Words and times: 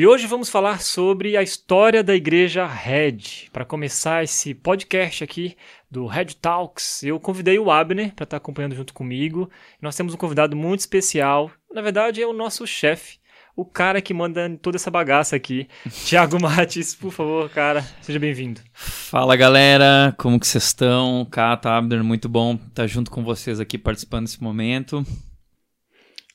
E 0.00 0.06
hoje 0.06 0.26
vamos 0.26 0.48
falar 0.48 0.80
sobre 0.80 1.36
a 1.36 1.42
história 1.42 2.02
da 2.02 2.14
Igreja 2.14 2.66
Red. 2.66 3.50
Para 3.52 3.66
começar 3.66 4.24
esse 4.24 4.54
podcast 4.54 5.22
aqui 5.22 5.54
do 5.90 6.06
Red 6.06 6.36
Talks, 6.40 7.02
eu 7.02 7.20
convidei 7.20 7.58
o 7.58 7.70
Abner 7.70 8.14
para 8.14 8.24
estar 8.24 8.38
acompanhando 8.38 8.74
junto 8.74 8.94
comigo. 8.94 9.50
Nós 9.78 9.94
temos 9.94 10.14
um 10.14 10.16
convidado 10.16 10.56
muito 10.56 10.80
especial, 10.80 11.50
na 11.70 11.82
verdade 11.82 12.22
é 12.22 12.26
o 12.26 12.32
nosso 12.32 12.66
chefe, 12.66 13.18
o 13.54 13.62
cara 13.62 14.00
que 14.00 14.14
manda 14.14 14.48
toda 14.62 14.78
essa 14.78 14.90
bagaça 14.90 15.36
aqui. 15.36 15.68
Tiago 16.06 16.40
Mates, 16.40 16.94
por 16.94 17.12
favor, 17.12 17.50
cara, 17.50 17.82
seja 18.00 18.18
bem-vindo. 18.18 18.62
Fala 18.72 19.36
galera, 19.36 20.14
como 20.16 20.40
que 20.40 20.46
vocês 20.46 20.64
estão? 20.64 21.28
Kata, 21.30 21.76
Abner, 21.76 22.02
muito 22.02 22.26
bom 22.26 22.54
estar 22.54 22.86
junto 22.86 23.10
com 23.10 23.22
vocês 23.22 23.60
aqui 23.60 23.76
participando 23.76 24.24
desse 24.24 24.42
momento. 24.42 25.04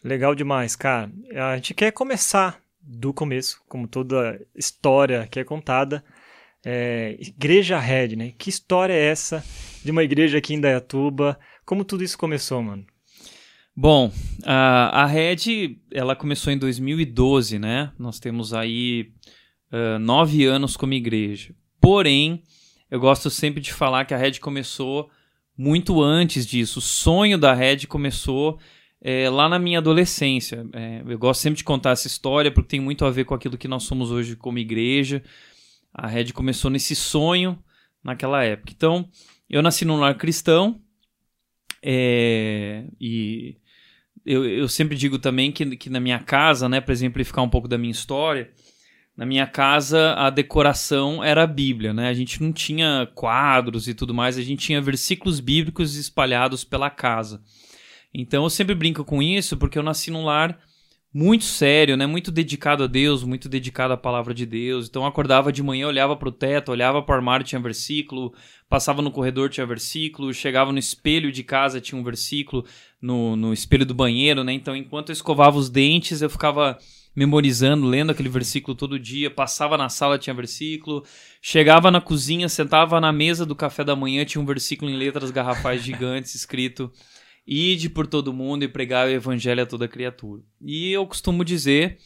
Legal 0.04 0.36
demais, 0.36 0.76
cara. 0.76 1.10
A 1.34 1.56
gente 1.56 1.74
quer 1.74 1.90
começar 1.90 2.64
do 2.86 3.14
começo, 3.14 3.62
como 3.68 3.88
toda 3.88 4.40
história 4.56 5.28
que 5.28 5.40
é 5.40 5.44
contada. 5.44 6.04
É, 6.64 7.18
igreja 7.20 7.80
Red, 7.80 8.16
né? 8.16 8.34
Que 8.38 8.50
história 8.50 8.94
é 8.94 9.06
essa 9.06 9.44
de 9.84 9.92
uma 9.92 10.04
igreja 10.04 10.38
aqui 10.38 10.54
em 10.54 10.62
Dayatuba? 10.62 11.38
Como 11.66 11.84
tudo 11.84 12.04
isso 12.04 12.18
começou, 12.18 12.62
mano? 12.62 12.86
Bom, 13.76 14.12
a, 14.44 15.04
a 15.04 15.06
Red, 15.06 15.78
ela 15.92 16.16
começou 16.16 16.54
em 16.54 16.58
2012, 16.58 17.60
né? 17.60 17.92
Nós 18.00 18.20
temos 18.20 18.54
aí 18.54 19.12
uh, 19.72 20.00
nove 20.00 20.46
anos 20.46 20.78
como 20.78 20.94
igreja. 20.94 21.54
Porém, 21.82 22.42
eu 22.90 23.00
gosto 23.00 23.30
sempre 23.30 23.62
de 23.62 23.74
falar 23.74 24.06
que 24.06 24.14
a 24.14 24.18
Red 24.18 24.40
começou 24.40 25.10
muito 25.58 26.02
antes 26.02 26.46
disso. 26.46 26.80
O 26.80 26.82
sonho 26.82 27.38
da 27.38 27.54
Red 27.54 27.86
começou 27.88 28.58
é, 29.08 29.30
lá 29.30 29.48
na 29.48 29.60
minha 29.60 29.78
adolescência. 29.78 30.66
É, 30.74 31.04
eu 31.06 31.20
gosto 31.20 31.42
sempre 31.42 31.60
de 31.60 31.64
contar 31.64 31.92
essa 31.92 32.08
história 32.08 32.52
porque 32.52 32.70
tem 32.70 32.80
muito 32.80 33.06
a 33.06 33.12
ver 33.12 33.24
com 33.24 33.36
aquilo 33.36 33.56
que 33.56 33.68
nós 33.68 33.84
somos 33.84 34.10
hoje 34.10 34.36
como 34.36 34.58
igreja. 34.58 35.24
A 35.94 36.08
Red 36.08 36.34
começou 36.34 36.72
nesse 36.72 36.96
sonho 36.96 37.56
naquela 38.04 38.44
época. 38.44 38.74
Então, 38.76 39.08
eu 39.48 39.62
nasci 39.62 39.86
num 39.86 39.98
lar 39.98 40.18
cristão 40.18 40.82
é, 41.84 42.86
e 43.00 43.58
eu, 44.26 44.44
eu 44.44 44.68
sempre 44.68 44.98
digo 44.98 45.20
também 45.20 45.52
que, 45.52 45.76
que 45.76 45.88
na 45.88 46.00
minha 46.00 46.18
casa, 46.18 46.68
né, 46.68 46.82
para 46.82 46.92
exemplificar 46.92 47.46
um 47.46 47.50
pouco 47.50 47.68
da 47.68 47.78
minha 47.78 47.92
história, 47.92 48.50
na 49.16 49.24
minha 49.24 49.46
casa 49.46 50.16
a 50.16 50.32
decoração 50.32 51.24
era 51.24 51.44
a 51.44 51.48
Bíblia, 51.48 51.94
né? 51.94 52.10
A 52.10 52.14
gente 52.14 52.42
não 52.42 52.52
tinha 52.52 53.08
quadros 53.14 53.88
e 53.88 53.94
tudo 53.94 54.16
mais, 54.16 54.36
a 54.36 54.42
gente 54.42 54.66
tinha 54.66 54.82
versículos 54.82 55.40
bíblicos 55.40 55.96
espalhados 55.96 56.64
pela 56.64 56.90
casa. 56.90 57.40
Então 58.18 58.44
eu 58.44 58.50
sempre 58.50 58.74
brinco 58.74 59.04
com 59.04 59.22
isso 59.22 59.58
porque 59.58 59.78
eu 59.78 59.84
nasci 59.84 60.10
num 60.10 60.26
lar 60.26 60.58
muito 61.14 61.46
sério, 61.46 61.96
né? 61.96 62.06
Muito 62.06 62.30
dedicado 62.30 62.84
a 62.84 62.88
Deus, 62.88 63.24
muito 63.24 63.48
dedicado 63.48 63.94
à 63.94 63.98
palavra 63.98 64.34
de 64.34 64.46
Deus. 64.46 64.88
Então 64.88 65.04
eu 65.04 65.08
acordava 65.08 65.52
de 65.52 65.64
manhã, 65.64 65.88
olhava 65.88 66.16
para 66.16 66.28
o 66.28 66.32
teto, 66.32 66.72
olhava 66.72 67.02
para 67.02 67.14
o 67.14 67.16
armário, 67.16 67.46
tinha 67.46 67.60
versículo, 67.60 68.34
passava 68.70 69.02
no 69.02 69.12
corredor, 69.12 69.50
tinha 69.50 69.66
versículo, 69.66 70.34
chegava 70.34 70.72
no 70.74 70.80
espelho 70.80 71.32
de 71.32 71.42
casa, 71.42 71.80
tinha 71.80 72.00
um 72.00 72.04
versículo, 72.04 72.66
no, 73.02 73.36
no 73.36 73.54
espelho 73.54 73.86
do 73.86 73.94
banheiro, 73.94 74.44
né? 74.44 74.54
Então 74.54 74.76
enquanto 74.76 75.10
eu 75.10 75.14
escovava 75.14 75.58
os 75.58 75.70
dentes, 75.70 76.22
eu 76.22 76.30
ficava 76.30 76.78
memorizando, 77.16 77.88
lendo 77.88 78.12
aquele 78.12 78.28
versículo 78.28 78.76
todo 78.76 79.00
dia, 79.00 79.32
passava 79.32 79.78
na 79.78 79.88
sala, 79.88 80.20
tinha 80.20 80.34
versículo, 80.34 81.06
chegava 81.42 81.90
na 81.90 82.02
cozinha, 82.02 82.50
sentava 82.50 83.00
na 83.00 83.14
mesa 83.14 83.46
do 83.46 83.56
café 83.56 83.86
da 83.86 83.96
manhã, 83.96 84.26
tinha 84.26 84.42
um 84.42 84.46
versículo 84.46 84.92
em 84.92 84.98
letras 84.98 85.32
garrafais 85.32 85.80
gigantes 85.84 86.36
escrito 86.36 86.92
Ide 87.48 87.90
por 87.90 88.08
todo 88.08 88.34
mundo 88.34 88.64
e 88.64 88.68
pregar 88.68 89.08
o 89.08 89.12
evangelho 89.12 89.62
a 89.62 89.66
toda 89.66 89.88
criatura. 89.88 90.42
E 90.60 90.92
eu 90.92 91.06
costumo 91.06 91.46
dizer 91.46 92.00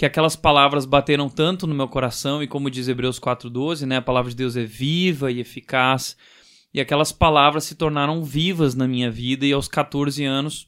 que 0.00 0.06
aquelas 0.06 0.34
palavras 0.34 0.86
bateram 0.86 1.28
tanto 1.28 1.66
no 1.66 1.74
meu 1.74 1.86
coração, 1.86 2.42
e 2.42 2.46
como 2.46 2.70
diz 2.70 2.88
Hebreus 2.88 3.20
4,12, 3.20 3.84
né, 3.84 3.98
a 3.98 4.02
palavra 4.02 4.30
de 4.30 4.36
Deus 4.36 4.56
é 4.56 4.64
viva 4.64 5.30
e 5.30 5.40
eficaz, 5.40 6.16
e 6.72 6.80
aquelas 6.80 7.12
palavras 7.12 7.64
se 7.64 7.74
tornaram 7.74 8.24
vivas 8.24 8.74
na 8.74 8.88
minha 8.88 9.10
vida, 9.10 9.44
e 9.44 9.52
aos 9.52 9.68
14 9.68 10.24
anos 10.24 10.66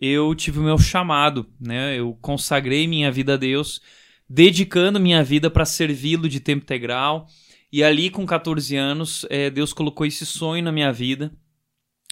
eu 0.00 0.34
tive 0.34 0.58
o 0.58 0.62
meu 0.62 0.78
chamado, 0.78 1.46
né, 1.60 1.98
eu 1.98 2.16
consagrei 2.22 2.86
minha 2.86 3.12
vida 3.12 3.34
a 3.34 3.36
Deus, 3.36 3.82
dedicando 4.26 4.98
minha 4.98 5.22
vida 5.22 5.50
para 5.50 5.66
servi-lo 5.66 6.26
de 6.26 6.40
tempo 6.40 6.62
integral, 6.62 7.26
e 7.70 7.84
ali 7.84 8.08
com 8.08 8.24
14 8.24 8.74
anos, 8.76 9.26
é, 9.28 9.50
Deus 9.50 9.74
colocou 9.74 10.06
esse 10.06 10.24
sonho 10.24 10.64
na 10.64 10.72
minha 10.72 10.90
vida 10.90 11.30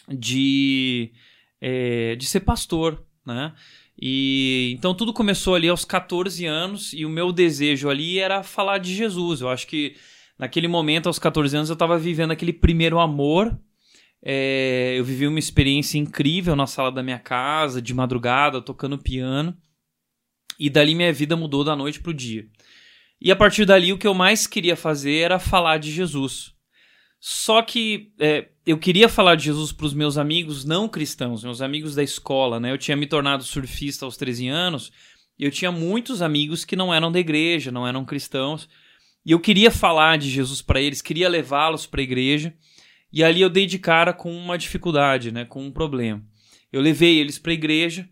de 0.06 1.12
é, 1.60 2.16
de 2.16 2.26
ser 2.26 2.40
pastor, 2.40 3.04
né? 3.26 3.52
E 4.00 4.72
então 4.76 4.94
tudo 4.94 5.12
começou 5.12 5.56
ali 5.56 5.68
aos 5.68 5.84
14 5.84 6.46
anos 6.46 6.92
e 6.92 7.04
o 7.04 7.10
meu 7.10 7.32
desejo 7.32 7.88
ali 7.88 8.18
era 8.18 8.42
falar 8.42 8.78
de 8.78 8.94
Jesus. 8.94 9.40
Eu 9.40 9.48
acho 9.48 9.66
que 9.66 9.96
naquele 10.38 10.68
momento, 10.68 11.08
aos 11.08 11.18
14 11.18 11.56
anos, 11.56 11.68
eu 11.68 11.74
estava 11.74 11.98
vivendo 11.98 12.30
aquele 12.30 12.52
primeiro 12.52 13.00
amor. 13.00 13.58
É, 14.22 14.94
eu 14.96 15.04
vivi 15.04 15.26
uma 15.26 15.38
experiência 15.38 15.98
incrível 15.98 16.54
na 16.54 16.66
sala 16.66 16.92
da 16.92 17.02
minha 17.02 17.18
casa, 17.18 17.82
de 17.82 17.92
madrugada, 17.92 18.62
tocando 18.62 18.98
piano. 18.98 19.56
E 20.58 20.70
dali 20.70 20.94
minha 20.94 21.12
vida 21.12 21.36
mudou 21.36 21.64
da 21.64 21.74
noite 21.74 22.00
para 22.00 22.10
o 22.10 22.14
dia. 22.14 22.46
E 23.20 23.32
a 23.32 23.36
partir 23.36 23.64
dali, 23.64 23.92
o 23.92 23.98
que 23.98 24.06
eu 24.06 24.14
mais 24.14 24.46
queria 24.46 24.76
fazer 24.76 25.16
era 25.16 25.38
falar 25.40 25.78
de 25.78 25.90
Jesus. 25.90 26.54
Só 27.20 27.62
que 27.62 28.12
é, 28.20 28.48
eu 28.64 28.78
queria 28.78 29.08
falar 29.08 29.34
de 29.34 29.44
Jesus 29.44 29.72
para 29.72 29.86
os 29.86 29.94
meus 29.94 30.16
amigos 30.16 30.64
não 30.64 30.88
cristãos, 30.88 31.42
meus 31.42 31.60
amigos 31.60 31.94
da 31.94 32.02
escola, 32.02 32.60
né? 32.60 32.70
Eu 32.70 32.78
tinha 32.78 32.96
me 32.96 33.06
tornado 33.06 33.42
surfista 33.42 34.04
aos 34.04 34.16
13 34.16 34.48
anos 34.48 34.92
eu 35.38 35.50
tinha 35.52 35.70
muitos 35.70 36.20
amigos 36.20 36.64
que 36.64 36.74
não 36.74 36.92
eram 36.92 37.12
da 37.12 37.20
igreja, 37.20 37.70
não 37.70 37.86
eram 37.86 38.04
cristãos. 38.04 38.68
E 39.24 39.30
eu 39.30 39.38
queria 39.38 39.70
falar 39.70 40.18
de 40.18 40.28
Jesus 40.28 40.60
para 40.60 40.80
eles, 40.80 41.00
queria 41.00 41.28
levá-los 41.28 41.86
para 41.86 42.00
a 42.00 42.02
igreja. 42.02 42.52
E 43.12 43.22
ali 43.22 43.40
eu 43.40 43.48
dei 43.48 43.64
de 43.64 43.78
cara 43.78 44.12
com 44.12 44.36
uma 44.36 44.58
dificuldade, 44.58 45.30
né? 45.30 45.44
Com 45.44 45.64
um 45.64 45.70
problema. 45.70 46.22
Eu 46.72 46.80
levei 46.80 47.18
eles 47.18 47.38
para 47.38 47.52
a 47.52 47.54
igreja 47.54 48.08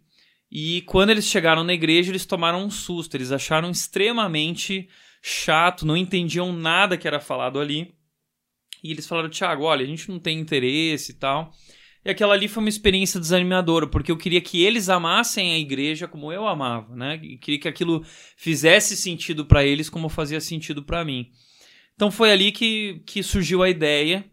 e 0.50 0.82
quando 0.82 1.10
eles 1.10 1.26
chegaram 1.26 1.64
na 1.64 1.74
igreja, 1.74 2.12
eles 2.12 2.24
tomaram 2.24 2.64
um 2.64 2.70
susto. 2.70 3.16
Eles 3.16 3.32
acharam 3.32 3.70
extremamente 3.70 4.88
chato, 5.20 5.84
não 5.84 5.96
entendiam 5.96 6.52
nada 6.52 6.96
que 6.96 7.08
era 7.08 7.18
falado 7.18 7.58
ali. 7.58 7.95
E 8.86 8.92
eles 8.92 9.06
falaram, 9.06 9.28
Thiago, 9.28 9.64
olha, 9.64 9.84
a 9.84 9.88
gente 9.88 10.08
não 10.08 10.18
tem 10.20 10.38
interesse 10.38 11.12
e 11.12 11.14
tal. 11.16 11.52
E 12.04 12.10
aquela 12.10 12.34
ali 12.34 12.46
foi 12.46 12.62
uma 12.62 12.68
experiência 12.68 13.18
desanimadora, 13.18 13.88
porque 13.88 14.12
eu 14.12 14.16
queria 14.16 14.40
que 14.40 14.62
eles 14.62 14.88
amassem 14.88 15.52
a 15.52 15.58
igreja 15.58 16.06
como 16.06 16.32
eu 16.32 16.46
amava, 16.46 16.94
né? 16.94 17.18
E 17.20 17.36
queria 17.36 17.58
que 17.58 17.66
aquilo 17.66 18.04
fizesse 18.36 18.96
sentido 18.96 19.44
para 19.44 19.64
eles 19.64 19.90
como 19.90 20.08
fazia 20.08 20.40
sentido 20.40 20.84
para 20.84 21.04
mim. 21.04 21.30
Então 21.96 22.08
foi 22.08 22.30
ali 22.30 22.52
que, 22.52 23.02
que 23.04 23.24
surgiu 23.24 23.60
a 23.60 23.68
ideia 23.68 24.24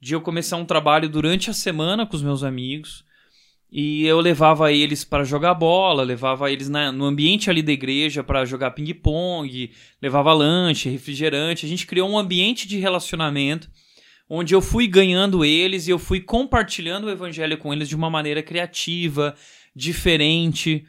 de 0.00 0.12
eu 0.12 0.20
começar 0.20 0.56
um 0.56 0.64
trabalho 0.64 1.08
durante 1.08 1.48
a 1.48 1.52
semana 1.52 2.04
com 2.04 2.16
os 2.16 2.22
meus 2.22 2.42
amigos. 2.42 3.04
E 3.70 4.04
eu 4.04 4.18
levava 4.18 4.72
eles 4.72 5.04
para 5.04 5.22
jogar 5.22 5.54
bola, 5.54 6.02
levava 6.02 6.50
eles 6.50 6.68
na, 6.68 6.90
no 6.90 7.04
ambiente 7.04 7.48
ali 7.48 7.62
da 7.62 7.70
igreja 7.70 8.24
para 8.24 8.44
jogar 8.44 8.72
ping-pong, 8.72 9.70
levava 10.02 10.32
lanche, 10.32 10.90
refrigerante. 10.90 11.64
A 11.64 11.68
gente 11.68 11.86
criou 11.86 12.10
um 12.10 12.18
ambiente 12.18 12.66
de 12.66 12.76
relacionamento 12.78 13.70
onde 14.32 14.54
eu 14.54 14.62
fui 14.62 14.86
ganhando 14.86 15.44
eles 15.44 15.88
e 15.88 15.90
eu 15.90 15.98
fui 15.98 16.20
compartilhando 16.20 17.08
o 17.08 17.10
evangelho 17.10 17.58
com 17.58 17.72
eles 17.72 17.88
de 17.88 17.96
uma 17.96 18.08
maneira 18.08 18.40
criativa, 18.44 19.34
diferente. 19.74 20.86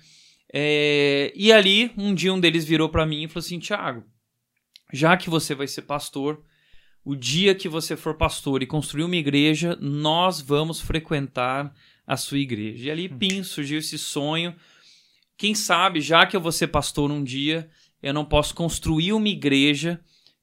É... 0.53 1.33
E 1.35 1.51
ali, 1.51 1.91
um 1.97 2.13
dia 2.13 2.31
um 2.31 2.39
deles 2.39 2.63
virou 2.63 2.87
para 2.87 3.05
mim 3.05 3.23
e 3.23 3.27
falou 3.27 3.43
assim: 3.43 3.57
Tiago, 3.57 4.03
já 4.93 5.17
que 5.17 5.27
você 5.27 5.55
vai 5.55 5.67
ser 5.67 5.81
pastor, 5.81 6.43
o 7.03 7.15
dia 7.15 7.55
que 7.55 7.67
você 7.67 7.97
for 7.97 8.15
pastor 8.15 8.61
e 8.61 8.67
construir 8.67 9.03
uma 9.03 9.15
igreja, 9.15 9.75
nós 9.81 10.39
vamos 10.39 10.79
frequentar 10.79 11.73
a 12.05 12.15
sua 12.15 12.37
igreja. 12.37 12.85
E 12.85 12.91
ali, 12.91 13.09
hum. 13.11 13.17
pim, 13.17 13.41
surgiu 13.41 13.79
esse 13.79 13.97
sonho. 13.97 14.55
Quem 15.35 15.55
sabe, 15.55 15.99
já 15.99 16.27
que 16.27 16.35
eu 16.35 16.41
vou 16.41 16.51
ser 16.51 16.67
pastor 16.67 17.09
um 17.09 17.23
dia, 17.23 17.67
eu 18.03 18.13
não 18.13 18.23
posso 18.23 18.53
construir 18.53 19.13
uma 19.13 19.29
igreja 19.29 19.99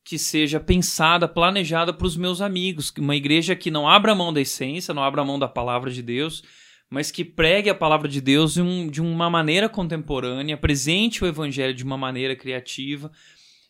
que 0.09 0.19
seja 0.19 0.59
pensada, 0.59 1.29
planejada 1.29 1.93
para 1.93 2.07
os 2.07 2.17
meus 2.17 2.41
amigos. 2.41 2.91
Uma 2.99 3.15
igreja 3.15 3.55
que 3.55 3.71
não 3.71 3.87
abra 3.87 4.15
mão 4.15 4.33
da 4.33 4.41
essência, 4.41 4.95
não 4.95 5.05
abra 5.05 5.23
mão 5.23 5.39
da 5.39 5.47
palavra 5.47 5.91
de 5.91 6.03
Deus, 6.03 6.43
mas 6.89 7.11
que 7.11 7.23
pregue 7.23 7.69
a 7.69 7.75
palavra 7.75 8.09
de 8.09 8.19
Deus 8.19 8.55
de, 8.55 8.63
um, 8.63 8.89
de 8.89 9.03
uma 9.03 9.29
maneira 9.29 9.69
contemporânea, 9.69 10.55
apresente 10.55 11.23
o 11.23 11.27
evangelho 11.27 11.75
de 11.75 11.85
uma 11.85 11.99
maneira 11.99 12.35
criativa 12.35 13.13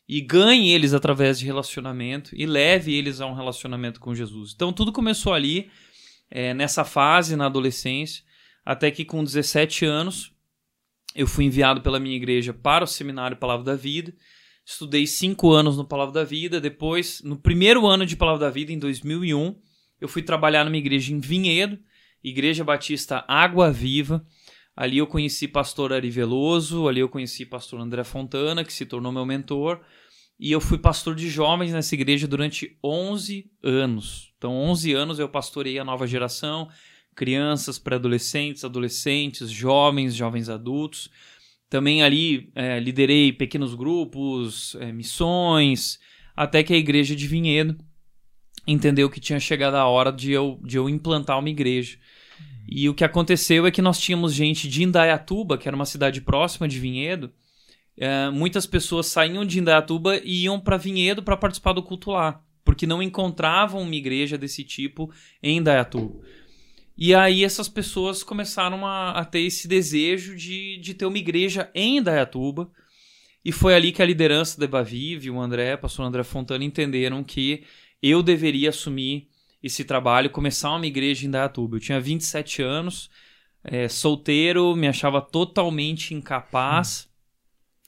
e 0.09 0.21
ganhe 0.21 0.71
eles 0.71 0.95
através 0.95 1.41
de 1.41 1.45
relacionamento 1.45 2.31
e 2.37 2.47
leve 2.47 2.95
eles 2.95 3.21
a 3.21 3.27
um 3.27 3.35
relacionamento 3.35 3.99
com 3.99 4.15
Jesus. 4.15 4.53
Então 4.55 4.73
tudo 4.73 4.93
começou 4.93 5.35
ali, 5.35 5.69
é, 6.31 6.55
nessa 6.55 6.85
fase, 6.85 7.35
na 7.35 7.47
adolescência, 7.47 8.23
até 8.65 8.93
que 8.93 9.05
com 9.05 9.25
17 9.25 9.85
anos 9.85 10.33
eu 11.17 11.27
fui 11.27 11.47
enviado 11.47 11.81
pela 11.81 11.99
minha 11.99 12.15
igreja 12.15 12.55
para 12.55 12.85
o 12.85 12.87
seminário 12.87 13.37
Palavra 13.37 13.65
da 13.65 13.75
Vida. 13.75 14.15
Estudei 14.69 15.07
cinco 15.07 15.51
anos 15.51 15.79
no 15.79 15.85
Palavra 15.87 16.13
da 16.13 16.25
Vida. 16.25 16.61
Depois, 16.61 17.23
no 17.23 17.39
primeiro 17.39 17.87
ano 17.87 18.05
de 18.05 18.15
Palavra 18.15 18.41
da 18.41 18.51
Vida, 18.51 18.71
em 18.71 18.79
2001, 18.79 19.57
eu 19.99 20.07
fui 20.07 20.21
trabalhar 20.21 20.63
numa 20.63 20.77
igreja 20.77 21.11
em 21.11 21.19
Vinhedo, 21.19 21.79
Igreja 22.23 22.63
Batista 22.63 23.25
Água 23.27 23.73
Viva. 23.73 24.23
Ali 24.77 24.99
eu 24.99 25.07
conheci 25.07 25.49
pastor 25.49 25.91
Ari 25.95 26.11
Veloso, 26.11 26.87
ali 26.87 27.01
eu 27.01 27.09
conheci 27.09 27.47
pastor 27.47 27.81
André 27.81 28.05
Fontana, 28.05 28.63
que 28.63 28.71
se 28.71 28.85
tornou 28.85 29.11
meu 29.11 29.25
mentor. 29.25 29.81
E 30.39 30.53
eu 30.53 30.61
fui 30.61 30.77
pastor 30.77 31.15
de 31.15 31.31
jovens 31.31 31.73
nessa 31.73 31.95
igreja 31.95 32.29
durante 32.29 32.77
11 32.85 33.51
anos. 33.63 34.35
Então, 34.37 34.53
11 34.53 34.93
anos 34.93 35.19
eu 35.19 35.31
pastorei 35.31 35.79
a 35.79 35.85
nova 35.85 36.07
geração, 36.07 36.69
crianças, 37.15 37.79
pré-adolescentes, 37.79 38.63
adolescentes, 38.65 39.51
jovens, 39.51 40.15
jovens 40.15 40.51
adultos. 40.51 41.09
Também 41.69 42.03
ali 42.03 42.51
é, 42.55 42.81
liderei 42.81 43.33
pequenos 43.33 43.75
grupos, 43.75 44.75
é, 44.81 44.91
missões, 44.91 45.99
até 46.35 46.63
que 46.63 46.73
a 46.73 46.79
igreja 46.79 47.15
de 47.15 47.27
Vinhedo 47.27 47.77
entendeu 48.67 49.11
que 49.11 49.21
tinha 49.21 49.41
chegado 49.41 49.75
a 49.75 49.87
hora 49.87 50.13
de 50.13 50.33
eu, 50.33 50.59
de 50.63 50.77
eu 50.77 50.89
implantar 50.89 51.39
uma 51.39 51.51
igreja. 51.51 51.99
E 52.69 52.89
o 52.89 52.95
que 52.95 53.05
aconteceu 53.05 53.67
é 53.67 53.71
que 53.71 53.81
nós 53.81 53.99
tínhamos 53.99 54.35
gente 54.35 54.69
de 54.69 54.83
Indaiatuba, 54.83 55.57
que 55.57 55.67
era 55.67 55.75
uma 55.75 55.87
cidade 55.87 56.21
próxima 56.21 56.69
de 56.69 56.79
Vinhedo. 56.79 57.33
É, 57.97 58.31
muitas 58.31 58.67
pessoas 58.67 59.07
saíam 59.07 59.45
de 59.45 59.59
Indaiatuba 59.59 60.21
e 60.23 60.45
iam 60.45 60.61
para 60.61 60.77
Vinhedo 60.77 61.23
para 61.23 61.37
participar 61.37 61.73
do 61.73 61.83
culto 61.83 62.11
lá, 62.11 62.43
porque 62.63 62.87
não 62.87 63.03
encontravam 63.03 63.81
uma 63.81 63.95
igreja 63.95 64.37
desse 64.37 64.63
tipo 64.65 65.11
em 65.43 65.57
Indaiatuba. 65.57 66.21
E 67.01 67.15
aí 67.15 67.45
essas 67.45 67.69
pessoas 67.69 68.25
começaram 68.25 68.85
a, 68.85 69.13
a 69.13 69.25
ter 69.25 69.43
esse 69.43 69.69
desejo 69.69 70.35
de, 70.35 70.79
de 70.79 70.95
ter 70.95 71.07
uma 71.07 71.17
igreja 71.17 71.71
em 71.73 71.99
Indaiatuba. 71.99 72.69
E 73.45 73.53
foi 73.53 73.77
ali 73.77 73.93
que 73.93 74.03
a 74.03 74.05
liderança 74.05 74.59
da 74.59 74.65
Ebavive, 74.65 75.31
o 75.31 75.41
André, 75.41 75.77
o 75.77 75.79
pastor 75.79 76.05
André 76.05 76.25
Fontana, 76.25 76.65
entenderam 76.65 77.23
que 77.23 77.63
eu 78.03 78.21
deveria 78.21 78.71
assumir 78.71 79.29
esse 79.63 79.85
trabalho, 79.85 80.29
começar 80.29 80.75
uma 80.75 80.89
igreja 80.89 81.25
em 81.25 81.31
Dayatuba. 81.31 81.77
Eu 81.77 81.81
tinha 81.81 82.01
27 82.01 82.63
anos, 82.63 83.09
é, 83.63 83.89
solteiro, 83.89 84.75
me 84.75 84.89
achava 84.89 85.21
totalmente 85.21 86.15
incapaz. 86.15 87.09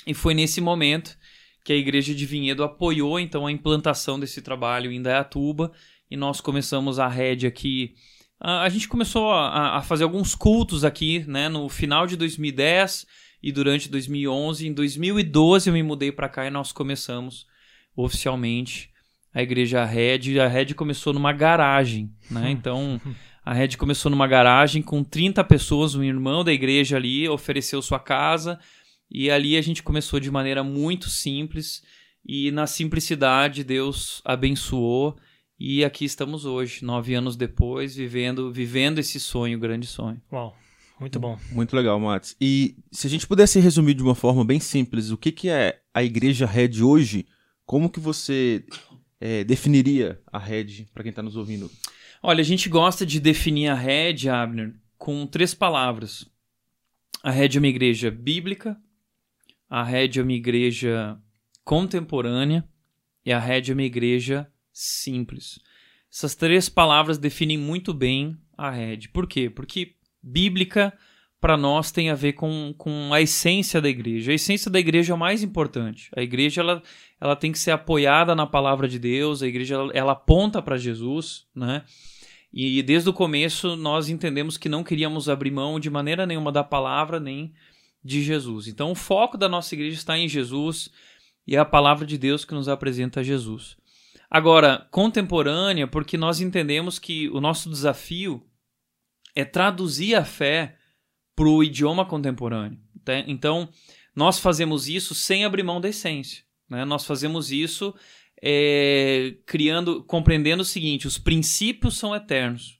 E 0.06 0.14
foi 0.14 0.34
nesse 0.34 0.60
momento 0.60 1.18
que 1.64 1.72
a 1.72 1.76
igreja 1.76 2.14
de 2.14 2.24
Vinhedo 2.24 2.62
apoiou 2.62 3.18
então 3.18 3.44
a 3.44 3.50
implantação 3.50 4.20
desse 4.20 4.40
trabalho 4.40 4.92
em 4.92 5.02
Dayatuba 5.02 5.72
e 6.08 6.16
nós 6.16 6.40
começamos 6.40 7.00
a 7.00 7.08
rede 7.08 7.44
aqui. 7.44 7.96
A, 8.40 8.68
gente 8.70 8.88
começou 8.88 9.30
a, 9.30 9.76
a, 9.76 9.82
fazer 9.82 10.04
alguns 10.04 10.34
cultos 10.34 10.82
aqui, 10.82 11.24
né, 11.28 11.46
no 11.50 11.68
final 11.68 12.06
de 12.06 12.16
2010 12.16 13.06
e 13.42 13.52
durante 13.52 13.90
2011. 13.90 14.66
Em 14.66 14.72
2012 14.72 15.68
eu 15.68 15.74
me 15.74 15.82
mudei 15.82 16.10
para 16.10 16.28
cá 16.28 16.46
e 16.46 16.50
nós 16.50 16.72
começamos 16.72 17.46
oficialmente 17.94 18.88
a 19.34 19.42
igreja 19.42 19.84
Red. 19.84 20.40
A 20.40 20.48
Red 20.48 20.72
começou 20.74 21.12
numa 21.12 21.32
garagem, 21.34 22.10
né? 22.30 22.50
Então, 22.50 22.98
a 23.44 23.52
Red 23.52 23.76
começou 23.76 24.10
numa 24.10 24.26
garagem 24.26 24.80
com 24.80 25.04
30 25.04 25.44
pessoas, 25.44 25.94
um 25.94 26.02
irmão 26.02 26.42
da 26.42 26.52
igreja 26.52 26.96
ali 26.96 27.28
ofereceu 27.28 27.82
sua 27.82 27.98
casa 27.98 28.58
e 29.10 29.30
ali 29.30 29.56
a 29.56 29.62
gente 29.62 29.82
começou 29.82 30.18
de 30.18 30.30
maneira 30.30 30.64
muito 30.64 31.10
simples 31.10 31.82
e 32.24 32.50
na 32.50 32.66
simplicidade 32.66 33.64
Deus 33.64 34.22
abençoou 34.24 35.16
e 35.60 35.84
aqui 35.84 36.06
estamos 36.06 36.46
hoje, 36.46 36.82
nove 36.82 37.12
anos 37.12 37.36
depois, 37.36 37.94
vivendo, 37.94 38.50
vivendo 38.50 38.98
esse 38.98 39.20
sonho, 39.20 39.58
grande 39.58 39.86
sonho. 39.86 40.18
Uau, 40.32 40.56
muito 40.98 41.20
bom. 41.20 41.38
Muito 41.52 41.76
legal, 41.76 42.00
Matos. 42.00 42.34
E 42.40 42.78
se 42.90 43.06
a 43.06 43.10
gente 43.10 43.26
pudesse 43.26 43.60
resumir 43.60 43.92
de 43.92 44.02
uma 44.02 44.14
forma 44.14 44.42
bem 44.42 44.58
simples, 44.58 45.10
o 45.10 45.18
que, 45.18 45.30
que 45.30 45.50
é 45.50 45.82
a 45.92 46.02
Igreja 46.02 46.46
Red 46.46 46.82
hoje? 46.82 47.26
Como 47.66 47.90
que 47.90 48.00
você 48.00 48.64
é, 49.20 49.44
definiria 49.44 50.18
a 50.32 50.38
Red 50.38 50.86
para 50.94 51.02
quem 51.02 51.10
está 51.10 51.22
nos 51.22 51.36
ouvindo? 51.36 51.70
Olha, 52.22 52.40
a 52.40 52.44
gente 52.44 52.70
gosta 52.70 53.04
de 53.04 53.20
definir 53.20 53.68
a 53.68 53.74
Red, 53.74 54.30
Abner, 54.30 54.74
com 54.96 55.26
três 55.26 55.52
palavras. 55.52 56.26
A 57.22 57.30
Red 57.30 57.56
é 57.56 57.58
uma 57.58 57.68
igreja 57.68 58.10
bíblica, 58.10 58.80
a 59.68 59.84
Red 59.84 60.12
é 60.18 60.22
uma 60.22 60.32
igreja 60.32 61.18
contemporânea 61.62 62.66
e 63.26 63.30
a 63.30 63.38
Red 63.38 63.64
é 63.70 63.72
uma 63.74 63.82
igreja 63.82 64.50
simples. 64.72 65.58
Essas 66.12 66.34
três 66.34 66.68
palavras 66.68 67.18
definem 67.18 67.56
muito 67.56 67.94
bem 67.94 68.36
a 68.56 68.70
Red. 68.70 69.08
Por 69.12 69.26
quê? 69.26 69.48
Porque 69.48 69.94
bíblica 70.22 70.92
para 71.40 71.56
nós 71.56 71.90
tem 71.90 72.10
a 72.10 72.14
ver 72.14 72.34
com, 72.34 72.74
com 72.76 73.14
a 73.14 73.20
essência 73.20 73.80
da 73.80 73.88
igreja. 73.88 74.30
A 74.30 74.34
essência 74.34 74.70
da 74.70 74.78
igreja 74.78 75.12
é 75.12 75.16
o 75.16 75.18
mais 75.18 75.42
importante. 75.42 76.10
A 76.14 76.20
igreja 76.20 76.60
ela, 76.60 76.82
ela 77.18 77.34
tem 77.34 77.50
que 77.50 77.58
ser 77.58 77.70
apoiada 77.70 78.34
na 78.34 78.46
palavra 78.46 78.86
de 78.86 78.98
Deus, 78.98 79.42
a 79.42 79.46
igreja 79.46 79.76
ela, 79.76 79.92
ela 79.94 80.12
aponta 80.12 80.60
para 80.60 80.76
Jesus, 80.76 81.46
né? 81.54 81.82
E 82.52 82.82
desde 82.82 83.08
o 83.08 83.12
começo 83.12 83.76
nós 83.76 84.08
entendemos 84.08 84.58
que 84.58 84.68
não 84.68 84.82
queríamos 84.82 85.28
abrir 85.28 85.52
mão 85.52 85.78
de 85.78 85.88
maneira 85.88 86.26
nenhuma 86.26 86.50
da 86.50 86.64
palavra 86.64 87.20
nem 87.20 87.54
de 88.04 88.22
Jesus. 88.22 88.66
Então 88.66 88.90
o 88.90 88.94
foco 88.94 89.38
da 89.38 89.48
nossa 89.48 89.74
igreja 89.74 89.96
está 89.96 90.18
em 90.18 90.28
Jesus 90.28 90.90
e 91.46 91.54
é 91.54 91.58
a 91.58 91.64
palavra 91.64 92.04
de 92.04 92.18
Deus 92.18 92.44
que 92.44 92.52
nos 92.52 92.68
apresenta 92.68 93.22
Jesus. 93.22 93.76
Agora, 94.30 94.86
contemporânea, 94.92 95.88
porque 95.88 96.16
nós 96.16 96.40
entendemos 96.40 97.00
que 97.00 97.28
o 97.30 97.40
nosso 97.40 97.68
desafio 97.68 98.46
é 99.34 99.44
traduzir 99.44 100.14
a 100.14 100.24
fé 100.24 100.76
para 101.34 101.48
o 101.48 101.64
idioma 101.64 102.06
contemporâneo. 102.06 102.78
Tá? 103.04 103.18
Então, 103.26 103.68
nós 104.14 104.38
fazemos 104.38 104.88
isso 104.88 105.14
sem 105.14 105.44
abrir 105.44 105.64
mão 105.64 105.80
da 105.80 105.88
essência. 105.88 106.44
Né? 106.68 106.84
Nós 106.84 107.04
fazemos 107.04 107.50
isso 107.50 107.92
é, 108.40 109.36
criando, 109.46 110.04
compreendendo 110.04 110.62
o 110.62 110.66
seguinte: 110.66 111.08
os 111.08 111.18
princípios 111.18 111.98
são 111.98 112.14
eternos, 112.14 112.78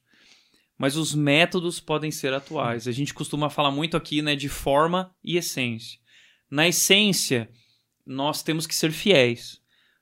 mas 0.79 0.97
os 0.97 1.15
métodos 1.15 1.81
podem 1.81 2.11
ser 2.11 2.33
atuais. 2.33 2.87
A 2.87 2.93
gente 2.93 3.13
costuma 3.13 3.51
falar 3.51 3.73
muito 3.73 3.97
aqui 3.97 4.23
né, 4.23 4.37
de 4.37 4.49
forma 4.49 5.15
e 5.23 5.37
essência. 5.37 5.99
Na 6.51 6.69
essência, 6.69 7.51
nós 8.07 8.43
temos 8.43 8.67
que 8.67 8.75
ser 8.75 8.91
fiéis, 8.91 9.60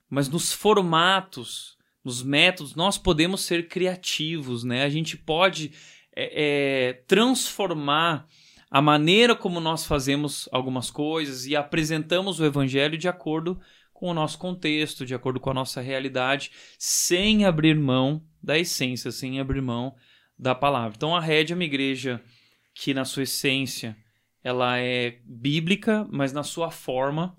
mas 0.09 0.27
nos 0.27 0.51
formatos, 0.51 1.77
nos 2.03 2.23
métodos, 2.23 2.75
nós 2.75 2.97
podemos 2.97 3.41
ser 3.41 3.67
criativos. 3.67 4.63
Né? 4.63 4.83
A 4.83 4.89
gente 4.89 5.15
pode 5.15 5.71
é, 6.15 6.89
é, 6.89 6.93
transformar 7.07 8.27
a 8.71 8.81
maneira 8.81 9.35
como 9.35 9.59
nós 9.59 9.85
fazemos 9.85 10.47
algumas 10.51 10.91
coisas 10.91 11.45
e 11.45 11.55
apresentamos 11.55 12.39
o 12.39 12.45
evangelho 12.45 12.97
de 12.97 13.07
acordo 13.07 13.59
com 13.93 14.07
o 14.07 14.13
nosso 14.13 14.37
contexto, 14.37 15.05
de 15.05 15.13
acordo 15.13 15.39
com 15.39 15.49
a 15.49 15.53
nossa 15.53 15.81
realidade, 15.81 16.51
sem 16.77 17.45
abrir 17.45 17.75
mão 17.75 18.23
da 18.41 18.57
essência, 18.57 19.11
sem 19.11 19.39
abrir 19.39 19.61
mão 19.61 19.95
da 20.37 20.55
palavra. 20.55 20.93
Então 20.95 21.15
a 21.15 21.19
Red 21.19 21.47
é 21.51 21.53
uma 21.53 21.65
igreja 21.65 22.21
que 22.73 22.93
na 22.93 23.03
sua 23.03 23.23
essência 23.23 23.97
ela 24.41 24.77
é 24.77 25.19
bíblica, 25.25 26.07
mas 26.09 26.31
na 26.31 26.43
sua 26.43 26.71
forma 26.71 27.35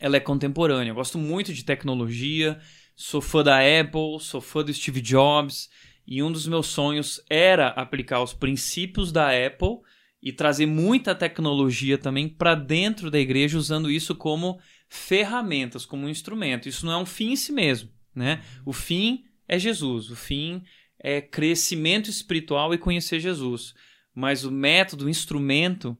ela 0.00 0.16
é 0.16 0.20
contemporânea. 0.20 0.90
Eu 0.90 0.94
gosto 0.94 1.18
muito 1.18 1.52
de 1.52 1.64
tecnologia, 1.64 2.58
sou 2.94 3.20
fã 3.20 3.42
da 3.42 3.58
Apple, 3.58 4.20
sou 4.20 4.40
fã 4.40 4.64
do 4.64 4.72
Steve 4.72 5.00
Jobs, 5.00 5.68
e 6.06 6.22
um 6.22 6.30
dos 6.30 6.46
meus 6.46 6.66
sonhos 6.66 7.20
era 7.28 7.68
aplicar 7.68 8.22
os 8.22 8.32
princípios 8.32 9.10
da 9.10 9.28
Apple 9.28 9.78
e 10.22 10.32
trazer 10.32 10.66
muita 10.66 11.14
tecnologia 11.14 11.98
também 11.98 12.28
para 12.28 12.54
dentro 12.54 13.10
da 13.10 13.18
igreja, 13.18 13.58
usando 13.58 13.90
isso 13.90 14.14
como 14.14 14.58
ferramentas, 14.88 15.84
como 15.84 16.06
um 16.06 16.08
instrumento. 16.08 16.68
Isso 16.68 16.86
não 16.86 16.92
é 16.92 16.96
um 16.96 17.06
fim 17.06 17.32
em 17.32 17.36
si 17.36 17.52
mesmo, 17.52 17.90
né? 18.14 18.42
O 18.64 18.72
fim 18.72 19.24
é 19.48 19.58
Jesus, 19.58 20.10
o 20.10 20.16
fim 20.16 20.62
é 20.98 21.20
crescimento 21.20 22.08
espiritual 22.08 22.72
e 22.72 22.78
conhecer 22.78 23.20
Jesus. 23.20 23.74
Mas 24.14 24.44
o 24.44 24.50
método, 24.50 25.06
o 25.06 25.10
instrumento 25.10 25.96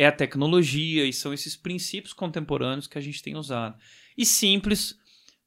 é 0.00 0.06
a 0.06 0.12
tecnologia 0.12 1.04
e 1.04 1.12
são 1.12 1.30
esses 1.30 1.54
princípios 1.54 2.14
contemporâneos 2.14 2.86
que 2.86 2.96
a 2.96 3.02
gente 3.02 3.22
tem 3.22 3.36
usado. 3.36 3.78
E 4.16 4.24
simples, 4.24 4.98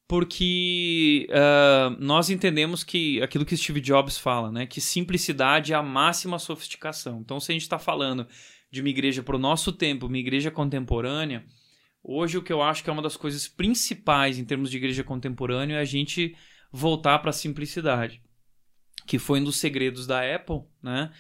porque 0.08 1.28
uh, 1.32 1.98
nós 2.00 2.30
entendemos 2.30 2.84
que 2.84 3.20
aquilo 3.24 3.46
que 3.46 3.58
Steve 3.58 3.82
Jobs 3.82 4.16
fala, 4.16 4.52
né, 4.52 4.68
que 4.68 4.80
simplicidade 4.80 5.74
é 5.74 5.76
a 5.76 5.82
máxima 5.82 6.38
sofisticação. 6.38 7.20
Então, 7.20 7.40
se 7.40 7.52
a 7.52 7.54
gente 7.54 7.64
está 7.64 7.80
falando 7.80 8.28
de 8.72 8.80
uma 8.80 8.90
igreja 8.90 9.24
para 9.24 9.36
o 9.36 9.40
nosso 9.40 9.72
tempo, 9.72 10.06
uma 10.06 10.20
igreja 10.20 10.52
contemporânea, 10.52 11.44
hoje 12.04 12.38
o 12.38 12.44
que 12.44 12.54
eu 12.54 12.62
acho 12.62 12.84
que 12.84 12.92
é 12.92 12.94
uma 12.94 13.02
das 13.02 13.18
coisas 13.18 13.48
principais 13.48 14.38
em 14.38 14.46
termos 14.46 14.70
de 14.70 14.78
igreja 14.78 15.04
contemporânea 15.04 15.78
é 15.78 15.80
a 15.80 15.86
gente 15.86 16.36
voltar 16.72 17.18
para 17.18 17.32
a 17.32 17.34
simplicidade, 17.34 18.22
que 19.08 19.18
foi 19.18 19.40
um 19.40 19.46
dos 19.46 19.58
segredos 19.58 20.06
da 20.06 20.22
Apple, 20.36 20.62
né? 20.80 21.12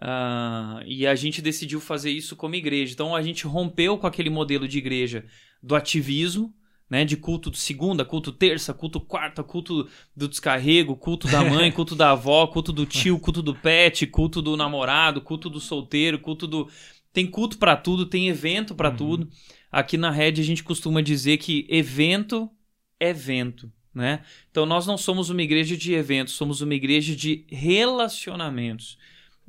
Uh, 0.00 0.82
e 0.86 1.06
a 1.06 1.14
gente 1.14 1.42
decidiu 1.42 1.78
fazer 1.78 2.10
isso 2.10 2.34
como 2.34 2.54
igreja. 2.54 2.92
Então 2.94 3.14
a 3.14 3.20
gente 3.20 3.46
rompeu 3.46 3.98
com 3.98 4.06
aquele 4.06 4.30
modelo 4.30 4.66
de 4.66 4.78
igreja 4.78 5.26
do 5.62 5.74
ativismo, 5.74 6.54
né? 6.88 7.04
De 7.04 7.18
culto 7.18 7.50
de 7.50 7.58
segunda, 7.58 8.02
culto 8.02 8.32
terça, 8.32 8.72
culto 8.72 8.98
quarta, 8.98 9.44
culto 9.44 9.86
do 10.16 10.26
descarrego, 10.26 10.96
culto 10.96 11.28
da 11.28 11.44
mãe, 11.44 11.70
culto 11.70 11.94
da 11.94 12.12
avó, 12.12 12.46
culto 12.46 12.72
do 12.72 12.86
tio, 12.86 13.20
culto 13.20 13.42
do 13.42 13.54
pet, 13.54 14.06
culto 14.06 14.40
do 14.40 14.56
namorado, 14.56 15.20
culto 15.20 15.50
do 15.50 15.60
solteiro, 15.60 16.18
culto 16.18 16.46
do. 16.46 16.68
Tem 17.12 17.26
culto 17.26 17.58
para 17.58 17.76
tudo, 17.76 18.06
tem 18.06 18.28
evento 18.28 18.74
para 18.74 18.88
Uhum. 18.88 18.96
tudo. 18.96 19.28
Aqui 19.70 19.98
na 19.98 20.10
Red 20.10 20.32
a 20.40 20.42
gente 20.42 20.64
costuma 20.64 21.02
dizer 21.02 21.36
que 21.36 21.66
evento 21.68 22.50
é 22.98 23.12
vento, 23.12 23.70
né? 23.94 24.22
Então 24.50 24.64
nós 24.64 24.86
não 24.86 24.96
somos 24.96 25.28
uma 25.28 25.42
igreja 25.42 25.76
de 25.76 25.92
eventos, 25.92 26.34
somos 26.34 26.62
uma 26.62 26.74
igreja 26.74 27.14
de 27.14 27.44
relacionamentos. 27.50 28.96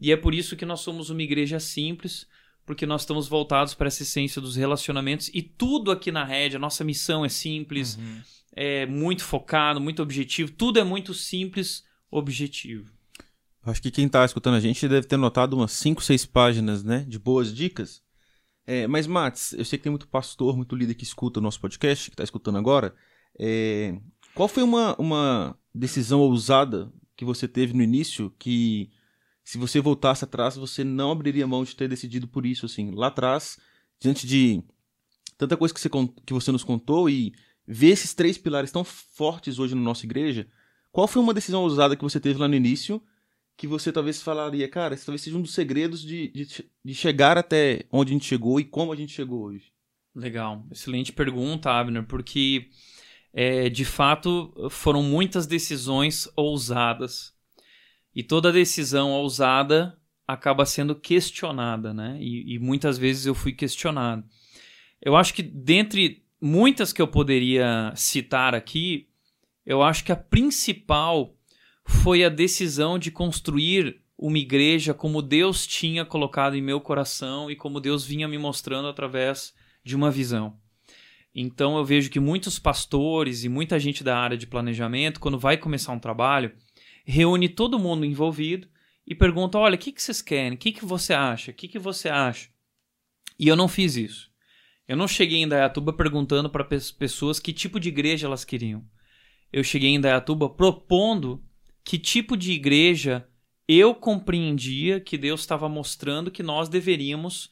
E 0.01 0.12
é 0.12 0.17
por 0.17 0.34
isso 0.34 0.55
que 0.55 0.65
nós 0.65 0.79
somos 0.81 1.10
uma 1.12 1.22
igreja 1.22 1.60
simples, 1.60 2.25
porque 2.65 2.86
nós 2.86 3.01
estamos 3.03 3.27
voltados 3.27 3.74
para 3.75 3.88
essa 3.88 4.01
essência 4.03 4.41
dos 4.41 4.55
relacionamentos 4.55 5.29
e 5.34 5.41
tudo 5.41 5.91
aqui 5.91 6.12
na 6.12 6.25
Red, 6.25 6.55
a 6.55 6.60
nossa 6.60 6.84
missão 6.84 7.24
é 7.24 7.29
simples, 7.29 7.96
Uhum. 7.98 8.22
é 8.53 8.86
muito 8.88 9.24
focado, 9.24 9.79
muito 9.79 10.01
objetivo, 10.01 10.51
tudo 10.51 10.79
é 10.79 10.84
muito 10.84 11.13
simples, 11.13 11.84
objetivo. 12.10 12.91
Acho 13.63 13.81
que 13.81 13.91
quem 13.91 14.10
tá 14.10 14.25
escutando 14.25 14.55
a 14.55 14.60
gente 14.60 14.88
deve 14.88 15.05
ter 15.08 15.17
notado 15.17 15.53
umas 15.55 15.72
5, 15.74 16.03
6 16.03 16.25
páginas, 16.25 16.84
né? 16.84 17.05
De 17.08 17.20
boas 17.20 17.53
dicas. 17.53 18.01
É, 18.65 18.88
mas, 18.88 19.05
Mats, 19.05 19.53
eu 19.53 19.63
sei 19.63 19.77
que 19.77 19.84
tem 19.84 19.91
muito 19.91 20.08
pastor, 20.08 20.55
muito 20.58 20.75
líder 20.75 20.96
que 20.96 21.03
escuta 21.03 21.39
o 21.39 21.43
nosso 21.43 21.60
podcast, 21.60 22.10
que 22.10 22.15
tá 22.15 22.24
escutando 22.24 22.58
agora. 22.58 22.96
É, 23.38 24.00
qual 24.34 24.48
foi 24.48 24.63
uma, 24.63 24.96
uma 25.00 25.55
decisão 25.75 26.22
ousada 26.22 26.91
que 27.15 27.24
você 27.24 27.48
teve 27.48 27.74
no 27.74 27.84
início 27.84 28.34
que, 28.39 28.89
se 29.51 29.58
você 29.58 29.81
voltasse 29.81 30.24
atrás, 30.24 30.55
você 30.55 30.81
não 30.81 31.12
abriria 31.12 31.46
mão 31.46 31.65
de 31.65 31.75
ter 31.75 31.89
decidido 31.89 32.25
por 32.25 32.46
isso, 32.46 32.65
assim? 32.65 32.89
Lá 32.91 33.08
atrás, 33.08 33.60
diante 34.00 34.25
de 34.25 34.63
tanta 35.38 35.58
coisa 35.58 35.74
que 35.74 35.79
você, 35.81 35.89
que 36.25 36.31
você 36.31 36.53
nos 36.53 36.63
contou 36.63 37.10
e 37.10 37.34
ver 37.67 37.89
esses 37.89 38.13
três 38.13 38.38
pilares 38.38 38.72
tão 38.72 38.86
fortes 38.86 39.60
hoje 39.60 39.75
na 39.75 39.81
nossa 39.81 40.05
igreja, 40.05 40.48
qual 40.89 41.05
foi 41.05 41.22
uma 41.22 41.34
decisão 41.34 41.63
ousada 41.63 41.98
que 41.98 42.01
você 42.01 42.17
teve 42.17 42.39
lá 42.39 42.48
no 42.48 42.55
início 42.55 43.03
que 43.58 43.67
você 43.67 43.91
talvez 43.91 44.22
falaria, 44.22 44.70
cara, 44.70 44.93
esse 44.93 45.05
talvez 45.05 45.22
seja 45.22 45.38
um 45.38 45.41
dos 45.41 45.53
segredos 45.53 46.01
de, 46.01 46.29
de, 46.29 46.65
de 46.86 46.96
chegar 46.96 47.38
até 47.38 47.86
onde 47.91 48.12
a 48.12 48.13
gente 48.13 48.25
chegou 48.25 48.58
e 48.58 48.63
como 48.63 48.93
a 48.93 48.96
gente 48.96 49.12
chegou 49.12 49.43
hoje? 49.48 49.74
Legal, 50.15 50.65
excelente 50.72 51.12
pergunta, 51.12 51.70
Abner, 51.70 52.05
porque 52.05 52.70
é, 53.34 53.67
de 53.67 53.84
fato 53.84 54.70
foram 54.70 55.03
muitas 55.03 55.46
decisões 55.46 56.29
ousadas 56.38 57.34
e 58.15 58.24
toda 58.24 58.51
decisão 58.51 59.12
ousada 59.12 59.98
acaba 60.27 60.65
sendo 60.65 60.96
questionada, 60.96 61.94
né? 61.94 62.18
E, 62.20 62.56
e 62.56 62.60
muitas 62.60 62.98
vezes 62.98 63.25
eu 63.25 63.36
fui 63.36 63.51
questionado. 63.51 64.24
Eu 65.01 65.15
acho 65.15 65.34
que 65.34 65.41
dentre 65.41 66.24
muitas 66.39 66.94
que 66.94 67.01
eu 67.01 67.08
poderia 67.08 67.91
citar 67.96 68.56
aqui, 68.56 69.08
eu 69.65 69.82
acho 69.82 70.03
que 70.03 70.12
a 70.12 70.15
principal 70.15 71.36
foi 71.86 72.24
a 72.24 72.30
decisão 72.30 72.98
de 72.98 73.12
construir 73.12 74.01
uma 74.18 74.38
igreja 74.38 74.94
como 74.94 75.22
Deus 75.22 75.65
tinha 75.65 76.06
colocado 76.06 76.56
em 76.56 76.62
meu 76.62 76.80
coração 76.80 77.50
e 77.50 77.56
como 77.56 77.80
Deus 77.80 78.06
vinha 78.06 78.27
me 78.27 78.38
mostrando 78.38 78.88
através 78.88 79.53
de 79.84 79.96
uma 79.96 80.12
visão. 80.12 80.56
Então 81.34 81.77
eu 81.77 81.86
vejo 81.86 82.10
que 82.10 82.20
muitos 82.20 82.60
pastores 82.60 83.44
e 83.44 83.50
muita 83.50 83.80
gente 83.80 84.03
da 84.03 84.18
área 84.18 84.38
de 84.38 84.46
planejamento, 84.46 85.20
quando 85.20 85.39
vai 85.39 85.58
começar 85.58 85.91
um 85.91 86.00
trabalho, 86.00 86.51
reúne 87.12 87.50
todo 87.50 87.77
mundo 87.77 88.06
envolvido 88.06 88.68
e 89.06 89.13
pergunta: 89.13 89.58
olha, 89.58 89.75
o 89.75 89.77
que, 89.77 89.91
que 89.91 90.01
vocês 90.01 90.22
querem? 90.22 90.53
O 90.53 90.58
que, 90.58 90.72
que 90.72 90.86
você 90.86 91.13
acha? 91.13 91.51
O 91.51 91.53
que, 91.53 91.68
que 91.68 91.77
você 91.77 92.10
acha? 92.10 92.50
E 93.38 93.48
eu 93.48 93.56
não 93.56 93.68
fiz 93.68 93.96
isso. 93.96 94.32
Eu 94.88 94.98
não 94.98 95.08
cheguei 95.08 95.39
em 95.39 95.48
Dayatuba 95.48 95.94
perguntando 95.94 96.50
para 96.50 96.63
pessoas 96.63 97.39
que 97.39 97.53
tipo 97.53 97.80
de 97.80 97.89
igreja 97.89 98.27
elas 98.27 98.44
queriam. 98.44 98.84
Eu 99.51 99.63
cheguei 99.63 99.89
em 99.89 100.01
Dayatuba 100.01 100.50
propondo 100.50 101.44
que 101.84 101.98
tipo 101.98 102.36
de 102.38 102.51
igreja 102.51 103.27
eu 103.68 103.96
compreendia 103.96 105.00
que 105.00 105.18
Deus 105.18 105.41
estava 105.41 105.70
mostrando 105.70 106.32
que 106.32 106.44
nós 106.44 106.68
deveríamos 106.68 107.50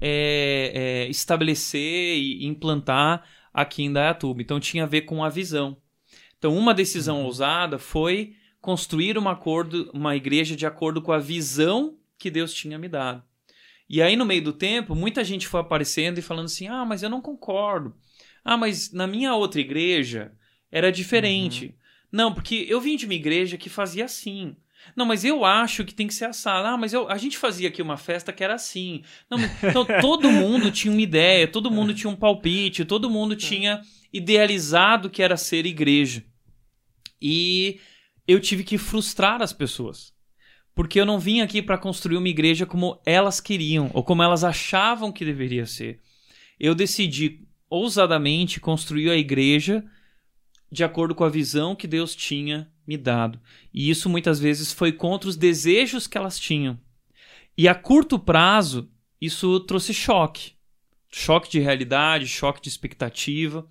é, 0.00 0.72
é, 0.74 1.10
estabelecer 1.10 2.16
e 2.16 2.44
implantar 2.46 3.24
aqui 3.52 3.82
em 3.82 3.92
Dayatuba. 3.92 4.42
Então 4.42 4.60
tinha 4.60 4.84
a 4.84 4.86
ver 4.86 5.02
com 5.02 5.24
a 5.24 5.28
visão. 5.28 5.76
Então 6.38 6.56
uma 6.56 6.74
decisão 6.74 7.20
Uhum. 7.20 7.26
ousada 7.26 7.78
foi 7.78 8.34
construir 8.62 9.18
uma, 9.18 9.32
acordo, 9.32 9.90
uma 9.92 10.16
igreja 10.16 10.56
de 10.56 10.64
acordo 10.64 11.02
com 11.02 11.12
a 11.12 11.18
visão 11.18 11.98
que 12.16 12.30
Deus 12.30 12.54
tinha 12.54 12.78
me 12.78 12.88
dado. 12.88 13.22
E 13.90 14.00
aí 14.00 14.16
no 14.16 14.24
meio 14.24 14.42
do 14.42 14.52
tempo, 14.52 14.94
muita 14.94 15.22
gente 15.22 15.46
foi 15.46 15.60
aparecendo 15.60 16.18
e 16.18 16.22
falando 16.22 16.46
assim: 16.46 16.68
"Ah, 16.68 16.84
mas 16.84 17.02
eu 17.02 17.10
não 17.10 17.20
concordo. 17.20 17.94
Ah, 18.44 18.56
mas 18.56 18.92
na 18.92 19.06
minha 19.06 19.34
outra 19.34 19.60
igreja 19.60 20.32
era 20.70 20.90
diferente. 20.90 21.76
Não, 22.10 22.32
porque 22.32 22.66
eu 22.68 22.80
vim 22.80 22.96
de 22.96 23.04
uma 23.04 23.14
igreja 23.14 23.58
que 23.58 23.68
fazia 23.68 24.04
assim. 24.04 24.56
Não, 24.96 25.06
mas 25.06 25.24
eu 25.24 25.44
acho 25.44 25.84
que 25.84 25.94
tem 25.94 26.06
que 26.06 26.14
ser 26.14 26.24
assado. 26.24 26.66
Ah, 26.66 26.76
mas 26.76 26.92
eu, 26.92 27.08
a 27.08 27.18
gente 27.18 27.38
fazia 27.38 27.68
aqui 27.68 27.82
uma 27.82 27.96
festa 27.96 28.32
que 28.32 28.42
era 28.42 28.54
assim. 28.54 29.02
Não, 29.28 29.38
então 29.38 29.84
todo 30.00 30.30
mundo 30.30 30.70
tinha 30.70 30.92
uma 30.92 31.00
ideia, 31.00 31.46
todo 31.46 31.70
mundo 31.70 31.94
tinha 31.94 32.10
um 32.10 32.16
palpite, 32.16 32.84
todo 32.84 33.10
mundo 33.10 33.36
tinha 33.36 33.80
idealizado 34.12 35.10
que 35.10 35.22
era 35.22 35.36
ser 35.36 35.66
igreja. 35.66 36.24
E 37.20 37.78
eu 38.32 38.40
tive 38.40 38.64
que 38.64 38.78
frustrar 38.78 39.42
as 39.42 39.52
pessoas. 39.52 40.12
Porque 40.74 40.98
eu 40.98 41.04
não 41.06 41.18
vim 41.18 41.40
aqui 41.40 41.60
para 41.60 41.76
construir 41.78 42.16
uma 42.16 42.28
igreja 42.28 42.64
como 42.64 43.00
elas 43.04 43.40
queriam 43.40 43.90
ou 43.92 44.02
como 44.02 44.22
elas 44.22 44.42
achavam 44.42 45.12
que 45.12 45.24
deveria 45.24 45.66
ser. 45.66 46.00
Eu 46.58 46.74
decidi 46.74 47.46
ousadamente 47.68 48.58
construir 48.60 49.10
a 49.10 49.16
igreja 49.16 49.84
de 50.70 50.82
acordo 50.82 51.14
com 51.14 51.24
a 51.24 51.28
visão 51.28 51.76
que 51.76 51.86
Deus 51.86 52.14
tinha 52.14 52.70
me 52.86 52.96
dado. 52.96 53.38
E 53.72 53.90
isso 53.90 54.08
muitas 54.08 54.40
vezes 54.40 54.72
foi 54.72 54.92
contra 54.92 55.28
os 55.28 55.36
desejos 55.36 56.06
que 56.06 56.16
elas 56.16 56.38
tinham. 56.38 56.80
E 57.56 57.68
a 57.68 57.74
curto 57.74 58.18
prazo, 58.18 58.90
isso 59.20 59.60
trouxe 59.60 59.92
choque. 59.92 60.52
Choque 61.10 61.50
de 61.50 61.60
realidade, 61.60 62.26
choque 62.26 62.62
de 62.62 62.70
expectativa. 62.70 63.66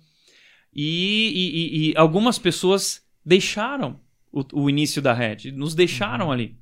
E, 0.72 1.32
e- 1.34 1.90
e- 1.90 1.96
algumas 1.96 2.38
pessoas 2.38 3.04
deixaram 3.24 4.00
o, 4.32 4.62
o 4.64 4.70
início 4.70 5.02
da 5.02 5.12
rede, 5.12 5.52
nos 5.52 5.74
deixaram 5.74 6.32
ali. 6.32 6.56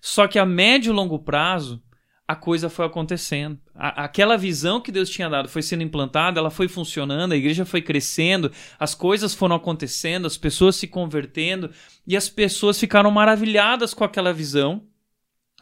Só 0.00 0.26
que 0.26 0.38
a 0.38 0.44
médio 0.44 0.90
e 0.92 0.94
longo 0.94 1.18
prazo, 1.18 1.82
a 2.28 2.34
coisa 2.34 2.68
foi 2.68 2.84
acontecendo. 2.84 3.58
A- 3.74 4.04
aquela 4.04 4.36
visão 4.36 4.80
que 4.80 4.90
Deus 4.90 5.08
tinha 5.08 5.28
dado 5.28 5.48
foi 5.48 5.62
sendo 5.62 5.82
implantada, 5.82 6.40
ela 6.40 6.50
foi 6.50 6.66
funcionando, 6.68 7.32
a 7.32 7.36
igreja 7.36 7.64
foi 7.64 7.80
crescendo, 7.80 8.50
as 8.78 8.94
coisas 8.94 9.34
foram 9.34 9.56
acontecendo, 9.56 10.26
as 10.26 10.36
pessoas 10.36 10.76
se 10.76 10.86
convertendo 10.86 11.70
e 12.06 12.16
as 12.16 12.28
pessoas 12.28 12.78
ficaram 12.78 13.10
maravilhadas 13.10 13.94
com 13.94 14.04
aquela 14.04 14.32
visão. 14.32 14.86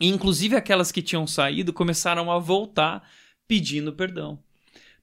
E, 0.01 0.09
inclusive 0.09 0.57
aquelas 0.57 0.91
que 0.91 1.03
tinham 1.03 1.27
saído 1.27 1.73
começaram 1.73 2.31
a 2.31 2.39
voltar 2.39 3.07
pedindo 3.47 3.93
perdão. 3.93 4.43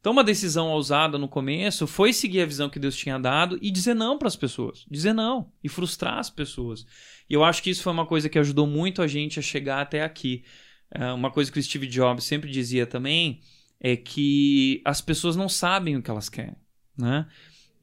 Então, 0.01 0.13
uma 0.13 0.24
decisão 0.24 0.70
ousada 0.70 1.20
no 1.20 1.27
começo 1.27 1.86
foi 1.86 2.12
seguir 2.12 2.41
a 2.41 2.46
visão 2.46 2.72
que 2.72 2.79
Deus 2.79 2.96
tinha 2.96 3.20
dado 3.20 3.60
e 3.62 3.70
dizer 3.70 3.93
não 3.93 4.17
para 4.17 4.27
as 4.27 4.36
pessoas. 4.36 4.84
Dizer 4.89 5.13
não 5.13 5.51
e 5.63 5.70
frustrar 5.70 6.17
as 6.17 6.29
pessoas. 6.29 6.88
E 7.29 7.36
eu 7.36 7.43
acho 7.43 7.62
que 7.62 7.70
isso 7.70 7.84
foi 7.84 7.93
uma 7.93 8.08
coisa 8.08 8.27
que 8.27 8.39
ajudou 8.39 8.65
muito 8.65 9.03
a 9.03 9.08
gente 9.08 9.38
a 9.38 9.43
chegar 9.43 9.79
até 9.79 10.03
aqui. 10.03 10.43
É, 10.89 11.12
uma 11.13 11.29
coisa 11.29 11.51
que 11.51 11.60
o 11.60 11.63
Steve 11.63 11.86
Jobs 11.86 12.24
sempre 12.24 12.50
dizia 12.50 12.88
também 12.88 13.41
é 13.79 13.96
que 13.96 14.81
as 14.84 15.01
pessoas 15.01 15.36
não 15.36 15.48
sabem 15.48 15.96
o 15.96 16.01
que 16.01 16.10
elas 16.10 16.29
querem, 16.29 16.55
né? 16.98 17.27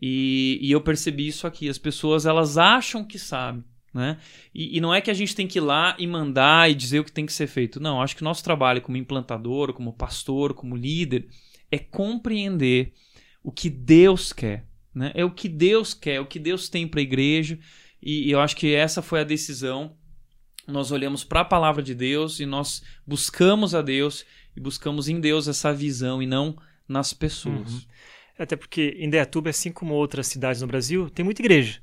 E, 0.03 0.59
e 0.61 0.73
eu 0.73 0.81
percebi 0.81 1.29
isso 1.29 1.47
aqui. 1.47 1.69
As 1.69 1.79
pessoas 1.79 2.27
elas 2.27 2.59
acham 2.59 3.05
que 3.05 3.19
sabem, 3.19 3.63
né? 3.95 4.19
E, 4.53 4.77
e 4.77 4.81
não 4.81 4.93
é 4.93 5.01
que 5.01 5.11
a 5.11 5.15
gente 5.15 5.37
tem 5.37 5.47
que 5.47 5.59
ir 5.59 5.63
lá 5.63 5.95
e 6.01 6.07
mandar 6.07 6.69
e 6.69 6.75
dizer 6.75 6.99
o 6.99 7.05
que 7.05 7.13
tem 7.13 7.27
que 7.27 7.33
ser 7.33 7.47
feito. 7.47 7.79
Não, 7.79 8.03
acho 8.03 8.17
que 8.17 8.23
o 8.23 8.25
nosso 8.25 8.43
trabalho 8.43 8.83
como 8.83 8.97
implantador, 8.97 9.73
como 9.73 9.93
pastor, 9.93 10.53
como 10.53 10.77
líder, 10.77 11.29
é 11.71 11.79
compreender 11.79 12.93
o 13.43 13.53
que 13.53 13.71
Deus 13.71 14.33
quer, 14.33 14.67
né? 14.95 15.13
É 15.15 15.25
o 15.25 15.31
que 15.31 15.49
Deus 15.49 15.95
quer, 15.95 16.15
é 16.15 16.21
o 16.21 16.27
que 16.27 16.39
Deus 16.39 16.69
tem 16.69 16.87
para 16.87 17.01
a 17.01 17.03
igreja. 17.03 17.59
E, 18.03 18.29
e 18.29 18.31
eu 18.31 18.41
acho 18.41 18.57
que 18.57 18.75
essa 18.75 19.03
foi 19.03 19.21
a 19.21 19.25
decisão. 19.25 19.97
Nós 20.67 20.91
olhamos 20.91 21.25
para 21.25 21.41
a 21.41 21.45
palavra 21.45 21.83
de 21.83 21.95
Deus 21.95 22.41
e 22.41 22.47
nós 22.47 22.83
buscamos 23.07 23.75
a 23.75 23.83
Deus 23.83 24.25
e 24.57 24.61
buscamos 24.61 25.09
em 25.09 25.21
Deus 25.21 25.49
essa 25.49 25.73
visão 25.73 26.23
e 26.23 26.27
não 26.27 26.57
nas 26.87 27.13
pessoas. 27.13 27.73
Uhum. 27.73 27.81
Até 28.39 28.55
porque 28.55 28.97
em 28.99 29.07
Indaiatuba, 29.07 29.51
assim 29.51 29.73
como 29.73 29.95
outras 29.95 30.27
cidades 30.27 30.61
no 30.61 30.69
Brasil, 30.69 31.11
tem 31.11 31.25
muita 31.25 31.43
igreja. 31.43 31.81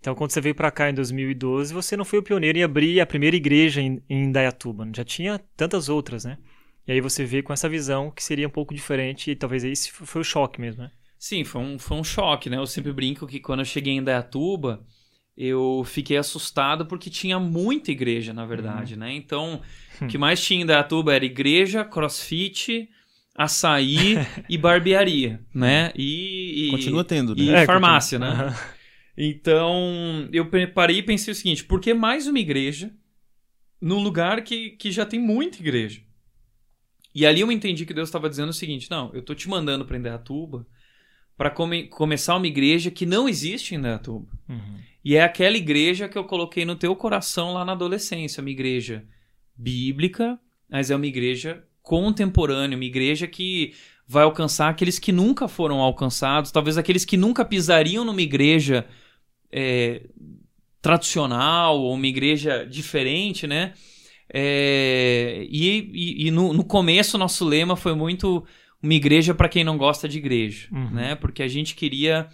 Então, 0.00 0.14
quando 0.14 0.30
você 0.30 0.40
veio 0.40 0.54
para 0.54 0.70
cá 0.70 0.88
em 0.88 0.94
2012, 0.94 1.74
você 1.74 1.96
não 1.96 2.04
foi 2.04 2.20
o 2.20 2.22
pioneiro 2.22 2.58
em 2.58 2.62
abrir 2.62 3.00
a 3.00 3.06
primeira 3.06 3.34
igreja 3.34 3.80
em, 3.80 4.00
em 4.08 4.24
Indaiatuba. 4.24 4.88
Já 4.94 5.04
tinha 5.04 5.38
tantas 5.56 5.88
outras, 5.88 6.24
né? 6.24 6.38
E 6.86 6.92
aí 6.92 7.00
você 7.00 7.24
vê 7.24 7.42
com 7.42 7.52
essa 7.52 7.68
visão 7.68 8.10
que 8.10 8.22
seria 8.22 8.46
um 8.46 8.50
pouco 8.50 8.74
diferente 8.74 9.30
e 9.30 9.36
talvez 9.36 9.64
esse 9.64 9.90
foi 9.90 10.20
o 10.20 10.24
choque 10.24 10.60
mesmo, 10.60 10.82
né? 10.82 10.90
Sim, 11.18 11.44
foi 11.44 11.60
um, 11.60 11.78
foi 11.78 11.96
um 11.96 12.04
choque, 12.04 12.48
né? 12.48 12.58
Eu 12.58 12.66
sempre 12.66 12.92
brinco 12.92 13.26
que 13.26 13.40
quando 13.40 13.60
eu 13.60 13.64
cheguei 13.64 13.94
em 13.94 13.98
Indaiatuba, 13.98 14.84
eu 15.36 15.82
fiquei 15.84 16.16
assustado 16.16 16.86
porque 16.86 17.10
tinha 17.10 17.38
muita 17.40 17.90
igreja, 17.90 18.32
na 18.32 18.46
verdade, 18.46 18.96
né? 18.96 19.12
Então, 19.12 19.60
o 20.00 20.06
que 20.06 20.16
mais 20.16 20.42
tinha 20.42 20.60
em 20.60 20.62
Indaiatuba 20.62 21.14
era 21.14 21.24
igreja, 21.24 21.84
crossfit, 21.84 22.88
açaí 23.34 24.14
e 24.48 24.56
barbearia, 24.56 25.40
né? 25.54 25.92
E, 25.96 26.68
e 26.68 26.70
Continua 26.70 27.04
tendo, 27.04 27.34
né? 27.34 27.42
e 27.42 27.50
É, 27.50 27.66
farmácia, 27.66 28.18
continua. 28.18 28.50
né? 28.50 28.56
Então, 29.18 30.28
eu 30.32 30.48
parei 30.74 30.98
e 30.98 31.02
pensei 31.02 31.32
o 31.32 31.34
seguinte: 31.34 31.64
por 31.64 31.80
que 31.80 31.94
mais 31.94 32.26
uma 32.26 32.38
igreja 32.38 32.92
num 33.80 34.02
lugar 34.02 34.42
que, 34.44 34.70
que 34.70 34.90
já 34.90 35.06
tem 35.06 35.18
muita 35.18 35.58
igreja? 35.58 36.05
E 37.16 37.24
ali 37.24 37.40
eu 37.40 37.50
entendi 37.50 37.86
que 37.86 37.94
Deus 37.94 38.10
estava 38.10 38.28
dizendo 38.28 38.50
o 38.50 38.52
seguinte: 38.52 38.90
não, 38.90 39.10
eu 39.14 39.22
tô 39.22 39.34
te 39.34 39.48
mandando 39.48 39.86
para 39.86 39.96
Indaiatuba 39.96 40.66
para 41.34 41.50
come, 41.50 41.84
começar 41.88 42.36
uma 42.36 42.46
igreja 42.46 42.90
que 42.90 43.06
não 43.06 43.26
existe 43.26 43.74
em 43.74 43.78
Indaiatuba. 43.78 44.28
Uhum. 44.46 44.78
E 45.02 45.16
é 45.16 45.22
aquela 45.22 45.56
igreja 45.56 46.10
que 46.10 46.18
eu 46.18 46.24
coloquei 46.24 46.66
no 46.66 46.76
teu 46.76 46.94
coração 46.94 47.54
lá 47.54 47.64
na 47.64 47.72
adolescência, 47.72 48.42
uma 48.42 48.50
igreja 48.50 49.02
bíblica, 49.56 50.38
mas 50.68 50.90
é 50.90 50.96
uma 50.96 51.06
igreja 51.06 51.64
contemporânea, 51.80 52.76
uma 52.76 52.84
igreja 52.84 53.26
que 53.26 53.72
vai 54.06 54.24
alcançar 54.24 54.68
aqueles 54.68 54.98
que 54.98 55.10
nunca 55.10 55.48
foram 55.48 55.80
alcançados, 55.80 56.50
talvez 56.50 56.76
aqueles 56.76 57.06
que 57.06 57.16
nunca 57.16 57.46
pisariam 57.46 58.04
numa 58.04 58.20
igreja 58.20 58.86
é, 59.50 60.02
tradicional 60.82 61.80
ou 61.80 61.94
uma 61.94 62.06
igreja 62.06 62.66
diferente, 62.66 63.46
né? 63.46 63.72
É, 64.32 65.46
e 65.48 65.90
e- 65.92 66.26
e 66.26 66.30
no, 66.30 66.52
no 66.52 66.64
começo 66.64 67.16
nosso 67.18 67.44
lema 67.44 67.76
foi 67.76 67.94
muito 67.94 68.44
uma 68.82 68.94
igreja 68.94 69.34
para 69.34 69.48
quem 69.48 69.64
não 69.64 69.76
gosta 69.78 70.08
de 70.08 70.18
igreja, 70.18 70.68
Uhum. 70.72 70.90
né? 70.90 71.14
Porque 71.14 71.42
a 71.42 71.48
gente 71.48 71.74
queria 71.74 72.28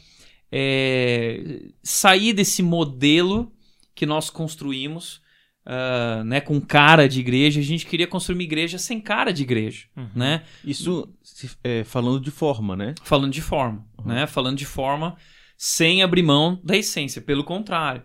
é, 0.50 1.62
sair 1.82 2.32
desse 2.32 2.62
modelo 2.62 3.52
que 3.94 4.04
nós 4.06 4.28
construímos, 4.30 5.20
ah, 5.64 6.22
né, 6.24 6.40
com 6.40 6.60
cara 6.60 7.08
de 7.08 7.20
igreja. 7.20 7.60
A 7.60 7.62
gente 7.64 7.86
queria 7.86 8.06
construir 8.06 8.36
uma 8.36 8.42
igreja 8.42 8.78
sem 8.78 9.00
cara 9.00 9.32
de 9.32 9.42
igreja, 9.42 9.86
Uhum. 9.96 10.08
né? 10.14 10.42
Isso 10.64 11.08
se- 11.22 11.50
é, 11.64 11.84
falando 11.84 12.20
de 12.20 12.30
forma, 12.30 12.76
né? 12.76 12.94
Falando 13.02 13.32
de 13.32 13.40
forma, 13.42 13.86
Uhum. 13.98 14.06
né? 14.12 14.26
Falando 14.26 14.56
de 14.58 14.66
forma 14.66 15.16
sem 15.56 16.02
abrir 16.02 16.22
mão 16.22 16.60
da 16.64 16.76
essência, 16.76 17.22
pelo 17.22 17.44
contrário. 17.44 18.02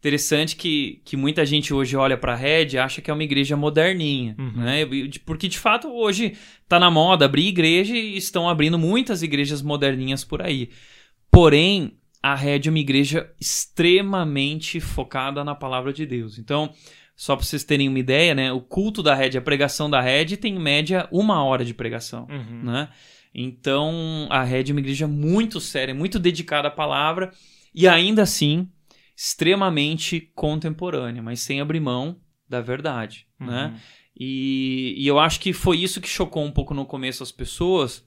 Interessante 0.00 0.54
que, 0.54 1.00
que 1.04 1.16
muita 1.16 1.44
gente 1.44 1.74
hoje 1.74 1.96
olha 1.96 2.16
para 2.16 2.32
a 2.32 2.36
Red 2.36 2.68
e 2.74 2.78
acha 2.78 3.02
que 3.02 3.10
é 3.10 3.14
uma 3.14 3.24
igreja 3.24 3.56
moderninha, 3.56 4.36
Uhum. 4.38 4.52
né? 4.62 4.76
Porque 5.26 5.48
de 5.48 5.58
fato 5.58 5.88
hoje 5.88 6.34
tá 6.68 6.78
na 6.78 6.88
moda 6.90 7.24
abrir 7.24 7.48
igreja 7.48 7.96
e 7.96 8.16
estão 8.16 8.48
abrindo 8.48 8.78
muitas 8.78 9.22
igrejas 9.24 9.60
moderninhas 9.60 10.22
por 10.24 10.40
aí. 10.40 10.70
Porém, 11.32 11.94
a 12.22 12.34
Red 12.36 12.62
é 12.66 12.70
uma 12.70 12.78
igreja 12.78 13.28
extremamente 13.40 14.78
focada 14.80 15.42
na 15.42 15.54
palavra 15.54 15.92
de 15.92 16.06
Deus. 16.06 16.38
Então, 16.38 16.70
só 17.16 17.34
para 17.34 17.44
vocês 17.44 17.64
terem 17.64 17.88
uma 17.88 17.98
ideia, 17.98 18.34
né? 18.34 18.52
O 18.52 18.60
culto 18.60 19.02
da 19.02 19.14
Red, 19.14 19.36
a 19.36 19.40
pregação 19.42 19.90
da 19.90 20.00
Red 20.00 20.36
tem 20.36 20.54
em 20.54 20.58
média 20.60 21.08
uma 21.10 21.42
hora 21.42 21.64
de 21.64 21.74
pregação 21.74 22.26
Uhum. 22.30 22.62
né? 22.62 22.88
Então, 23.34 24.26
a 24.30 24.42
Red 24.42 24.64
é 24.68 24.72
uma 24.72 24.80
igreja 24.80 25.06
muito 25.08 25.60
séria, 25.60 25.94
muito 25.94 26.18
dedicada 26.18 26.68
à 26.68 26.70
palavra 26.70 27.30
e 27.74 27.86
ainda 27.88 28.22
assim 28.22 28.68
extremamente 29.18 30.30
contemporânea, 30.32 31.20
mas 31.20 31.40
sem 31.40 31.60
abrir 31.60 31.80
mão 31.80 32.20
da 32.48 32.60
verdade, 32.60 33.26
né? 33.40 33.72
Uhum. 33.74 33.80
E, 34.20 34.94
e 34.96 35.06
eu 35.08 35.18
acho 35.18 35.40
que 35.40 35.52
foi 35.52 35.78
isso 35.78 36.00
que 36.00 36.08
chocou 36.08 36.44
um 36.44 36.52
pouco 36.52 36.72
no 36.72 36.86
começo 36.86 37.24
as 37.24 37.32
pessoas, 37.32 38.04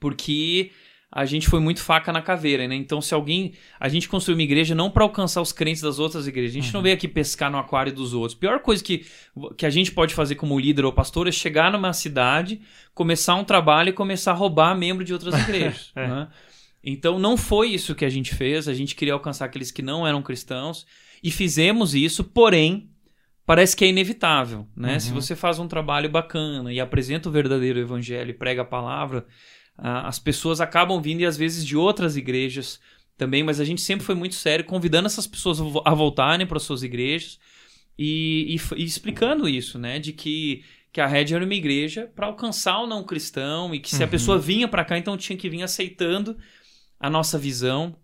porque 0.00 0.72
a 1.10 1.24
gente 1.24 1.46
foi 1.46 1.60
muito 1.60 1.80
faca 1.80 2.12
na 2.12 2.20
caveira, 2.20 2.66
né? 2.66 2.74
Então, 2.74 3.00
se 3.00 3.14
alguém. 3.14 3.52
A 3.78 3.88
gente 3.88 4.08
construiu 4.08 4.36
uma 4.36 4.42
igreja 4.42 4.74
não 4.74 4.90
para 4.90 5.04
alcançar 5.04 5.40
os 5.40 5.52
crentes 5.52 5.80
das 5.80 6.00
outras 6.00 6.26
igrejas. 6.26 6.50
A 6.50 6.60
gente 6.60 6.72
não 6.72 6.80
Uhum. 6.80 6.82
veio 6.84 6.96
aqui 6.96 7.06
pescar 7.06 7.48
no 7.48 7.56
aquário 7.58 7.92
dos 7.92 8.12
outros. 8.12 8.34
Pior 8.36 8.58
coisa 8.58 8.82
que, 8.82 9.06
que 9.56 9.64
a 9.64 9.70
gente 9.70 9.92
pode 9.92 10.12
fazer 10.14 10.34
como 10.34 10.58
líder 10.58 10.84
ou 10.84 10.92
pastor 10.92 11.28
é 11.28 11.32
chegar 11.32 11.70
numa 11.70 11.92
cidade, 11.92 12.60
começar 12.92 13.36
um 13.36 13.44
trabalho 13.44 13.90
e 13.90 13.92
começar 13.92 14.32
a 14.32 14.34
roubar 14.34 14.76
membro 14.76 15.04
de 15.04 15.12
outras 15.12 15.34
igrejas. 15.48 15.92
É. 15.94 16.08
né? 16.08 16.28
Então, 16.84 17.18
não 17.18 17.36
foi 17.36 17.70
isso 17.70 17.94
que 17.94 18.04
a 18.04 18.10
gente 18.10 18.34
fez. 18.34 18.68
A 18.68 18.74
gente 18.74 18.94
queria 18.94 19.14
alcançar 19.14 19.46
aqueles 19.46 19.70
que 19.70 19.82
não 19.82 20.06
eram 20.06 20.22
cristãos. 20.22 20.86
E 21.22 21.30
fizemos 21.30 21.94
isso, 21.94 22.22
porém, 22.22 22.90
parece 23.46 23.74
que 23.76 23.84
é 23.84 23.88
inevitável, 23.88 24.66
né? 24.76 24.94
Uhum. 24.94 25.00
Se 25.00 25.10
você 25.12 25.34
faz 25.34 25.58
um 25.58 25.66
trabalho 25.68 26.08
bacana 26.10 26.72
e 26.72 26.78
apresenta 26.80 27.28
o 27.28 27.32
verdadeiro 27.32 27.78
evangelho 27.78 28.30
e 28.30 28.34
prega 28.34 28.62
a 28.62 28.64
palavra, 28.66 29.26
as 29.76 30.18
pessoas 30.18 30.60
acabam 30.60 31.00
vindo 31.00 31.20
e 31.20 31.26
às 31.26 31.36
vezes 31.36 31.64
de 31.64 31.76
outras 31.76 32.16
igrejas 32.16 32.78
também, 33.16 33.42
mas 33.42 33.58
a 33.60 33.64
gente 33.64 33.80
sempre 33.80 34.04
foi 34.04 34.14
muito 34.14 34.34
sério 34.34 34.64
convidando 34.64 35.06
essas 35.06 35.26
pessoas 35.26 35.60
a 35.60 35.64
vo- 35.64 35.82
a 35.84 35.94
voltarem 35.94 36.46
para 36.46 36.58
suas 36.58 36.82
igrejas 36.82 37.38
e, 37.98 38.56
e 38.56 38.80
e 38.80 38.84
explicando 38.84 39.48
isso, 39.48 39.78
né? 39.78 39.98
De 39.98 40.12
que 40.12 40.62
que 40.92 41.00
a 41.00 41.06
Red 41.08 41.34
era 41.34 41.44
uma 41.44 41.54
igreja 41.54 42.08
para 42.14 42.26
alcançar 42.26 42.78
o 42.80 42.86
não 42.86 43.02
cristão 43.02 43.74
e 43.74 43.80
que 43.80 43.90
se 43.90 44.00
a 44.02 44.04
Uhum. 44.06 44.10
pessoa 44.12 44.38
vinha 44.38 44.68
para 44.68 44.84
cá, 44.84 44.96
então 44.96 45.16
tinha 45.16 45.36
que 45.36 45.48
vir 45.50 45.62
aceitando 45.62 46.36
a 47.04 47.10
nossa 47.10 47.38
visão, 47.38 47.94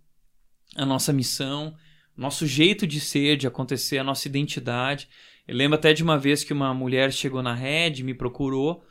a 0.76 0.84
nossa 0.84 1.10
missão, 1.10 1.74
nosso 2.14 2.46
jeito 2.46 2.86
de 2.86 3.00
ser, 3.00 3.38
de 3.38 3.46
acontecer, 3.46 3.96
a 3.96 4.04
nossa 4.04 4.28
identidade. 4.28 5.08
Eu 5.48 5.56
lembro 5.56 5.76
até 5.76 5.94
de 5.94 6.02
uma 6.02 6.18
vez 6.18 6.44
que 6.44 6.52
uma 6.52 6.74
mulher 6.74 7.10
chegou 7.10 7.42
na 7.42 7.54
Red, 7.54 8.02
me 8.02 8.12
procurou, 8.12 8.84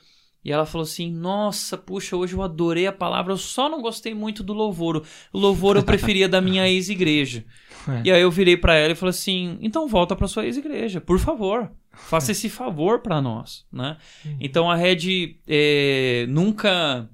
e 0.44 0.52
ela 0.52 0.66
falou 0.66 0.82
assim: 0.82 1.12
Nossa, 1.12 1.78
puxa, 1.78 2.18
hoje 2.18 2.34
eu 2.34 2.42
adorei 2.42 2.88
a 2.88 2.92
palavra, 2.92 3.34
eu 3.34 3.38
só 3.38 3.70
não 3.70 3.84
gostei 3.84 4.16
muito 4.16 4.42
do 4.42 4.52
louvor. 4.52 5.06
O 5.32 5.38
louvor 5.38 5.76
eu 5.76 5.84
preferia 5.84 6.28
da 6.28 6.42
minha 6.42 6.66
ex-igreja. 6.68 7.46
É. 7.88 8.02
E 8.06 8.12
aí 8.12 8.22
eu 8.24 8.32
virei 8.32 8.58
pra 8.58 8.74
ela 8.74 8.94
e 8.94 8.96
falei 8.96 9.12
assim: 9.12 9.60
Então 9.62 9.88
volta 9.88 10.16
pra 10.16 10.28
sua 10.28 10.48
ex-igreja, 10.48 11.00
por 11.00 11.20
favor. 11.20 11.72
Faça 11.94 12.32
esse 12.32 12.50
favor 12.50 13.02
pra 13.02 13.22
nós, 13.22 13.64
né? 13.72 13.98
Então 14.40 14.72
a 14.72 14.76
Red 14.76 15.38
é, 15.48 16.26
nunca 16.30 17.08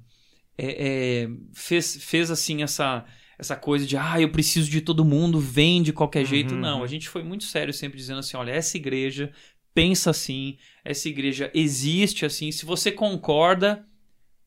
é, 0.58 1.24
é, 1.24 1.28
fez, 1.54 1.96
fez 2.02 2.30
assim 2.30 2.62
essa 2.62 3.04
essa 3.38 3.54
coisa 3.54 3.86
de 3.86 3.96
ah 3.96 4.20
eu 4.20 4.30
preciso 4.30 4.70
de 4.70 4.80
todo 4.80 5.04
mundo 5.04 5.38
vem 5.38 5.82
de 5.82 5.92
qualquer 5.92 6.24
jeito 6.24 6.54
Uhum, 6.54 6.60
não 6.60 6.78
uhum. 6.78 6.84
a 6.84 6.86
gente 6.86 7.08
foi 7.08 7.22
muito 7.22 7.44
sério 7.44 7.72
sempre 7.72 7.98
dizendo 7.98 8.20
assim 8.20 8.36
olha 8.36 8.50
essa 8.52 8.76
igreja 8.76 9.30
pensa 9.74 10.10
assim 10.10 10.56
essa 10.84 11.08
igreja 11.08 11.50
existe 11.54 12.24
assim 12.24 12.50
se 12.50 12.64
você 12.64 12.90
concorda 12.90 13.84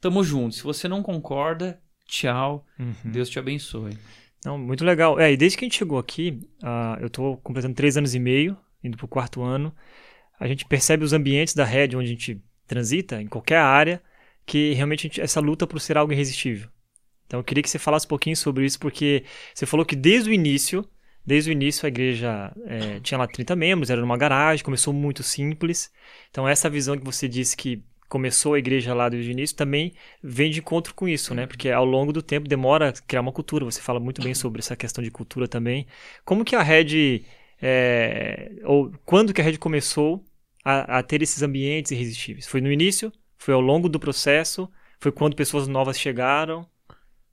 tamo 0.01 0.23
junto 0.23 0.55
se 0.55 0.63
você 0.63 0.87
não 0.87 1.03
concorda 1.03 1.79
tchau 2.07 2.65
Uhum. 2.79 3.11
Deus 3.11 3.29
te 3.29 3.37
abençoe 3.37 3.95
Não, 4.43 4.57
muito 4.57 4.85
legal. 4.85 5.19
É, 5.19 5.31
e 5.33 5.37
desde 5.37 5.57
que 5.57 5.65
a 5.65 5.67
gente 5.67 5.77
chegou 5.77 5.99
aqui, 5.99 6.39
ah, 6.63 6.97
eu 7.01 7.07
estou 7.07 7.35
completando 7.37 7.75
três 7.75 7.97
anos 7.97 8.15
e 8.15 8.19
meio, 8.19 8.57
indo 8.81 8.95
para 8.95 9.05
o 9.05 9.07
quarto 9.09 9.43
ano, 9.43 9.75
a 10.39 10.47
gente 10.47 10.65
percebe 10.65 11.03
os 11.03 11.11
ambientes 11.11 11.53
da 11.53 11.65
rede 11.65 11.97
onde 11.97 12.05
a 12.05 12.09
gente 12.11 12.41
transita, 12.65 13.21
em 13.21 13.27
qualquer 13.27 13.57
área, 13.57 14.01
que 14.49 14.73
realmente 14.73 15.21
essa 15.21 15.39
luta 15.39 15.67
por 15.67 15.79
ser 15.79 15.95
algo 15.95 16.11
irresistível. 16.11 16.67
Então 17.27 17.39
eu 17.39 17.43
queria 17.43 17.61
que 17.61 17.69
você 17.69 17.77
falasse 17.77 18.07
um 18.07 18.09
pouquinho 18.09 18.35
sobre 18.35 18.65
isso, 18.65 18.79
porque 18.79 19.23
você 19.53 19.67
falou 19.67 19.85
que 19.85 19.95
desde 19.95 20.31
o 20.31 20.33
início, 20.33 20.83
desde 21.23 21.51
o 21.51 21.53
início 21.53 21.85
a 21.85 21.89
igreja 21.89 22.51
é, 22.65 22.99
tinha 22.99 23.19
lá 23.19 23.27
30 23.27 23.55
membros, 23.55 23.91
era 23.91 24.01
numa 24.01 24.17
garagem, 24.17 24.65
começou 24.65 24.91
muito 24.91 25.21
simples. 25.21 25.91
Então 26.31 26.47
essa 26.47 26.67
visão 26.67 26.97
que 26.97 27.05
você 27.05 27.27
disse 27.27 27.55
que 27.55 27.83
começou 28.09 28.55
a 28.55 28.59
igreja 28.59 28.91
lá 28.95 29.07
desde 29.07 29.29
o 29.29 29.33
início 29.33 29.55
também 29.55 29.93
vem 30.23 30.49
de 30.49 30.61
encontro 30.61 30.95
com 30.95 31.07
isso, 31.07 31.35
né? 31.35 31.45
Porque 31.45 31.69
ao 31.69 31.85
longo 31.85 32.11
do 32.11 32.23
tempo 32.23 32.47
demora 32.47 32.91
criar 33.05 33.21
uma 33.21 33.31
cultura. 33.31 33.65
Você 33.65 33.79
fala 33.79 33.99
muito 33.99 34.19
bem 34.23 34.33
sobre 34.33 34.61
essa 34.61 34.75
questão 34.75 35.03
de 35.03 35.11
cultura 35.11 35.47
também. 35.47 35.85
Como 36.25 36.43
que 36.43 36.55
a 36.55 36.63
Red, 36.63 37.23
é, 37.61 38.51
ou 38.63 38.91
quando 39.05 39.31
que 39.31 39.41
a 39.41 39.43
Red 39.43 39.57
começou 39.57 40.25
a, 40.65 40.97
a 40.97 41.03
ter 41.03 41.21
esses 41.21 41.43
ambientes 41.43 41.91
irresistíveis? 41.91 42.47
Foi 42.47 42.61
no 42.61 42.71
início? 42.71 43.13
Foi 43.39 43.53
ao 43.53 43.61
longo 43.61 43.89
do 43.89 43.99
processo? 43.99 44.69
Foi 44.99 45.11
quando 45.11 45.35
pessoas 45.35 45.67
novas 45.67 45.97
chegaram? 45.97 46.67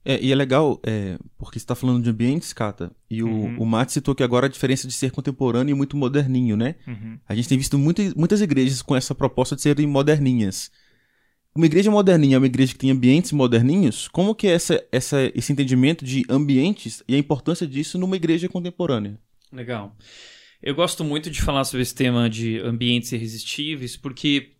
É, 0.05 0.17
e 0.23 0.31
é 0.31 0.35
legal, 0.35 0.79
é, 0.85 1.17
porque 1.37 1.59
você 1.59 1.63
está 1.63 1.75
falando 1.75 2.01
de 2.01 2.09
ambientes, 2.09 2.53
Cata, 2.53 2.89
e 3.09 3.21
o, 3.21 3.27
Uhum. 3.27 3.57
o 3.59 3.65
Matt 3.65 3.89
citou 3.89 4.15
que 4.15 4.23
agora 4.23 4.45
a 4.45 4.49
diferença 4.49 4.87
de 4.87 4.93
ser 4.93 5.11
contemporâneo 5.11 5.73
e 5.73 5.75
muito 5.75 5.97
moderninho, 5.97 6.55
né? 6.55 6.75
Uhum. 6.87 7.19
A 7.27 7.35
gente 7.35 7.49
tem 7.49 7.57
visto 7.57 7.77
muitas, 7.77 8.13
muitas 8.13 8.39
igrejas 8.39 8.81
com 8.81 8.95
essa 8.95 9.13
proposta 9.13 9.53
de 9.53 9.61
serem 9.61 9.85
moderninhas. 9.85 10.71
Uma 11.53 11.65
igreja 11.65 11.91
moderninha 11.91 12.35
é 12.35 12.37
uma 12.37 12.45
igreja 12.45 12.71
que 12.71 12.79
tem 12.79 12.91
ambientes 12.91 13.33
moderninhos? 13.33 14.07
Como 14.07 14.33
que 14.33 14.47
é 14.47 14.51
essa, 14.51 14.81
essa, 14.93 15.17
esse 15.35 15.51
entendimento 15.51 16.05
de 16.05 16.23
ambientes 16.29 17.03
e 17.05 17.13
a 17.13 17.17
importância 17.17 17.67
disso 17.67 17.97
numa 17.97 18.15
igreja 18.15 18.47
contemporânea? 18.47 19.19
Legal. 19.51 19.93
Eu 20.63 20.73
gosto 20.73 21.03
muito 21.03 21.29
de 21.29 21.41
falar 21.41 21.65
sobre 21.65 21.81
esse 21.81 21.93
tema 21.93 22.29
de 22.29 22.59
ambientes 22.59 23.11
irresistíveis, 23.11 23.97
porque 23.97 24.53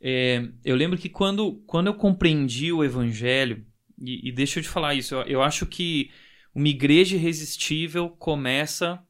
é, 0.00 0.46
eu 0.64 0.76
lembro 0.76 0.98
que 0.98 1.08
quando, 1.08 1.62
quando 1.66 1.88
eu 1.88 1.94
compreendi 1.94 2.72
o 2.72 2.84
evangelho, 2.84 3.64
e, 3.98 4.28
e 4.28 4.32
deixa 4.32 4.58
eu 4.58 4.62
te 4.62 4.68
falar 4.68 4.94
isso, 4.94 5.14
eu, 5.14 5.22
eu 5.22 5.42
acho 5.42 5.66
que 5.66 6.10
uma 6.54 6.68
igreja 6.68 7.16
irresistível 7.16 8.10
começa 8.10 9.02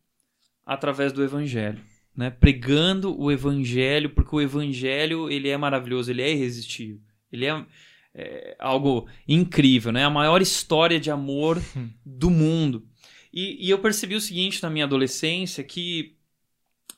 através 0.64 1.12
do 1.12 1.22
evangelho, 1.22 1.80
né? 2.16 2.30
Pregando 2.30 3.18
o 3.20 3.30
evangelho, 3.30 4.10
porque 4.10 4.34
o 4.34 4.40
evangelho 4.40 5.30
ele 5.30 5.48
é 5.48 5.56
maravilhoso, 5.56 6.10
ele 6.10 6.22
é 6.22 6.32
irresistível, 6.32 7.00
ele 7.30 7.46
é, 7.46 7.64
é 8.14 8.56
algo 8.58 9.08
incrível, 9.28 9.92
né? 9.92 10.04
A 10.04 10.10
maior 10.10 10.42
história 10.42 10.98
de 10.98 11.10
amor 11.10 11.62
do 12.04 12.30
mundo. 12.30 12.84
E, 13.32 13.66
e 13.66 13.70
eu 13.70 13.78
percebi 13.78 14.14
o 14.14 14.20
seguinte 14.20 14.62
na 14.62 14.70
minha 14.70 14.86
adolescência, 14.86 15.62
que 15.62 16.15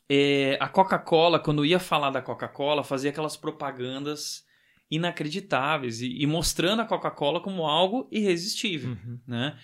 é, 0.08 0.56
a 0.60 0.68
Coca-Cola, 0.68 1.38
quando 1.38 1.64
ia 1.66 1.78
falar 1.78 2.10
da 2.10 2.22
Coca-Cola, 2.22 2.82
fazia 2.84 3.10
aquelas 3.10 3.36
propagandas 3.36 4.46
inacreditáveis 4.90 6.00
e, 6.00 6.22
e 6.22 6.26
mostrando 6.26 6.80
a 6.82 6.84
Coca-Cola 6.84 7.40
como 7.40 7.66
algo 7.66 8.08
irresistível, 8.10 8.90
Uhum. 8.90 9.18
né? 9.26 9.56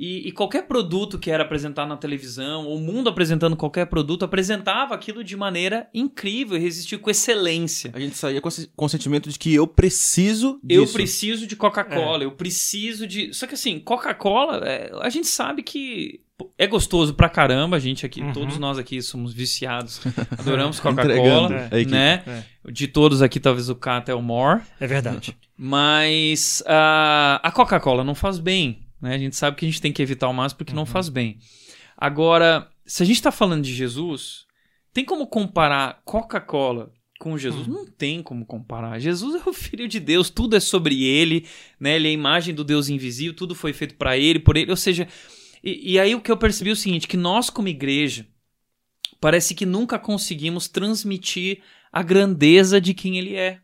E, 0.00 0.28
e 0.28 0.30
qualquer 0.32 0.68
produto 0.68 1.18
que 1.18 1.28
era 1.28 1.42
apresentado 1.42 1.88
na 1.88 1.96
televisão, 1.96 2.68
o 2.68 2.78
mundo 2.78 3.10
apresentando 3.10 3.56
qualquer 3.56 3.86
produto, 3.86 4.24
apresentava 4.24 4.94
aquilo 4.94 5.24
de 5.24 5.36
maneira 5.36 5.90
incrível, 5.92 6.56
irresistível, 6.56 7.02
com 7.02 7.10
excelência. 7.10 7.90
A 7.92 7.98
gente 7.98 8.16
saía 8.16 8.40
com, 8.40 8.48
com 8.76 8.84
o 8.84 8.88
sentimento 8.88 9.28
de 9.28 9.36
que 9.36 9.52
eu 9.52 9.66
preciso 9.66 10.60
Eu 10.68 10.82
disso. 10.82 10.92
preciso 10.92 11.46
de 11.48 11.56
Coca-Cola, 11.56 12.22
eu 12.22 12.30
preciso 12.30 13.08
de. 13.08 13.34
Só 13.34 13.44
que 13.48 13.54
assim, 13.54 13.80
Coca-Cola, 13.80 14.58
é, 14.68 14.92
a 15.02 15.08
gente 15.10 15.26
sabe 15.26 15.64
que 15.64 16.20
é 16.56 16.66
gostoso 16.66 17.14
pra 17.14 17.28
caramba. 17.28 17.76
A 17.76 17.80
gente 17.80 18.04
aqui, 18.06 18.20
Uhum. 18.20 18.32
todos 18.32 18.58
nós 18.58 18.78
aqui 18.78 19.00
somos 19.02 19.32
viciados, 19.32 20.00
adoramos 20.38 20.78
Coca-Cola, 20.80 21.68
É. 21.70 21.84
né? 21.84 22.22
É. 22.64 22.70
De 22.70 22.86
todos 22.88 23.22
aqui, 23.22 23.40
talvez 23.40 23.68
o 23.68 23.74
Cata 23.76 24.12
é 24.12 24.14
o 24.14 24.22
more. 24.22 24.62
É 24.80 24.86
verdade. 24.86 25.36
Mas 25.56 26.62
ah, 26.66 27.40
a 27.42 27.50
Coca-Cola 27.52 28.02
não 28.04 28.14
faz 28.14 28.38
bem. 28.38 28.86
Né? 29.00 29.14
A 29.14 29.18
gente 29.18 29.36
sabe 29.36 29.56
que 29.56 29.64
a 29.64 29.68
gente 29.68 29.80
tem 29.80 29.92
que 29.92 30.02
evitar 30.02 30.28
o 30.28 30.32
máximo 30.34 30.58
porque 30.58 30.72
não 30.72 30.82
Uhum. 30.82 30.86
faz 30.86 31.08
bem. 31.08 31.38
Agora, 31.96 32.68
se 32.86 33.02
a 33.02 33.06
gente 33.06 33.16
está 33.16 33.30
falando 33.32 33.62
de 33.64 33.74
Jesus, 33.74 34.44
tem 34.92 35.04
como 35.04 35.26
comparar 35.26 36.00
Coca-Cola 36.04 36.90
com 37.18 37.36
Jesus? 37.36 37.66
Hum. 37.66 37.72
Não 37.72 37.86
tem 37.86 38.22
como 38.22 38.46
comparar. 38.46 38.98
Jesus 39.00 39.34
é 39.44 39.48
o 39.48 39.52
Filho 39.52 39.88
de 39.88 39.98
Deus, 39.98 40.30
tudo 40.30 40.56
é 40.56 40.60
sobre 40.60 41.02
ele, 41.04 41.44
né? 41.80 41.96
ele 41.96 42.06
é 42.08 42.10
a 42.10 42.14
imagem 42.14 42.54
do 42.54 42.62
Deus 42.62 42.88
invisível, 42.88 43.34
tudo 43.34 43.54
foi 43.54 43.72
feito 43.72 43.94
para 43.96 44.16
ele, 44.16 44.38
por 44.38 44.56
ele. 44.56 44.70
Ou 44.70 44.76
seja, 44.76 45.08
e, 45.62 45.92
e 45.92 46.00
aí 46.00 46.14
o 46.14 46.20
que 46.20 46.30
eu 46.30 46.36
percebi 46.36 46.70
é 46.70 46.72
o 46.72 46.76
seguinte: 46.76 47.08
que 47.08 47.16
nós, 47.16 47.50
como 47.50 47.68
igreja, 47.68 48.26
parece 49.20 49.54
que 49.54 49.66
nunca 49.66 49.98
conseguimos 49.98 50.68
transmitir 50.68 51.62
a 51.92 52.02
grandeza 52.02 52.80
de 52.80 52.94
quem 52.94 53.18
ele 53.18 53.34
é. 53.34 53.60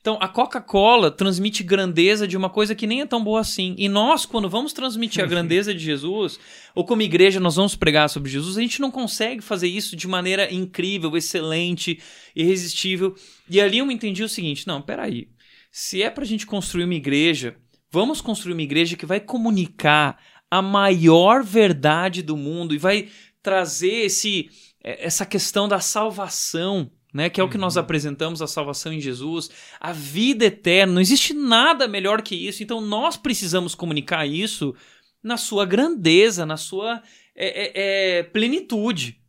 Então, 0.00 0.18
a 0.20 0.28
Coca-Cola 0.28 1.10
transmite 1.10 1.62
grandeza 1.62 2.28
de 2.28 2.36
uma 2.36 2.50
coisa 2.50 2.74
que 2.74 2.86
nem 2.86 3.00
é 3.00 3.06
tão 3.06 3.24
boa 3.24 3.40
assim. 3.40 3.74
E 3.78 3.88
nós, 3.88 4.26
quando 4.26 4.50
vamos 4.50 4.74
transmitir 4.74 5.24
a 5.24 5.26
grandeza 5.26 5.72
de 5.72 5.80
Jesus, 5.80 6.38
ou 6.74 6.84
como 6.84 7.00
igreja 7.00 7.40
nós 7.40 7.56
vamos 7.56 7.74
pregar 7.74 8.08
sobre 8.10 8.30
Jesus, 8.30 8.58
a 8.58 8.60
gente 8.60 8.82
não 8.82 8.90
consegue 8.90 9.40
fazer 9.40 9.66
isso 9.66 9.96
de 9.96 10.06
maneira 10.06 10.52
incrível, 10.52 11.16
excelente, 11.16 12.00
irresistível. 12.36 13.14
E 13.48 13.58
ali 13.60 13.78
eu 13.78 13.86
me 13.86 13.94
entendi 13.94 14.22
o 14.22 14.28
seguinte: 14.28 14.66
não, 14.66 14.82
peraí. 14.82 15.28
Se 15.72 16.02
é 16.02 16.10
pra 16.10 16.24
gente 16.24 16.46
construir 16.46 16.84
uma 16.84 16.94
igreja, 16.94 17.56
vamos 17.90 18.20
construir 18.20 18.52
uma 18.52 18.62
igreja 18.62 18.96
que 18.96 19.06
vai 19.06 19.20
comunicar 19.20 20.20
a 20.54 20.62
maior 20.62 21.42
verdade 21.42 22.22
do 22.22 22.36
mundo 22.36 22.74
e 22.74 22.78
vai 22.78 23.08
trazer 23.42 24.04
esse, 24.04 24.48
eh, 24.82 25.04
essa 25.04 25.26
questão 25.26 25.66
da 25.68 25.80
salvação 25.80 26.90
né? 27.12 27.30
Que 27.30 27.40
é 27.40 27.44
o 27.44 27.48
que 27.48 27.56
nós 27.56 27.76
apresentamos, 27.76 28.42
a 28.42 28.46
salvação 28.48 28.92
em 28.92 29.00
Jesus, 29.00 29.48
a 29.78 29.92
vida 29.92 30.46
eterna. 30.46 30.94
Não 30.94 31.00
existe 31.00 31.32
nada 31.32 31.86
melhor 31.86 32.20
que 32.20 32.34
isso. 32.34 32.60
Então 32.60 32.80
nós 32.80 33.16
precisamos 33.16 33.72
comunicar 33.72 34.26
isso 34.26 34.74
na 35.22 35.36
sua 35.36 35.64
grandeza, 35.64 36.44
na 36.44 36.56
sua 36.56 37.00
é, 37.36 37.46
é, 37.46 38.18
é, 38.18 38.22
plenitude. 38.24 39.20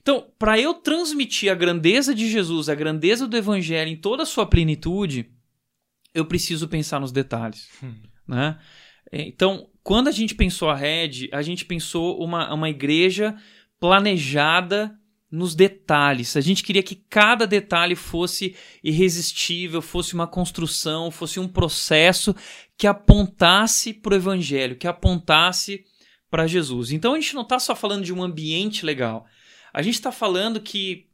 Então, 0.00 0.26
para 0.38 0.58
eu 0.58 0.72
transmitir 0.72 1.52
a 1.52 1.54
grandeza 1.54 2.14
de 2.14 2.30
Jesus, 2.30 2.70
a 2.70 2.74
grandeza 2.74 3.26
do 3.26 3.36
Evangelho 3.36 3.90
em 3.90 3.96
toda 3.96 4.22
a 4.22 4.26
sua 4.26 4.46
plenitude, 4.46 5.30
eu 6.14 6.24
preciso 6.24 6.66
pensar 6.66 6.98
nos 6.98 7.12
detalhes. 7.12 7.68
Hum. 7.82 7.94
Né? 8.26 8.58
Então, 9.12 9.68
quando 9.88 10.08
a 10.08 10.12
gente 10.12 10.34
pensou 10.34 10.68
a 10.68 10.74
Red, 10.74 11.30
a 11.32 11.40
gente 11.40 11.64
pensou 11.64 12.22
uma, 12.22 12.52
uma 12.52 12.68
igreja 12.68 13.34
planejada 13.80 14.94
nos 15.30 15.54
detalhes. 15.54 16.36
A 16.36 16.42
gente 16.42 16.62
queria 16.62 16.82
que 16.82 16.94
cada 16.94 17.46
detalhe 17.46 17.96
fosse 17.96 18.54
irresistível, 18.84 19.80
fosse 19.80 20.12
uma 20.12 20.26
construção, 20.26 21.10
fosse 21.10 21.40
um 21.40 21.48
processo 21.48 22.36
que 22.76 22.86
apontasse 22.86 23.94
para 23.94 24.12
o 24.12 24.16
Evangelho, 24.16 24.76
que 24.76 24.86
apontasse 24.86 25.86
para 26.30 26.46
Jesus. 26.46 26.92
Então 26.92 27.14
a 27.14 27.18
gente 27.18 27.34
não 27.34 27.40
está 27.40 27.58
só 27.58 27.74
falando 27.74 28.04
de 28.04 28.12
um 28.12 28.22
ambiente 28.22 28.84
legal. 28.84 29.24
A 29.72 29.80
gente 29.80 29.94
está 29.94 30.12
falando 30.12 30.60
que 30.60 31.06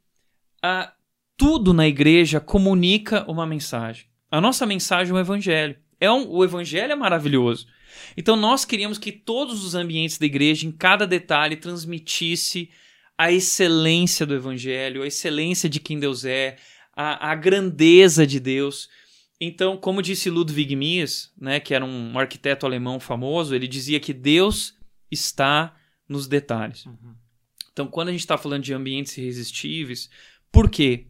ah, 0.61 0.93
tudo 1.37 1.73
na 1.73 1.87
igreja 1.87 2.41
comunica 2.41 3.25
uma 3.31 3.47
mensagem. 3.47 4.07
A 4.29 4.41
nossa 4.41 4.67
mensagem 4.67 5.13
é 5.13 5.17
o 5.17 5.21
Evangelho. 5.21 5.84
É 6.05 6.13
um, 6.13 6.29
o 6.29 6.45
Evangelho 6.45 6.93
é 6.93 6.97
maravilhoso. 6.97 7.67
Então 8.17 8.37
nós 8.37 8.65
queríamos 8.65 8.99
que 8.99 9.13
todos 9.13 9.65
os 9.65 9.75
ambientes 9.75 10.19
da 10.19 10.27
igreja, 10.27 10.67
em 10.67 10.73
cada 10.73 11.07
detalhe, 11.07 11.57
transmitisse 11.57 12.71
a 13.17 13.31
excelência 13.31 14.27
do 14.27 14.35
Evangelho, 14.35 15.03
a 15.03 15.07
excelência 15.07 15.69
de 15.69 15.81
quem 15.81 15.99
Deus 15.99 16.25
é, 16.25 16.57
a, 16.95 17.31
a 17.31 17.35
grandeza 17.35 18.27
de 18.27 18.39
Deus. 18.41 18.89
Então, 19.41 19.77
como 19.77 20.03
disse 20.03 20.31
Ludwig 20.31 20.77
Mies, 20.77 21.33
né, 21.41 21.61
que 21.61 21.75
era 21.75 21.85
um 21.85 22.19
arquiteto 22.19 22.67
alemão 22.67 23.01
famoso, 23.01 23.55
ele 23.55 23.69
dizia 23.69 24.01
que 24.01 24.13
Deus 24.13 24.75
está 25.11 25.77
nos 26.09 26.27
detalhes. 26.27 26.87
Uhum. 26.87 27.15
Então, 27.73 27.87
quando 27.87 28.09
a 28.09 28.13
gente 28.13 28.21
está 28.21 28.39
falando 28.39 28.63
de 28.63 28.73
ambientes 28.73 29.17
irresistíveis, 29.19 30.09
por 30.53 30.71
quê? 30.71 31.07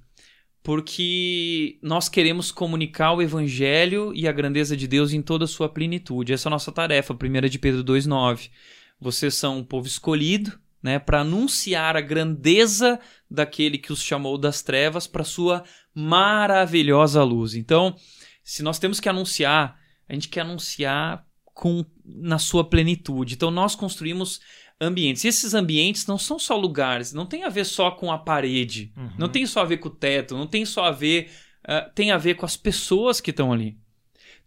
Porque 0.64 1.78
nós 1.82 2.08
queremos 2.08 2.50
comunicar 2.50 3.12
o 3.12 3.20
Evangelho 3.20 4.12
e 4.14 4.26
a 4.26 4.32
grandeza 4.32 4.74
de 4.74 4.88
Deus 4.88 5.12
em 5.12 5.20
toda 5.20 5.44
a 5.44 5.48
sua 5.48 5.68
plenitude. 5.68 6.32
Essa 6.32 6.48
é 6.48 6.50
a 6.50 6.52
nossa 6.56 6.72
tarefa, 6.72 7.12
1 7.14 7.48
de 7.50 7.58
Pedro 7.58 7.84
2,9. 7.84 8.50
Vocês 8.98 9.34
são 9.34 9.58
um 9.58 9.64
povo 9.64 9.86
escolhido, 9.86 10.58
né, 10.82 10.98
para 10.98 11.20
anunciar 11.20 11.98
a 11.98 12.00
grandeza 12.00 12.98
daquele 13.30 13.76
que 13.76 13.92
os 13.92 14.02
chamou 14.02 14.38
das 14.38 14.62
trevas 14.62 15.06
para 15.06 15.22
sua 15.22 15.64
maravilhosa 15.94 17.22
luz. 17.22 17.54
Então, 17.54 17.94
se 18.42 18.62
nós 18.62 18.78
temos 18.78 18.98
que 18.98 19.08
anunciar, 19.08 19.78
a 20.08 20.14
gente 20.14 20.30
quer 20.30 20.40
anunciar 20.40 21.26
com 21.44 21.84
na 22.02 22.38
sua 22.38 22.64
plenitude. 22.64 23.34
Então, 23.34 23.50
nós 23.50 23.74
construímos 23.74 24.40
ambientes. 24.80 25.24
E 25.24 25.28
esses 25.28 25.54
ambientes 25.54 26.06
não 26.06 26.18
são 26.18 26.38
só 26.38 26.56
lugares, 26.56 27.12
não 27.12 27.26
tem 27.26 27.44
a 27.44 27.48
ver 27.48 27.64
só 27.64 27.90
com 27.90 28.10
a 28.12 28.18
parede, 28.18 28.92
Uhum. 28.96 29.10
não 29.18 29.28
tem 29.28 29.46
só 29.46 29.60
a 29.60 29.64
ver 29.64 29.78
com 29.78 29.88
o 29.88 29.92
teto, 29.94 30.36
não 30.36 30.46
tem 30.46 30.64
só 30.64 30.84
a 30.84 30.90
ver, 30.90 31.30
uh, 31.68 31.90
tem 31.94 32.10
a 32.10 32.18
ver 32.18 32.34
com 32.34 32.44
as 32.46 32.56
pessoas 32.56 33.20
que 33.20 33.30
estão 33.30 33.52
ali. 33.52 33.76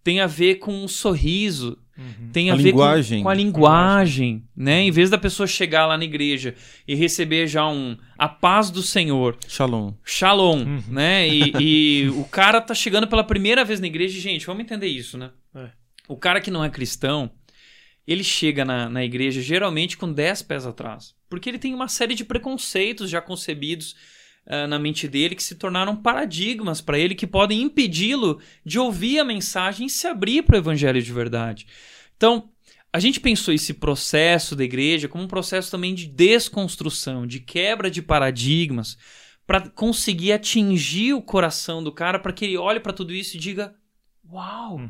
Tem 0.04 0.22
a 0.22 0.28
ver 0.28 0.56
com 0.56 0.72
um 0.84 0.88
sorriso, 0.88 1.78
Uhum. 1.98 2.30
tem 2.32 2.50
a, 2.52 2.54
A 2.54 2.56
ver 2.56 2.64
linguagem. 2.72 3.18
Com, 3.20 3.24
com 3.24 3.30
a 3.30 3.34
linguagem, 3.34 4.44
né? 4.56 4.82
Em 4.84 4.92
vez 4.92 5.10
da 5.10 5.18
pessoa 5.18 5.48
chegar 5.48 5.88
lá 5.88 5.98
na 5.98 6.04
igreja 6.06 6.54
e 6.88 6.94
receber 6.94 7.48
já 7.48 7.68
um 7.68 7.98
a 8.18 8.30
paz 8.30 8.70
do 8.70 8.84
Senhor, 8.84 9.36
Shalom. 9.48 9.94
shalom, 10.06 10.60
Uhum. 10.60 10.84
né? 10.90 11.28
E, 11.28 11.52
e 12.06 12.10
o 12.10 12.24
cara 12.26 12.62
tá 12.62 12.74
chegando 12.76 13.08
pela 13.08 13.24
primeira 13.24 13.66
vez 13.66 13.80
na 13.80 13.88
igreja, 13.88 14.16
e, 14.18 14.22
gente, 14.22 14.46
vamos 14.46 14.62
entender 14.64 14.88
isso, 14.88 15.18
né? 15.18 15.32
É. 15.56 15.70
O 16.08 16.16
cara 16.16 16.40
que 16.40 16.52
não 16.52 16.64
é 16.64 16.70
cristão, 16.70 17.32
ele 18.08 18.24
chega 18.24 18.64
na, 18.64 18.90
na 18.90 19.04
igreja 19.04 19.42
geralmente 19.42 19.98
com 19.98 20.12
10 20.12 20.44
pés 20.44 20.66
atrás, 20.66 21.14
porque 21.30 21.50
ele 21.50 21.60
tem 21.60 21.74
uma 21.74 21.88
série 21.88 22.16
de 22.16 22.24
preconceitos 22.24 23.10
já 23.10 23.22
concebidos 23.22 23.96
ah, 24.46 24.66
na 24.66 24.80
mente 24.80 25.08
dele 25.08 25.36
que 25.36 25.44
se 25.44 25.56
tornaram 25.56 25.96
paradigmas 25.96 26.80
para 26.80 26.98
ele 26.98 27.14
que 27.14 27.28
podem 27.28 27.62
impedi-lo 27.62 28.40
de 28.66 28.80
ouvir 28.80 29.20
a 29.20 29.26
mensagem 29.26 29.88
e 29.88 29.90
se 29.90 30.08
abrir 30.08 30.44
para 30.44 30.56
o 30.56 30.60
evangelho 30.60 31.02
de 31.02 31.12
verdade. 31.12 31.68
Então, 32.16 32.50
a 32.94 33.00
gente 33.00 33.20
pensou 33.20 33.54
esse 33.54 33.74
processo 33.74 34.56
da 34.56 34.64
igreja 34.64 35.10
como 35.10 35.26
um 35.26 35.28
processo 35.28 35.70
também 35.70 35.94
de 35.94 36.08
desconstrução, 36.08 37.28
de 37.28 37.42
quebra 37.42 37.92
de 37.92 38.02
paradigmas, 38.02 38.98
para 39.46 39.70
conseguir 39.70 40.32
atingir 40.32 41.14
o 41.14 41.22
coração 41.22 41.84
do 41.84 41.92
cara, 41.92 42.18
para 42.18 42.32
que 42.34 42.46
ele 42.46 42.58
olhe 42.58 42.80
para 42.80 42.94
tudo 42.94 43.14
isso 43.14 43.36
e 43.36 43.40
diga: 43.40 43.76
Uau, 44.32 44.78
Uhum. 44.78 44.90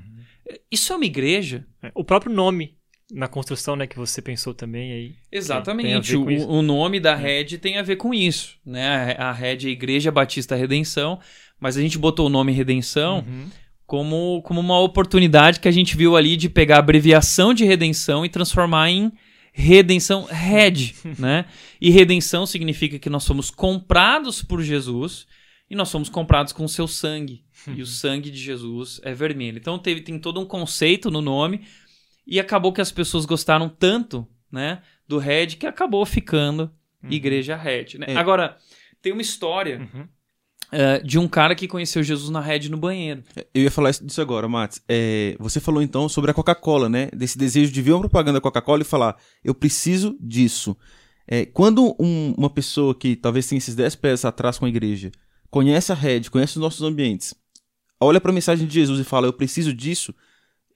isso 0.71 0.93
é 0.93 0.95
uma 0.95 1.05
igreja? 1.05 1.65
É, 1.81 1.91
O 1.95 2.03
próprio 2.03 2.31
nome 2.31 2.76
na 3.11 3.27
construção, 3.27 3.75
né, 3.75 3.87
que 3.87 3.97
você 3.97 4.21
pensou 4.21 4.53
também 4.53 4.91
aí. 4.91 5.15
Exatamente. 5.31 6.15
O, 6.15 6.49
o 6.49 6.61
nome 6.61 6.99
da 6.99 7.15
rede 7.15 7.57
tem 7.57 7.77
a 7.77 7.81
ver 7.83 7.95
com 7.95 8.13
isso. 8.13 8.57
Né? 8.65 9.15
A 9.17 9.31
rede 9.31 9.67
é 9.67 9.71
Igreja 9.71 10.11
Batista 10.11 10.55
Redenção, 10.55 11.19
mas 11.59 11.77
a 11.77 11.81
gente 11.81 11.97
botou 11.97 12.27
o 12.27 12.29
nome 12.29 12.51
Redenção 12.51 13.23
Uhum. 13.25 13.49
como, 13.85 14.41
como 14.43 14.59
uma 14.59 14.79
oportunidade 14.79 15.59
que 15.59 15.67
a 15.67 15.71
gente 15.71 15.95
viu 15.95 16.17
ali 16.17 16.35
de 16.35 16.49
pegar 16.49 16.75
a 16.75 16.79
abreviação 16.79 17.53
de 17.53 17.63
redenção 17.63 18.25
e 18.25 18.29
transformar 18.29 18.89
em 18.89 19.11
redenção 19.53 20.25
red, 20.29 20.93
né? 21.17 21.45
E 21.79 21.89
redenção 21.89 22.45
significa 22.45 22.99
que 22.99 23.09
nós 23.09 23.23
somos 23.23 23.49
comprados 23.49 24.43
por 24.43 24.61
Jesus 24.61 25.25
e 25.69 25.75
nós 25.75 25.89
somos 25.89 26.09
comprados 26.09 26.53
com 26.53 26.65
o 26.65 26.69
seu 26.69 26.87
sangue. 26.87 27.43
E 27.75 27.81
o 27.81 27.85
sangue 27.87 28.29
de 28.29 28.37
Jesus 28.37 28.99
é 29.03 29.13
vermelho. 29.13 29.57
Então 29.57 29.79
teve, 29.79 30.01
tem 30.01 30.19
todo 30.19 30.39
um 30.39 30.45
conceito 30.45 31.09
no 31.09 31.21
nome 31.21 31.61
e 32.27 32.39
acabou 32.39 32.73
que 32.73 32.81
as 32.81 32.91
pessoas 32.91 33.25
gostaram 33.25 33.69
tanto, 33.69 34.27
né, 34.51 34.81
do 35.07 35.17
red 35.17 35.47
que 35.47 35.65
acabou 35.65 36.05
ficando 36.05 36.69
Uhum. 37.03 37.11
Igreja 37.11 37.55
Red, 37.55 37.97
né? 37.99 38.07
É. 38.09 38.15
Agora, 38.17 38.57
tem 39.01 39.13
uma 39.13 39.21
história 39.21 39.79
Uhum. 39.93 40.07
eh, 40.71 40.99
de 40.99 41.17
um 41.19 41.27
cara 41.27 41.53
que 41.55 41.67
conheceu 41.67 42.01
Jesus 42.03 42.29
na 42.31 42.41
Red 42.41 42.67
no 42.69 42.77
banheiro. 42.77 43.23
Eu 43.53 43.61
ia 43.63 43.71
falar 43.71 43.91
isso- 43.91 44.03
disso 44.05 44.19
agora, 44.19 44.47
Matos. 44.49 44.81
É, 44.89 45.35
você 45.39 45.59
falou 45.59 45.81
então 45.81 46.09
sobre 46.09 46.31
a 46.31 46.33
Coca-Cola, 46.33 46.89
né? 46.89 47.09
Desse 47.13 47.37
desejo 47.37 47.71
de 47.71 47.81
ver 47.83 47.91
uma 47.91 47.99
propaganda 48.01 48.39
da 48.39 48.41
Coca-Cola 48.41 48.81
e 48.81 48.85
falar, 48.85 49.15
eu 49.43 49.53
preciso 49.53 50.17
disso. 50.19 50.75
É, 51.27 51.45
quando 51.45 51.95
um- 51.99 52.33
uma 52.37 52.49
pessoa 52.49 52.95
que 52.95 53.15
talvez 53.15 53.47
tenha 53.47 53.57
esses 53.59 53.75
10 53.75 53.95
pés 53.95 54.25
atrás 54.25 54.57
com 54.57 54.65
a 54.65 54.69
igreja, 54.69 55.11
conhece 55.51 55.91
a 55.91 55.95
rede, 55.95 56.31
conhece 56.31 56.53
os 56.57 56.61
nossos 56.61 56.81
ambientes, 56.81 57.33
olha 58.01 58.19
para 58.19 58.31
a 58.31 58.33
mensagem 58.33 58.65
de 58.67 58.73
Jesus 58.73 58.99
e 58.99 59.03
fala, 59.03 59.27
eu 59.27 59.33
preciso 59.33 59.71
disso, 59.73 60.13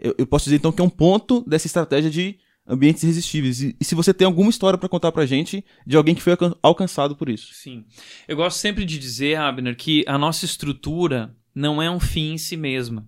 eu, 0.01 0.15
eu, 0.17 0.27
posso 0.27 0.45
dizer 0.45 0.57
então 0.57 0.71
que 0.71 0.81
é 0.81 0.83
um 0.83 0.89
ponto 0.89 1.43
dessa 1.47 1.67
estratégia 1.67 2.09
de 2.09 2.39
ambientes 2.67 3.03
irresistíveis. 3.03 3.61
E, 3.61 3.75
e 3.79 3.85
se 3.85 3.95
você 3.95 4.13
tem 4.13 4.25
alguma 4.25 4.49
história 4.49 4.77
para 4.77 4.89
contar 4.89 5.11
pra 5.11 5.25
gente 5.25 5.63
de 5.85 5.95
alguém 5.95 6.15
que 6.15 6.21
foi 6.21 6.35
alcançado 6.61 7.15
por 7.15 7.29
isso. 7.29 7.53
Sim. 7.53 7.85
Eu 8.27 8.37
gosto 8.37 8.57
sempre 8.57 8.85
de 8.85 8.97
dizer, 8.97 9.37
Abner, 9.37 9.75
que 9.75 10.03
a 10.07 10.17
nossa 10.17 10.45
estrutura 10.45 11.35
não 11.53 11.81
é 11.81 11.89
um 11.89 11.99
fim 11.99 12.33
em 12.33 12.37
si 12.37 12.57
mesma. 12.57 13.07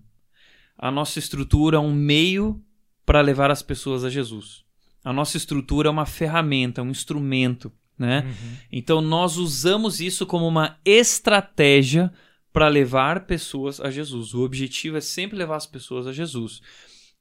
A 0.78 0.90
nossa 0.90 1.18
estrutura 1.18 1.76
é 1.76 1.80
um 1.80 1.92
meio 1.92 2.62
para 3.06 3.20
levar 3.20 3.50
as 3.50 3.62
pessoas 3.62 4.04
a 4.04 4.10
Jesus. 4.10 4.64
A 5.04 5.12
nossa 5.12 5.36
estrutura 5.36 5.88
é 5.88 5.90
uma 5.90 6.06
ferramenta, 6.06 6.82
um 6.82 6.90
instrumento, 6.90 7.70
né? 7.98 8.24
Uhum. 8.26 8.56
Então 8.72 9.00
nós 9.00 9.36
usamos 9.36 10.00
isso 10.00 10.26
como 10.26 10.48
uma 10.48 10.78
estratégia 10.84 12.12
para 12.54 12.68
levar 12.68 13.26
pessoas 13.26 13.80
a 13.80 13.90
Jesus. 13.90 14.32
O 14.32 14.44
objetivo 14.44 14.96
é 14.96 15.00
sempre 15.00 15.36
levar 15.36 15.56
as 15.56 15.66
pessoas 15.66 16.06
a 16.06 16.12
Jesus. 16.12 16.62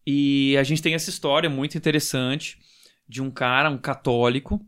E 0.06 0.56
a 0.58 0.64
gente 0.64 0.80
tem 0.80 0.94
essa 0.94 1.10
história 1.10 1.50
muito 1.50 1.76
interessante 1.76 2.60
de 3.10 3.20
um 3.20 3.32
cara, 3.32 3.68
um 3.68 3.78
católico, 3.80 4.64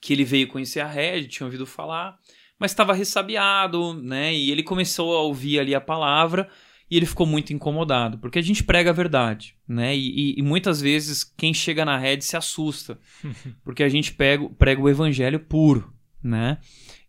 que 0.00 0.14
ele 0.14 0.24
veio 0.24 0.48
conhecer 0.48 0.80
a 0.80 0.86
Red, 0.86 1.24
tinha 1.24 1.46
ouvido 1.46 1.66
falar, 1.66 2.18
mas 2.58 2.70
estava 2.70 2.94
ressabiado, 2.94 3.92
né? 3.92 4.34
E 4.34 4.50
ele 4.50 4.62
começou 4.62 5.14
a 5.14 5.20
ouvir 5.20 5.60
ali 5.60 5.74
a 5.74 5.80
palavra 5.82 6.48
e 6.90 6.96
ele 6.96 7.04
ficou 7.04 7.26
muito 7.26 7.52
incomodado, 7.52 8.16
porque 8.18 8.38
a 8.38 8.42
gente 8.42 8.64
prega 8.64 8.88
a 8.88 8.94
verdade, 8.94 9.54
né? 9.68 9.94
E, 9.94 10.32
e, 10.32 10.38
e 10.38 10.42
muitas 10.42 10.80
vezes 10.80 11.24
quem 11.24 11.52
chega 11.52 11.84
na 11.84 11.98
Red 11.98 12.22
se 12.22 12.38
assusta, 12.38 12.98
porque 13.62 13.82
a 13.82 13.88
gente 13.90 14.14
prega, 14.14 14.48
prega 14.48 14.80
o 14.80 14.88
evangelho 14.88 15.40
puro, 15.40 15.92
né? 16.22 16.56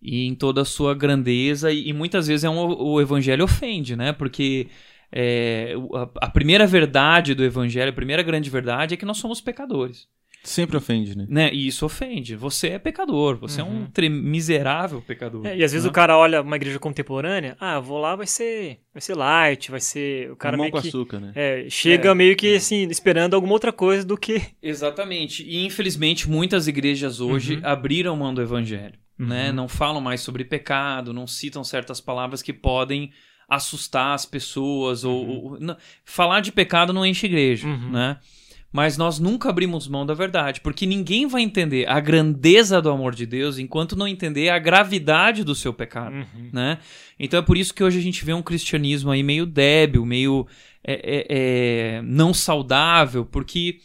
E 0.06 0.28
em 0.28 0.36
toda 0.36 0.62
a 0.62 0.66
sua 0.66 0.94
grandeza, 0.94 1.72
e, 1.72 1.90
e 1.90 1.94
muitas 1.94 2.28
vezes 2.28 2.44
é 2.44 2.50
um, 2.50 2.58
o 2.58 3.02
evangelho 3.02 3.44
ofende, 3.44 3.96
né? 3.96 4.14
Porque 4.14 4.68
é, 5.12 5.74
a, 5.94 6.26
a, 6.26 6.30
primeira 6.30 6.68
verdade 6.68 7.34
do 7.34 7.44
evangelho, 7.44 7.90
a 7.90 7.94
primeira 7.94 8.22
grande 8.22 8.50
verdade 8.50 8.94
é 8.94 8.98
que 8.98 9.06
nós 9.06 9.18
somos 9.18 9.42
pecadores. 9.42 10.08
Sempre 10.44 10.78
ofende, 10.78 11.18
né? 11.18 11.26
né? 11.28 11.50
E 11.52 11.66
isso 11.66 11.88
ofende. 11.88 12.36
Você 12.36 12.68
é 12.68 12.80
pecador, 12.80 13.36
você 13.36 13.64
uhum. 13.64 13.68
é 13.68 13.72
um 13.72 14.10
uhum. 14.10 14.22
miserável 14.22 15.02
pecador. 15.02 15.44
É, 15.48 15.58
e 15.58 15.64
às 15.64 15.72
vezes 15.72 15.86
né? 15.86 15.90
o 15.90 15.94
cara 15.94 16.16
olha 16.16 16.42
uma 16.42 16.56
igreja 16.56 16.78
contemporânea, 16.78 17.58
ah, 17.60 17.80
vou 17.80 17.98
lá, 17.98 18.16
vai 18.16 18.28
ser, 18.28 18.80
vai 18.94 19.02
ser 19.02 19.16
light, 19.16 19.72
vai 19.72 19.80
ser. 19.80 20.32
O 20.32 20.36
cara 20.36 20.56
meio 20.56 20.70
com 20.70 20.80
que, 20.80 20.88
açúcar, 20.88 21.20
né? 21.20 21.32
É, 21.34 21.66
chega 21.68 22.12
é. 22.12 22.14
meio 22.14 22.36
que 22.36 22.56
assim, 22.56 22.88
esperando 22.90 23.34
alguma 23.34 23.54
outra 23.54 23.74
coisa 23.74 24.06
do 24.06 24.16
que. 24.16 24.40
Exatamente. 24.62 25.44
E 25.44 25.66
infelizmente 25.66 26.30
muitas 26.30 26.68
igrejas 26.68 27.20
hoje 27.20 27.56
uhum. 27.56 27.62
abriram 27.64 28.16
mão 28.16 28.32
do 28.32 28.42
evangelho? 28.42 29.00
Uhum. 29.20 29.28
né? 29.28 29.52
Não 29.52 29.68
falam 29.68 30.02
mais 30.02 30.22
sobre 30.22 30.44
pecado, 30.44 31.14
não 31.14 31.28
citam 31.28 31.64
certas 31.64 32.00
palavras 32.00 32.42
que 32.42 32.54
podem 32.54 33.12
assustar 33.48 34.14
as 34.14 34.26
pessoas 34.26 35.04
uhum. 35.04 35.12
ou, 35.12 35.44
ou 35.52 35.60
não, 35.60 35.78
falar 36.04 36.40
de 36.42 36.52
pecado 36.52 36.92
não 36.92 37.06
enche 37.06 37.28
igreja, 37.28 37.68
uhum. 37.68 37.92
né? 37.92 38.18
Mas 38.72 38.98
nós 38.98 39.20
nunca 39.20 39.50
abrimos 39.50 39.88
mão 39.88 40.06
da 40.06 40.14
verdade, 40.14 40.60
porque 40.60 40.86
ninguém 40.86 41.28
vai 41.28 41.42
entender 41.42 41.88
a 41.88 41.98
grandeza 42.02 42.82
do 42.82 42.90
amor 42.90 43.16
de 43.16 43.26
Deus 43.26 43.58
enquanto 43.58 43.96
não 43.96 44.06
entender 44.06 44.50
a 44.50 44.60
gravidade 44.60 45.46
do 45.46 45.56
seu 45.56 45.74
pecado, 45.74 46.14
uhum. 46.14 46.50
né? 46.52 46.80
Então 47.18 47.40
é 47.40 47.42
por 47.42 47.56
isso 47.56 47.74
que 47.74 47.84
hoje 47.84 48.00
a 48.00 48.02
gente 48.02 48.26
vê 48.26 48.34
um 48.34 48.42
cristianismo 48.42 49.12
aí 49.12 49.24
meio 49.24 49.46
débil, 49.46 50.06
meio 50.06 50.46
é, 50.84 50.94
é, 50.94 51.26
é, 51.30 52.02
não 52.02 52.34
saudável, 52.34 53.26
porque 53.26 53.80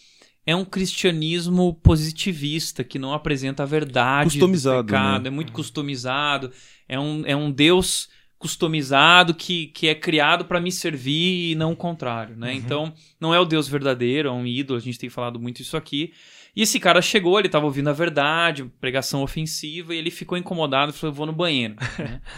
é 0.46 0.56
um 0.56 0.64
cristianismo 0.64 1.74
positivista 1.74 2.82
que 2.82 2.98
não 2.98 3.12
apresenta 3.12 3.62
a 3.62 3.66
verdade 3.66 4.30
customizado, 4.30 4.82
do 4.82 4.86
pecado, 4.86 5.22
né? 5.22 5.28
é 5.28 5.30
muito 5.30 5.52
customizado, 5.52 6.52
é 6.88 6.98
um, 6.98 7.22
é 7.26 7.36
um 7.36 7.50
Deus 7.50 8.08
customizado 8.38 9.34
que, 9.34 9.66
que 9.66 9.86
é 9.86 9.94
criado 9.94 10.46
para 10.46 10.58
me 10.60 10.72
servir 10.72 11.50
e 11.50 11.54
não 11.54 11.72
o 11.72 11.76
contrário, 11.76 12.34
né? 12.36 12.52
Uhum. 12.52 12.56
Então, 12.56 12.92
não 13.20 13.34
é 13.34 13.38
o 13.38 13.44
Deus 13.44 13.68
verdadeiro, 13.68 14.30
é 14.30 14.32
um 14.32 14.46
ídolo, 14.46 14.78
a 14.78 14.82
gente 14.82 14.98
tem 14.98 15.10
falado 15.10 15.38
muito 15.38 15.60
isso 15.60 15.76
aqui. 15.76 16.14
E 16.56 16.62
esse 16.62 16.80
cara 16.80 17.02
chegou, 17.02 17.38
ele 17.38 17.48
estava 17.48 17.66
ouvindo 17.66 17.90
a 17.90 17.92
verdade, 17.92 18.64
pregação 18.80 19.22
ofensiva, 19.22 19.94
e 19.94 19.98
ele 19.98 20.10
ficou 20.10 20.38
incomodado 20.38 20.90
e 20.90 20.94
falou: 20.94 21.14
vou 21.14 21.26
no 21.26 21.32
banheiro. 21.32 21.76
né? 21.98 22.20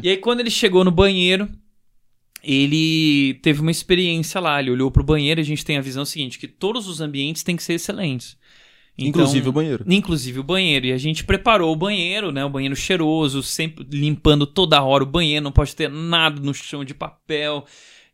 E 0.00 0.10
aí, 0.10 0.16
quando 0.16 0.38
ele 0.38 0.50
chegou 0.50 0.84
no 0.84 0.92
banheiro, 0.92 1.48
ele 2.42 3.34
teve 3.42 3.60
uma 3.60 3.70
experiência 3.70 4.40
lá, 4.40 4.60
ele 4.60 4.70
olhou 4.70 4.90
pro 4.90 5.02
banheiro 5.02 5.40
e 5.40 5.42
a 5.42 5.44
gente 5.44 5.64
tem 5.64 5.76
a 5.76 5.82
visão 5.82 6.04
seguinte, 6.04 6.38
que 6.38 6.48
todos 6.48 6.88
os 6.88 7.00
ambientes 7.00 7.42
têm 7.42 7.56
que 7.56 7.62
ser 7.62 7.74
excelentes. 7.74 8.36
Então, 8.98 9.08
inclusive 9.22 9.48
o 9.48 9.52
banheiro. 9.52 9.84
Inclusive 9.86 10.40
o 10.40 10.42
banheiro. 10.42 10.86
E 10.86 10.92
a 10.92 10.98
gente 10.98 11.22
preparou 11.22 11.72
o 11.72 11.76
banheiro, 11.76 12.32
né? 12.32 12.44
O 12.44 12.50
banheiro 12.50 12.74
cheiroso, 12.74 13.44
sempre 13.44 13.86
limpando 13.92 14.44
toda 14.44 14.82
hora 14.82 15.04
o 15.04 15.06
banheiro, 15.06 15.44
não 15.44 15.52
pode 15.52 15.74
ter 15.76 15.88
nada 15.88 16.40
no 16.40 16.52
chão 16.52 16.84
de 16.84 16.94
papel. 16.94 17.64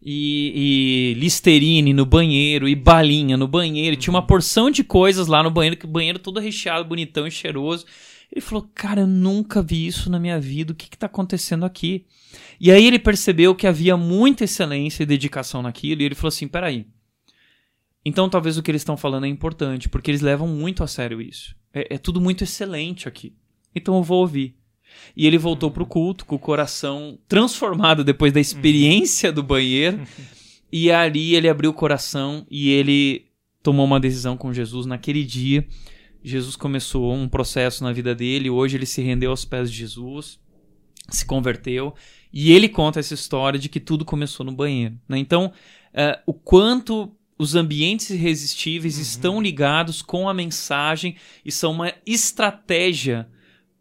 E, 0.07 1.15
e 1.15 1.19
listerine 1.19 1.95
no 1.95 2.05
banheiro, 2.05 2.69
e 2.69 2.75
balinha 2.75 3.39
no 3.39 3.49
banheiro. 3.49 3.97
Tinha 3.97 4.13
uma 4.13 4.21
uhum. 4.21 4.27
porção 4.27 4.71
de 4.71 4.85
coisas 4.85 5.27
lá 5.27 5.43
no 5.43 5.51
banheiro, 5.51 5.79
que 5.79 5.87
o 5.87 5.89
banheiro 5.89 6.19
todo 6.19 6.39
recheado, 6.39 6.85
bonitão 6.85 7.27
e 7.27 7.31
cheiroso. 7.31 7.87
Ele 8.35 8.41
falou, 8.41 8.69
cara, 8.75 9.03
eu 9.03 9.07
nunca 9.07 9.63
vi 9.63 9.87
isso 9.87 10.11
na 10.11 10.19
minha 10.19 10.41
vida, 10.41 10.73
o 10.73 10.75
que 10.75 10.93
está 10.93 11.07
acontecendo 11.07 11.65
aqui? 11.65 12.05
E 12.61 12.73
aí 12.73 12.85
ele 12.85 12.99
percebeu 12.99 13.55
que 13.55 13.65
havia 13.65 13.97
muita 13.97 14.43
excelência 14.43 15.05
e 15.05 15.07
dedicação 15.07 15.63
naquilo, 15.63 16.03
e 16.03 16.05
ele 16.05 16.17
falou 16.17 16.29
assim: 16.29 16.49
peraí. 16.49 16.85
Então 18.05 18.29
talvez 18.29 18.59
o 18.59 18.63
que 18.63 18.73
eles 18.73 18.83
estão 18.83 18.97
falando 18.97 19.25
é 19.25 19.29
importante, 19.29 19.89
porque 19.89 20.11
eles 20.11 20.21
levam 20.21 20.49
muito 20.49 20.83
a 20.83 20.89
sério 20.89 21.23
isso. 21.23 21.55
É, 21.73 21.95
é 21.95 21.99
tudo 21.99 22.21
muito 22.21 22.43
excelente 22.43 23.07
aqui. 23.07 23.37
Então 23.73 23.95
eu 23.95 24.03
vou 24.03 24.21
ouvir. 24.23 24.57
E 25.17 25.29
ele 25.29 25.39
voltou 25.39 25.71
pro 25.71 25.87
culto 25.87 26.27
com 26.27 26.35
o 26.35 26.39
coração 26.39 27.17
transformado 27.29 28.03
depois 28.03 28.33
da 28.33 28.41
experiência 28.41 29.31
do 29.31 29.45
banheiro. 29.45 30.01
E 30.73 30.91
ali 30.91 31.37
ele 31.37 31.49
abriu 31.49 31.71
o 31.71 31.75
coração 31.75 32.45
e 32.51 32.71
ele 32.71 33.27
tomou 33.63 33.87
uma 33.87 34.01
decisão 34.01 34.37
com 34.37 34.53
Jesus 34.53 34.87
naquele 34.87 35.25
dia. 35.25 35.67
Jesus 36.25 36.57
começou 36.57 37.13
um 37.13 37.29
processo 37.29 37.85
na 37.85 37.93
vida 37.93 38.15
dele. 38.15 38.49
Hoje 38.49 38.77
ele 38.77 38.87
se 38.87 39.03
rendeu 39.03 39.31
aos 39.31 39.45
pés 39.45 39.71
de 39.71 39.77
Jesus, 39.77 40.41
se 41.11 41.27
converteu 41.27 41.95
e 42.33 42.51
ele 42.51 42.69
conta 42.69 42.99
essa 42.99 43.13
história 43.13 43.61
de 43.61 43.69
que 43.69 43.79
tudo 43.79 44.05
começou 44.05 44.45
no 44.45 44.53
banheiro. 44.53 44.99
Né? 45.07 45.19
Então, 45.19 45.53
uh, 45.93 46.21
o 46.27 46.33
quanto 46.33 47.15
os 47.39 47.55
ambientes 47.55 48.11
irresistíveis 48.11 48.97
uhum. 48.97 49.03
estão 49.03 49.43
ligados 49.43 50.01
com 50.01 50.29
a 50.29 50.35
mensagem 50.35 51.17
e 51.45 51.53
são 51.53 51.73
uma 51.73 51.93
estratégia 52.07 53.29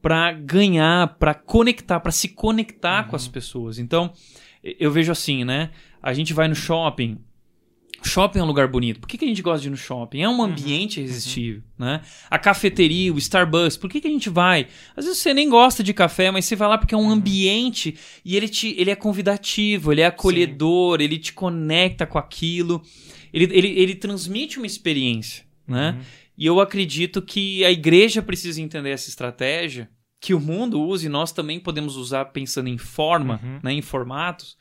para 0.02 0.34
ganhar, 0.34 1.16
para 1.18 1.34
conectar, 1.34 2.00
para 2.02 2.12
se 2.12 2.28
conectar 2.28 3.06
uhum. 3.06 3.10
com 3.10 3.16
as 3.16 3.26
uhum. 3.26 3.32
pessoas. 3.32 3.80
Então, 3.80 4.12
eu 4.62 4.92
vejo 4.92 5.12
assim, 5.12 5.46
né? 5.46 5.72
A 6.02 6.14
gente 6.14 6.34
vai 6.34 6.48
no 6.48 6.56
shopping, 6.56 7.20
Shopping 8.04 8.40
é 8.40 8.44
um 8.44 8.48
lugar 8.48 8.68
bonito. 8.68 9.00
Por 9.00 9.08
que, 9.08 9.18
que 9.18 9.26
a 9.26 9.28
gente 9.28 9.42
gosta 9.42 9.62
de 9.62 9.68
ir 9.68 9.72
no 9.72 9.78
shopping? 9.78 10.22
É 10.22 10.30
um 10.30 10.34
uhum, 10.34 10.44
ambiente 10.44 11.00
uhum, 11.00 11.06
irresistível, 11.06 11.62
uhum. 11.80 11.86
né? 11.86 12.02
A 12.30 12.38
cafeteria, 12.38 13.14
o 13.14 13.18
Starbucks, 13.18 13.78
por 13.78 13.90
que, 13.90 14.02
que 14.02 14.08
a 14.08 14.12
gente 14.12 14.30
vai? 14.30 14.68
Às 14.96 15.06
vezes 15.06 15.20
você 15.20 15.34
nem 15.34 15.50
gosta 15.50 15.84
de 15.84 15.94
café, 15.94 16.30
mas 16.30 16.46
você 16.46 16.56
vai 16.56 16.68
lá 16.68 16.78
porque 16.78 16.94
é 16.94 16.98
um 16.98 17.04
uhum. 17.04 17.12
ambiente 17.12 17.98
e 18.24 18.36
ele, 18.36 18.50
te, 18.50 18.76
ele 18.78 18.92
é 18.92 18.96
convidativo, 18.96 19.92
ele 19.92 20.02
é 20.02 20.06
acolhedor, 20.06 21.00
Sim. 21.00 21.04
ele 21.04 21.18
te 21.18 21.34
conecta 21.34 22.06
com 22.06 22.18
aquilo, 22.18 22.82
ele, 23.34 23.46
ele, 23.52 23.68
ele 23.80 23.96
transmite 23.96 24.58
uma 24.58 24.68
experiência, 24.68 25.44
né? 25.68 25.92
Uhum. 25.92 26.04
E 26.38 26.46
eu 26.46 26.60
acredito 26.60 27.22
que 27.22 27.64
a 27.64 27.72
igreja 27.72 28.22
precisa 28.22 28.62
entender 28.62 28.90
essa 28.90 29.10
estratégia, 29.10 29.90
que 30.20 30.34
o 30.34 30.40
mundo 30.40 30.82
usa 30.82 31.06
e 31.06 31.10
nós 31.10 31.32
também 31.32 31.60
podemos 31.60 31.96
usar 31.96 32.26
pensando 32.26 32.70
em 32.70 32.78
forma, 32.78 33.40
uhum. 33.44 33.60
né, 33.62 33.74
em 33.74 33.82
formatos. 33.82 34.58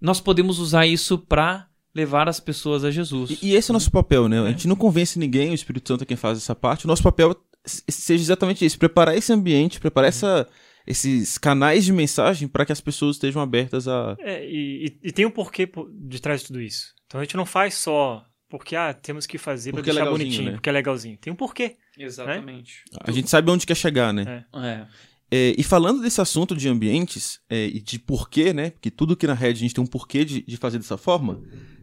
Nós 0.00 0.20
podemos 0.20 0.58
usar 0.58 0.86
isso 0.86 1.18
para 1.18 1.66
levar 1.94 2.28
as 2.28 2.40
pessoas 2.40 2.84
a 2.84 2.90
Jesus. 2.90 3.30
E, 3.30 3.50
e 3.50 3.54
esse 3.54 3.70
é 3.70 3.72
o 3.72 3.74
nosso 3.74 3.90
papel, 3.90 4.28
né? 4.28 4.40
A 4.40 4.50
gente 4.50 4.68
não 4.68 4.76
convence 4.76 5.18
ninguém, 5.18 5.50
o 5.50 5.54
Espírito 5.54 5.88
Santo 5.88 6.02
é 6.02 6.06
quem 6.06 6.16
faz 6.16 6.38
essa 6.38 6.54
parte. 6.54 6.84
O 6.84 6.88
nosso 6.88 7.02
papel 7.02 7.34
seja 7.64 8.22
exatamente 8.22 8.64
isso, 8.64 8.78
preparar 8.78 9.16
esse 9.16 9.32
ambiente, 9.32 9.78
preparar 9.78 10.08
essa, 10.08 10.48
esses 10.86 11.38
canais 11.38 11.84
de 11.84 11.92
mensagem 11.92 12.48
para 12.48 12.64
que 12.66 12.72
as 12.72 12.80
pessoas 12.80 13.16
estejam 13.16 13.40
abertas 13.40 13.86
a... 13.86 14.16
É, 14.18 14.44
e, 14.44 14.98
e, 15.02 15.12
tem 15.12 15.26
um 15.26 15.30
porquê 15.30 15.70
de 15.92 16.20
trás 16.20 16.40
de 16.40 16.48
tudo 16.48 16.60
isso. 16.60 16.92
Então 17.06 17.20
a 17.20 17.24
gente 17.24 17.36
não 17.36 17.46
faz 17.46 17.74
só 17.74 18.24
porque, 18.48 18.76
ah, 18.76 18.92
temos 18.92 19.26
que 19.26 19.38
fazer 19.38 19.72
para 19.72 19.80
é 19.80 19.84
deixar 19.84 20.06
é 20.06 20.10
bonitinho, 20.10 20.44
né? 20.44 20.52
porque 20.52 20.68
é 20.68 20.72
legalzinho. 20.72 21.16
Tem 21.16 21.32
um 21.32 21.36
porquê. 21.36 21.76
Né? 21.96 22.04
Exatamente. 22.04 22.82
Né? 22.92 22.98
A 23.02 23.10
gente 23.10 23.30
sabe 23.30 23.50
onde 23.50 23.64
quer 23.64 23.76
chegar, 23.76 24.12
né? 24.12 24.44
É. 24.52 24.58
é. 24.58 24.86
É, 25.34 25.54
e 25.56 25.62
falando 25.62 26.02
desse 26.02 26.20
assunto 26.20 26.54
de 26.54 26.68
ambientes 26.68 27.40
é, 27.48 27.64
e 27.64 27.80
de 27.80 27.98
porquê, 27.98 28.52
né? 28.52 28.68
Porque 28.68 28.90
tudo 28.90 29.14
aqui 29.14 29.26
na 29.26 29.32
Red 29.32 29.52
a 29.52 29.54
gente 29.54 29.72
tem 29.72 29.82
um 29.82 29.86
porquê 29.86 30.26
de, 30.26 30.42
de 30.42 30.56
fazer 30.58 30.76
dessa 30.76 30.98
forma. 30.98 31.40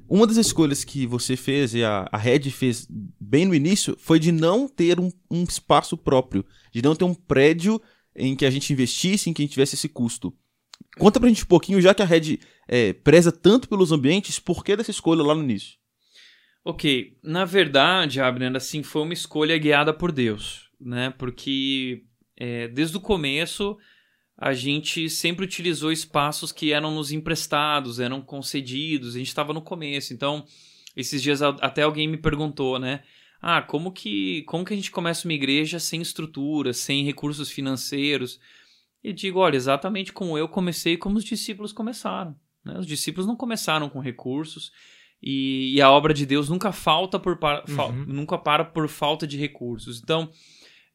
Uma 0.10 0.26
das 0.26 0.38
escolhas 0.38 0.84
que 0.84 1.06
você 1.06 1.38
fez 1.38 1.76
e 1.76 1.84
a, 1.84 2.10
a 2.12 2.17
Red 2.17 2.50
fez 2.50 2.88
bem 2.89 3.45
no 3.45 3.54
início 3.54 3.95
foi 4.00 4.19
de 4.19 4.32
não 4.32 4.67
ter 4.67 5.00
um, 5.00 5.12
um 5.30 5.43
espaço 5.43 5.95
próprio, 5.95 6.43
de 6.72 6.82
não 6.82 6.95
ter 6.95 7.04
um 7.04 7.13
prédio 7.13 7.80
em 8.15 8.36
que 8.36 8.43
a 8.43 8.50
gente 8.50 8.74
investisse, 8.74 9.30
em 9.30 9.34
que 9.34 9.41
a 9.41 9.45
gente 9.45 9.52
tivesse 9.52 9.76
esse 9.76 9.88
custo. 9.88 10.36
Conta 10.98 11.19
pra 11.19 11.30
gente 11.30 11.43
um 11.43 11.48
pouquinho, 11.48 11.80
já 11.80 11.93
que 11.93 12.02
a 12.02 12.06
Red 12.06 12.39
é, 12.67 12.91
preza 12.91 13.32
tanto 13.32 13.69
pelos 13.69 13.91
ambientes, 13.91 14.39
por 14.39 14.63
que 14.63 14.76
dessa 14.76 14.89
escolha 14.89 15.22
lá 15.22 15.36
no 15.36 15.43
início? 15.43 15.78
Ok, 16.65 17.17
na 17.24 17.45
verdade, 17.45 18.19
Abner, 18.19 18.56
assim, 18.56 18.82
foi 18.82 19.04
uma 19.04 19.13
escolha 19.13 19.58
guiada 19.60 19.93
por 19.93 20.12
Deus, 20.12 20.72
né? 20.80 21.13
Porque 21.17 22.04
é, 22.36 22.67
desde 22.67 22.98
o 22.98 23.02
começo 23.02 23.78
a 24.41 24.54
gente 24.54 25.10
sempre 25.10 25.43
utilizou 25.43 25.91
espaços 25.91 26.54
que 26.54 26.71
eram 26.71 26.95
nos 26.95 27.12
emprestados, 27.12 27.99
eram 27.99 28.21
concedidos, 28.21 29.13
a 29.13 29.17
gente 29.17 29.28
estava 29.28 29.52
no 29.54 29.62
começo. 29.62 30.13
Então, 30.13 30.45
esses 30.95 31.21
dias 31.21 31.41
até 31.41 31.82
alguém 31.82 32.08
me 32.08 32.15
perguntou, 32.15 32.80
né? 32.80 33.04
Ah, 33.41 33.62
como 33.62 33.91
que, 33.91 34.43
como 34.43 34.63
que 34.63 34.73
a 34.73 34.75
gente 34.78 34.91
começa 34.91 35.28
uma 35.28 35.34
igreja 35.34 35.78
sem 35.78 36.02
estrutura, 36.02 36.71
sem 36.71 37.04
recursos 37.04 37.52
financeiros? 37.52 38.39
E 39.04 39.12
digo, 39.12 39.39
olha, 39.39 39.58
exatamente 39.58 40.13
como 40.13 40.38
eu 40.38 40.47
comecei, 40.47 40.95
como 40.95 41.17
os 41.17 41.25
discípulos 41.25 41.73
começaram. 41.73 42.34
Né? 42.63 42.78
Os 42.80 42.88
discípulos 42.88 43.28
não 43.28 43.36
começaram 43.36 43.89
com 43.89 43.99
recursos 43.99 44.71
e, 45.21 45.75
e 45.75 45.82
a 45.82 45.91
obra 45.91 46.13
de 46.13 46.25
Deus 46.25 46.47
nunca 46.47 46.71
falta 46.71 47.19
por 47.19 47.38
uhum. 47.43 48.06
nunca 48.08 48.38
para 48.38 48.63
por 48.63 48.88
falta 48.88 49.28
de 49.28 49.38
recursos. 49.38 49.99
Então, 50.02 50.30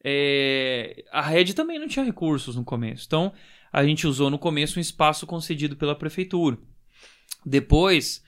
é, 0.04 1.02
a 1.10 1.22
rede 1.22 1.54
também 1.54 1.78
não 1.78 1.88
tinha 1.88 2.04
recursos 2.04 2.54
no 2.54 2.64
começo. 2.64 3.04
Então, 3.06 3.32
a 3.72 3.82
gente 3.82 4.06
usou 4.06 4.28
no 4.28 4.38
começo 4.38 4.78
um 4.78 4.82
espaço 4.82 5.26
concedido 5.26 5.76
pela 5.76 5.96
prefeitura. 5.96 6.58
Depois, 7.44 8.22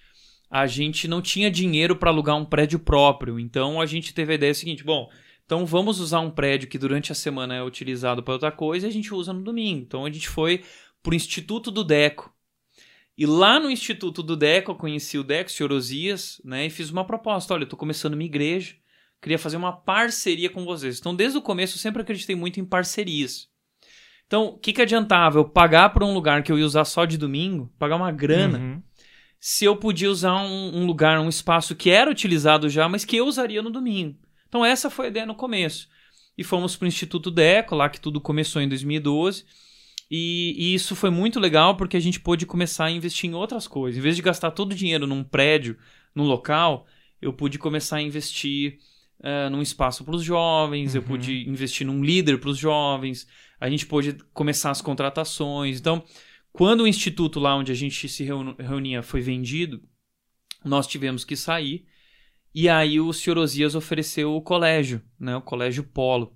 a 0.51 0.67
gente 0.67 1.07
não 1.07 1.21
tinha 1.21 1.51
dinheiro 1.51 1.95
para 1.95 2.11
alugar 2.11 2.37
um 2.37 2.47
prédio 2.47 2.79
próprio. 2.79 3.39
Então, 3.39 3.79
a 3.79 3.85
gente 3.85 4.15
teve 4.15 4.33
a 4.33 4.37
ideia 4.37 4.55
seguinte: 4.55 4.83
bom, 4.83 5.11
então 5.45 5.67
vamos 5.67 6.01
usar 6.01 6.21
um 6.21 6.31
prédio 6.31 6.69
que 6.69 6.79
durante 6.79 7.13
a 7.13 7.15
semana 7.15 7.55
é 7.55 7.63
utilizado 7.63 8.23
para 8.23 8.33
outra 8.33 8.51
coisa 8.51 8.87
e 8.87 8.89
a 8.89 8.93
gente 8.93 9.13
usa 9.13 9.35
no 9.35 9.45
domingo. 9.45 9.83
Então, 9.83 10.07
a 10.07 10.11
gente 10.11 10.29
foi 10.29 10.65
para 11.03 11.13
o 11.13 11.15
Instituto 11.15 11.71
do 11.71 11.85
Deco. 11.85 12.35
E 13.19 13.27
lá 13.27 13.61
no 13.61 13.71
Instituto 13.71 14.23
do 14.23 14.37
Deco, 14.37 14.71
eu 14.71 14.77
conheci 14.77 15.19
o 15.19 15.25
Deco, 15.25 15.51
o 15.51 15.53
senhor 15.53 15.73
Osias, 15.73 16.41
né, 16.43 16.67
e 16.67 16.71
fiz 16.71 16.91
uma 16.91 17.05
proposta: 17.05 17.53
olha, 17.53 17.63
eu 17.63 17.67
estou 17.67 17.79
começando 17.79 18.15
uma 18.15 18.25
igreja 18.25 18.75
queria 19.21 19.39
fazer 19.39 19.57
uma 19.57 19.73
parceria 19.73 20.51
com 20.51 20.65
vocês. 20.65 20.99
Então, 20.99 21.15
desde 21.15 21.39
o 21.39 21.43
começo, 21.43 21.77
eu 21.77 21.81
sempre 21.81 22.03
acreditei 22.03 22.37
muito 22.37 22.61
em 22.61 22.65
parcerias. 22.65 23.49
Então, 24.27 24.47
o 24.47 24.59
que, 24.59 24.73
que 24.73 24.83
adiantava 24.83 25.39
eu 25.39 25.45
pagar 25.45 25.91
por 25.91 26.03
um 26.03 26.13
lugar 26.13 26.43
que 26.43 26.51
eu 26.51 26.59
ia 26.59 26.67
usar 26.67 26.85
só 26.85 27.05
de 27.05 27.17
domingo, 27.17 27.73
pagar 27.79 27.97
uma 27.97 28.11
grana, 28.11 28.59
uhum. 28.59 28.83
se 29.39 29.65
eu 29.65 29.77
podia 29.77 30.11
usar 30.11 30.37
um, 30.43 30.79
um, 30.79 30.87
lugar, 30.87 31.21
um 31.21 31.29
espaço 31.29 31.77
que 31.77 31.91
era 31.91 32.11
utilizado 32.11 32.69
já, 32.69 32.89
mas 32.89 33.05
que 33.05 33.17
eu 33.17 33.27
usaria 33.27 33.63
no 33.63 33.71
domingo. 33.71 34.19
Então, 34.49 34.65
essa 34.65 34.91
foi 34.91 35.07
a 35.07 35.09
ideia 35.09 35.27
no 35.27 35.35
começo. 35.35 35.89
E 36.37 36.45
fomos 36.45 36.77
para 36.77 36.85
o 36.85 36.89
Instituto 36.89 37.31
Deco, 37.31 37.75
lá 37.75 37.89
que 37.89 38.01
tudo 38.01 38.21
começou 38.21 38.61
em 38.61 38.69
2012. 38.69 39.45
E, 40.11 40.55
e, 40.57 40.75
isso 40.75 40.95
foi 40.95 41.11
muito 41.11 41.41
legal 41.41 41.77
porque 41.77 41.97
a 41.97 42.01
gente 42.01 42.21
pôde 42.21 42.47
começar 42.47 42.85
a 42.87 42.91
investir 42.91 43.29
em 43.29 43.35
outras 43.35 43.67
coisas. 43.67 43.99
Em 43.99 44.03
vez 44.03 44.15
de 44.15 44.23
gastar 44.23 44.51
todo 44.53 44.73
o 44.73 44.75
dinheiro 44.75 45.07
num 45.07 45.25
prédio, 45.25 45.77
num 46.15 46.25
local, 46.25 46.87
eu 47.21 47.33
pude 47.33 47.59
começar 47.59 47.97
a 47.97 48.03
investir 48.03 48.79
uh, 49.21 49.51
num 49.51 49.63
espaço 49.63 50.05
para 50.05 50.15
os 50.15 50.23
jovens, 50.23 50.95
uhum. 50.95 51.01
eu 51.01 51.07
pude 51.07 51.49
investir 51.49 51.87
num 51.87 52.03
líder 52.03 52.39
para 52.39 52.51
os 52.51 52.59
jovens, 52.59 53.27
a 53.61 53.69
gente 53.69 53.87
pôde 53.87 54.15
começar 54.33 54.71
as 54.71 54.81
contratações. 54.81 55.79
Então, 55.79 56.05
quando 56.53 56.83
o 56.83 56.87
instituto 56.87 57.39
lá 57.39 57.57
onde 57.57 57.73
a 57.73 57.75
gente 57.75 58.09
se 58.09 58.25
reunia 58.25 59.03
foi 59.03 59.21
vendido, 59.21 59.83
nós 60.65 60.87
tivemos 60.87 61.25
que 61.25 61.37
sair. 61.37 61.87
E 62.55 62.69
aí 62.69 62.99
o 62.99 63.13
senhor 63.13 63.39
Osias 63.39 63.75
ofereceu 63.75 64.35
o 64.35 64.41
colégio, 64.41 65.03
né, 65.19 65.37
o 65.37 65.43
Colégio 65.43 65.85
Polo. 65.85 66.35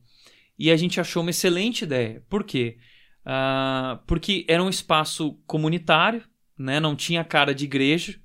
E 0.58 0.70
a 0.70 0.76
gente 0.76 1.00
achou 1.00 1.22
uma 1.22 1.30
excelente 1.30 1.84
ideia. 1.84 2.22
Por 2.28 2.44
quê? 2.44 2.76
Uh, 3.24 3.98
porque 4.06 4.44
era 4.46 4.62
um 4.62 4.68
espaço 4.68 5.40
comunitário, 5.46 6.22
né, 6.58 6.78
não 6.78 6.94
tinha 6.94 7.24
cara 7.24 7.54
de 7.54 7.64
igreja, 7.64 8.20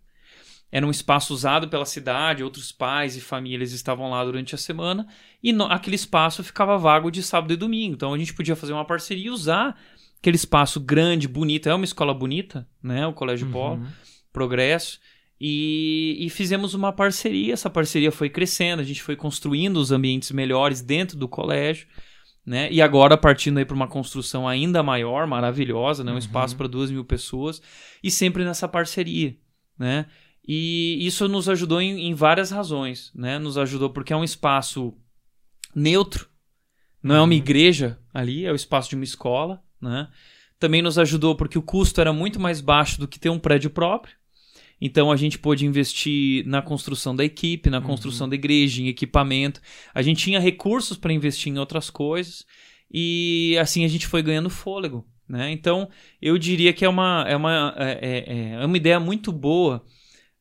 era 0.72 0.86
um 0.86 0.92
espaço 0.92 1.34
usado 1.34 1.70
pela 1.70 1.86
cidade, 1.86 2.44
outros 2.44 2.72
pais 2.72 3.16
e 3.16 3.22
famílias 3.22 3.72
estavam 3.72 4.10
lá 4.10 4.24
durante 4.26 4.56
a 4.56 4.58
semana, 4.58 5.08
e 5.42 5.54
no, 5.54 5.66
aquele 5.66 5.96
espaço 5.96 6.44
ficava 6.44 6.78
vago 6.78 7.10
de 7.10 7.24
sábado 7.24 7.54
e 7.54 7.58
domingo. 7.58 7.96
Então 7.96 8.14
a 8.14 8.18
gente 8.18 8.34
podia 8.34 8.56
fazer 8.56 8.74
uma 8.74 8.86
parceria 8.86 9.28
e 9.28 9.30
usar 9.30 9.78
aquele 10.20 10.36
espaço 10.36 10.80
grande, 10.80 11.28
bonito. 11.28 11.70
É 11.70 11.74
uma 11.74 11.86
escola 11.86 12.14
bonita, 12.14 12.68
né? 12.82 13.06
O 13.06 13.14
Colégio 13.14 13.46
uhum. 13.46 13.54
Polo, 13.54 13.88
Progresso. 14.34 15.00
E, 15.40 16.18
e, 16.20 16.30
fizemos 16.30 16.74
uma 16.74 16.92
parceria. 16.92 17.54
Essa 17.54 17.70
parceria 17.70 18.12
foi 18.12 18.30
crescendo, 18.30 18.82
a 18.82 18.86
gente 18.86 19.04
foi 19.04 19.16
construindo 19.16 19.78
os 19.78 19.92
ambientes 19.92 20.32
melhores 20.32 20.82
dentro 20.82 21.18
do 21.18 21.28
colégio. 21.28 21.88
Né? 22.46 22.72
E 22.72 22.82
agora 22.82 23.18
partindo 23.18 23.58
aí 23.58 23.66
para 23.66 23.76
uma 23.76 23.88
construção 23.88 24.48
ainda 24.48 24.84
maior, 24.84 25.26
maravilhosa, 25.26 26.04
né? 26.04 26.12
um 26.12 26.14
uhum. 26.14 26.20
espaço 26.20 26.56
para 26.56 26.68
duas 26.68 26.92
mil 26.92 27.04
pessoas, 27.04 27.62
e 28.04 28.12
sempre 28.12 28.44
nessa 28.44 28.68
parceria. 28.68 29.36
Né? 29.78 30.06
E 30.48 31.00
isso 31.06 31.28
nos 31.28 31.50
ajudou 31.50 31.82
em, 31.82 32.08
em, 32.08 32.14
várias 32.14 32.52
razões, 32.52 33.12
né? 33.16 33.40
Nos 33.40 33.58
ajudou 33.58 33.90
porque 33.90 34.14
é 34.14 34.16
um 34.16 34.24
espaço 34.24 34.94
neutro, 35.74 36.30
não 37.02 37.16
é 37.16 37.20
uma 37.20 37.28
uhum. 37.28 37.34
igreja 37.34 38.00
ali, 38.14 38.46
é 38.46 38.52
o 38.52 38.56
espaço 38.56 38.90
de 38.90 38.96
uma 38.96 39.04
escola, 39.04 39.64
né? 39.82 40.08
Também 40.60 40.82
nos 40.82 41.00
ajudou 41.00 41.36
porque 41.36 41.58
o 41.58 41.64
custo 41.64 42.00
era 42.00 42.14
muito 42.14 42.40
mais 42.40 42.62
baixo 42.62 43.00
do 43.00 43.08
que 43.08 43.20
ter 43.20 43.30
um 43.30 43.40
prédio 43.40 43.70
próprio. 43.70 44.16
Então 44.80 45.12
a 45.12 45.16
gente 45.16 45.40
pôde 45.40 45.66
investir 45.66 46.46
na 46.46 46.62
construção 46.62 47.16
da 47.16 47.26
equipe, 47.26 47.70
na 47.70 47.82
construção 47.82 48.26
uhum. 48.26 48.30
da 48.30 48.36
igreja, 48.36 48.82
em 48.82 48.88
equipamento. 48.88 49.62
A 49.94 50.02
gente 50.02 50.24
tinha 50.24 50.40
recursos 50.40 50.96
para 50.96 51.14
investir 51.14 51.52
em 51.52 51.58
outras 51.58 51.90
coisas 51.90 52.46
e 52.92 53.58
assim 53.60 53.84
a 53.84 53.88
gente 53.88 54.06
foi 54.06 54.22
ganhando 54.22 54.50
fôlego, 54.50 55.08
né? 55.28 55.52
Então 55.52 55.90
eu 56.22 56.38
diria 56.38 56.72
que 56.72 56.86
é 56.86 56.90
uma 56.90 57.26
é 57.28 57.36
uma 57.36 57.74
é, 57.78 58.00
é, 58.02 58.50
é 58.62 58.66
uma 58.66 58.78
ideia 58.78 59.00
muito 59.00 59.32
boa 59.32 59.84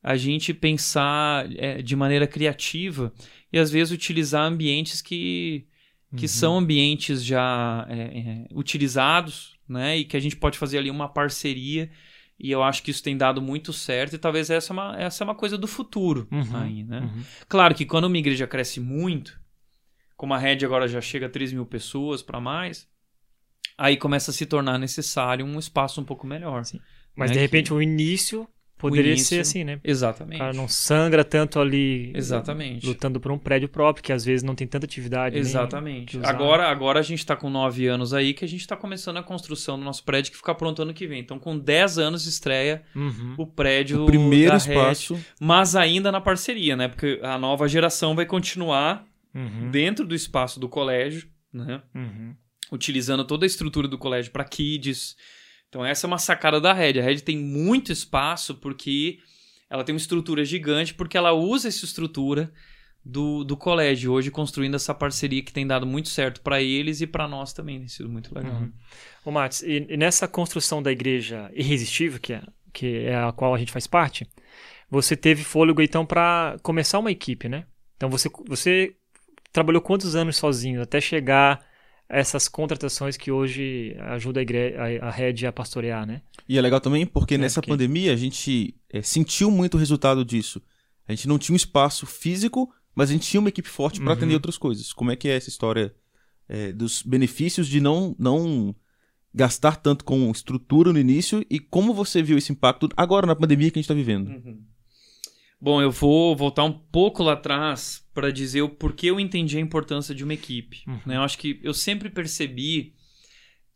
a 0.05 0.19
gente 0.19 0.53
pensar 0.53 1.51
é, 1.57 1.81
de 1.81 1.97
maneira 1.97 2.27
criativa 2.27 3.11
e 3.51 3.59
às 3.59 3.71
vezes 3.71 3.91
utilizar 3.91 4.45
ambientes 4.45 5.01
que, 5.01 5.67
que 6.15 6.27
uhum. 6.27 6.29
são 6.29 6.59
ambientes 6.59 7.25
já 7.25 7.87
é, 7.89 8.03
é, 8.19 8.47
utilizados, 8.53 9.59
né? 9.67 9.97
E 9.97 10.05
que 10.05 10.15
a 10.15 10.21
gente 10.21 10.37
pode 10.37 10.59
fazer 10.59 10.77
ali 10.77 10.91
uma 10.91 11.09
parceria. 11.09 11.91
E 12.39 12.51
eu 12.51 12.63
acho 12.63 12.83
que 12.83 12.91
isso 12.91 13.03
tem 13.03 13.17
dado 13.17 13.41
muito 13.41 13.73
certo, 13.73 14.17
e 14.17 14.19
talvez 14.19 14.51
essa 14.51 14.73
é 14.73 14.75
uma, 14.75 14.97
essa 14.99 15.23
é 15.23 15.25
uma 15.25 15.37
coisa 15.37 15.57
do 15.57 15.69
futuro 15.69 16.29
uhum. 16.31 16.57
aí, 16.57 16.85
né? 16.85 17.01
Uhum. 17.01 17.23
Claro 17.49 17.75
que 17.75 17.87
quando 17.87 18.05
uma 18.05 18.19
igreja 18.19 18.47
cresce 18.47 18.81
muito, 18.81 19.41
como 20.17 20.35
a 20.35 20.39
rede 20.39 20.67
agora 20.67 20.87
já 20.87 21.01
chega 21.01 21.27
a 21.27 21.31
3 21.31 21.53
mil 21.55 21.65
pessoas 21.65 22.23
para 22.23 22.41
mais, 22.41 22.87
aí 23.79 23.97
começa 23.97 24.33
a 24.33 24.35
se 24.35 24.45
tornar 24.45 24.79
necessário 24.79 25.47
um 25.47 25.59
espaço 25.59 25.99
um 25.99 26.05
pouco 26.05 26.27
melhor. 26.27 26.65
Sim. 26.65 26.81
Mas 27.17 27.31
né? 27.31 27.35
de 27.35 27.41
repente 27.41 27.69
que... 27.69 27.73
o 27.73 27.81
início 27.81 28.47
Poderia 28.91 29.13
início, 29.13 29.29
ser 29.29 29.41
assim, 29.41 29.65
né? 29.65 29.81
Exatamente. 29.83 30.37
O 30.37 30.39
cara 30.39 30.53
não 30.53 30.69
sangra 30.69 31.25
tanto 31.25 31.59
ali. 31.59 32.13
Exatamente. 32.15 32.87
Lutando 32.87 33.19
por 33.19 33.33
um 33.33 33.39
prédio 33.39 33.69
próprio, 33.69 34.05
que 34.05 34.13
às 34.13 34.25
vezes 34.25 34.43
não 34.43 34.55
tem 34.55 34.67
tanta 34.67 34.85
atividade. 34.85 35.39
Exatamente. 35.39 36.19
Agora, 36.23 36.69
agora 36.69 37.01
a 37.01 37.03
gente 37.03 37.21
está 37.21 37.35
com 37.35 37.49
nove 37.49 37.87
anos 37.87 38.13
aí 38.13 38.35
que 38.35 38.45
a 38.45 38.49
gente 38.49 38.61
está 38.61 38.77
começando 38.77 39.17
a 39.17 39.23
construção 39.23 39.79
do 39.79 39.85
nosso 39.85 40.05
prédio 40.05 40.33
que 40.33 40.37
fica 40.37 40.55
pronto 40.55 40.83
ano 40.83 40.93
que 40.93 41.07
vem. 41.07 41.21
Então, 41.21 41.39
com 41.39 41.59
10 41.59 41.99
anos 41.99 42.27
estreia 42.27 42.83
uhum. 42.95 43.35
o 43.39 43.47
prédio. 43.47 44.03
O 44.03 44.07
primeiro 44.07 44.57
espaço. 44.57 45.19
mas 45.41 45.75
ainda 45.75 46.13
na 46.13 46.21
parceria, 46.21 46.77
né? 46.77 46.89
Porque 46.89 47.21
a 47.23 47.39
nova 47.39 47.67
geração 47.67 48.15
vai 48.15 48.27
continuar 48.27 49.07
uhum. 49.35 49.71
dentro 49.71 50.07
do 50.07 50.15
espaço 50.15 50.61
do 50.61 50.69
colégio, 50.69 51.29
né? 51.53 51.83
Uhum. 51.95 52.35
Utilizando 52.71 53.25
toda 53.25 53.45
a 53.45 53.49
estrutura 53.49 53.89
do 53.89 53.99
colégio 53.99 54.33
para 54.33 54.45
kids 54.45 55.17
então 55.75 55.85
essa 55.85 56.07
é 56.07 56.09
uma 56.09 56.19
sacada 56.19 56.61
da 56.61 56.73
Red. 56.73 57.01
A 57.01 57.03
Red 57.03 57.17
tem 57.17 57.37
muito 57.37 57.91
espaço 57.91 58.55
porque 58.55 59.19
ela 59.69 59.83
tem 59.83 59.93
uma 59.93 59.99
estrutura 59.99 60.45
gigante, 60.45 60.95
porque 60.95 61.19
ela 61.19 61.33
usa 61.33 61.67
essa 61.67 61.85
estrutura 61.85 62.53
do, 63.05 63.43
do 63.43 63.57
colégio 63.57 64.13
hoje 64.13 64.31
construindo 64.31 64.77
essa 64.77 64.95
parceria 64.95 65.43
que 65.43 65.53
tem 65.53 65.67
dado 65.67 65.85
muito 65.85 66.09
certo 66.09 66.41
para 66.43 66.63
eles 66.63 67.01
e 67.01 67.09
para 67.09 67.27
nós 67.27 67.53
também 67.53 67.81
tem 67.81 67.89
sido 67.89 68.09
muito 68.09 68.33
legal. 68.33 68.55
Uhum. 68.55 68.73
Ô 69.25 69.33
Matos, 69.33 69.63
e, 69.63 69.85
e, 69.89 69.97
nessa 69.97 70.29
construção 70.29 70.81
da 70.81 70.93
igreja 70.93 71.51
irresistível, 71.53 72.21
que 72.21 72.35
é, 72.35 72.43
que 72.73 72.99
é 72.99 73.17
a 73.17 73.33
qual 73.33 73.53
a 73.53 73.59
gente 73.59 73.73
faz 73.73 73.89
parte, 73.89 74.29
você 74.89 75.17
teve 75.17 75.43
fôlego 75.43 75.83
então 75.83 76.07
para 76.07 76.57
começar 76.63 77.01
uma 77.01 77.11
equipe, 77.11 77.49
né? 77.49 77.67
Então 77.97 78.09
você, 78.09 78.31
você 78.47 78.95
trabalhou 79.53 79.83
quantos 79.83 80.15
anos 80.15 80.37
sozinho 80.37 80.81
até 80.81 81.01
chegar 81.01 81.67
essas 82.09 82.49
contratações 82.49 83.17
que 83.17 83.31
hoje 83.31 83.97
ajuda 84.01 84.41
a, 84.41 85.09
a 85.09 85.11
rede 85.11 85.47
a 85.47 85.53
pastorear, 85.53 86.07
né? 86.07 86.23
E 86.49 86.59
é 86.59 86.61
legal 86.61 86.81
também 86.81 87.07
porque 87.07 87.35
é, 87.35 87.39
nessa 87.39 87.61
porque... 87.61 87.71
pandemia 87.71 88.13
a 88.13 88.17
gente 88.17 88.75
é, 88.91 89.03
sentiu 89.03 89.51
muito 89.51 89.75
o 89.75 89.79
resultado 89.79 90.25
disso. 90.25 90.63
A 91.09 91.13
gente 91.13 91.29
não 91.29 91.39
tinha 91.39 91.55
um 91.55 91.57
espaço 91.57 92.07
físico, 92.07 92.73
mas 92.95 93.11
a 93.11 93.13
gente 93.13 93.29
tinha 93.29 93.41
uma 93.41 93.49
equipe 93.49 93.69
forte 93.69 94.01
para 94.01 94.11
uhum. 94.11 94.17
atender 94.17 94.35
outras 94.35 94.59
coisas. 94.59 94.93
Como 94.93 95.11
é 95.11 95.17
que 95.17 95.29
é 95.29 95.37
essa 95.37 95.49
história 95.49 95.95
é, 96.49 96.73
dos 96.73 97.03
benefícios 97.03 97.67
de 97.67 97.81
não, 97.81 98.15
não 98.19 98.75
gastar 99.35 99.77
tanto 99.77 100.05
com 100.05 100.31
estrutura 100.31 100.93
no 100.93 100.99
início 100.99 101.45
e 101.51 101.59
como 101.59 101.93
você 101.93 102.23
viu 102.23 102.39
esse 102.39 102.53
impacto 102.53 102.89
agora 102.97 103.27
na 103.27 103.35
pandemia 103.35 103.71
que 103.71 103.79
a 103.79 103.81
gente 103.81 103.87
está 103.87 103.95
vivendo? 103.95 104.29
Uhum. 104.29 104.63
Bom, 105.65 105.81
eu 105.81 105.91
vou 105.91 106.37
voltar 106.37 106.63
um 106.63 106.73
pouco 106.73 107.23
lá 107.23 107.33
atrás 107.33 108.07
para 108.13 108.31
dizer 108.31 108.61
o 108.61 108.69
porquê 108.69 109.07
eu 109.07 109.19
entendi 109.19 109.57
a 109.57 109.61
importância 109.63 110.15
de 110.15 110.23
uma 110.23 110.35
equipe. 110.35 110.83
Uhum. 110.87 111.01
Né? 111.07 111.17
Eu 111.17 111.23
acho 111.23 111.39
que 111.39 111.59
eu 111.63 111.73
sempre 111.73 112.11
percebi 112.11 112.95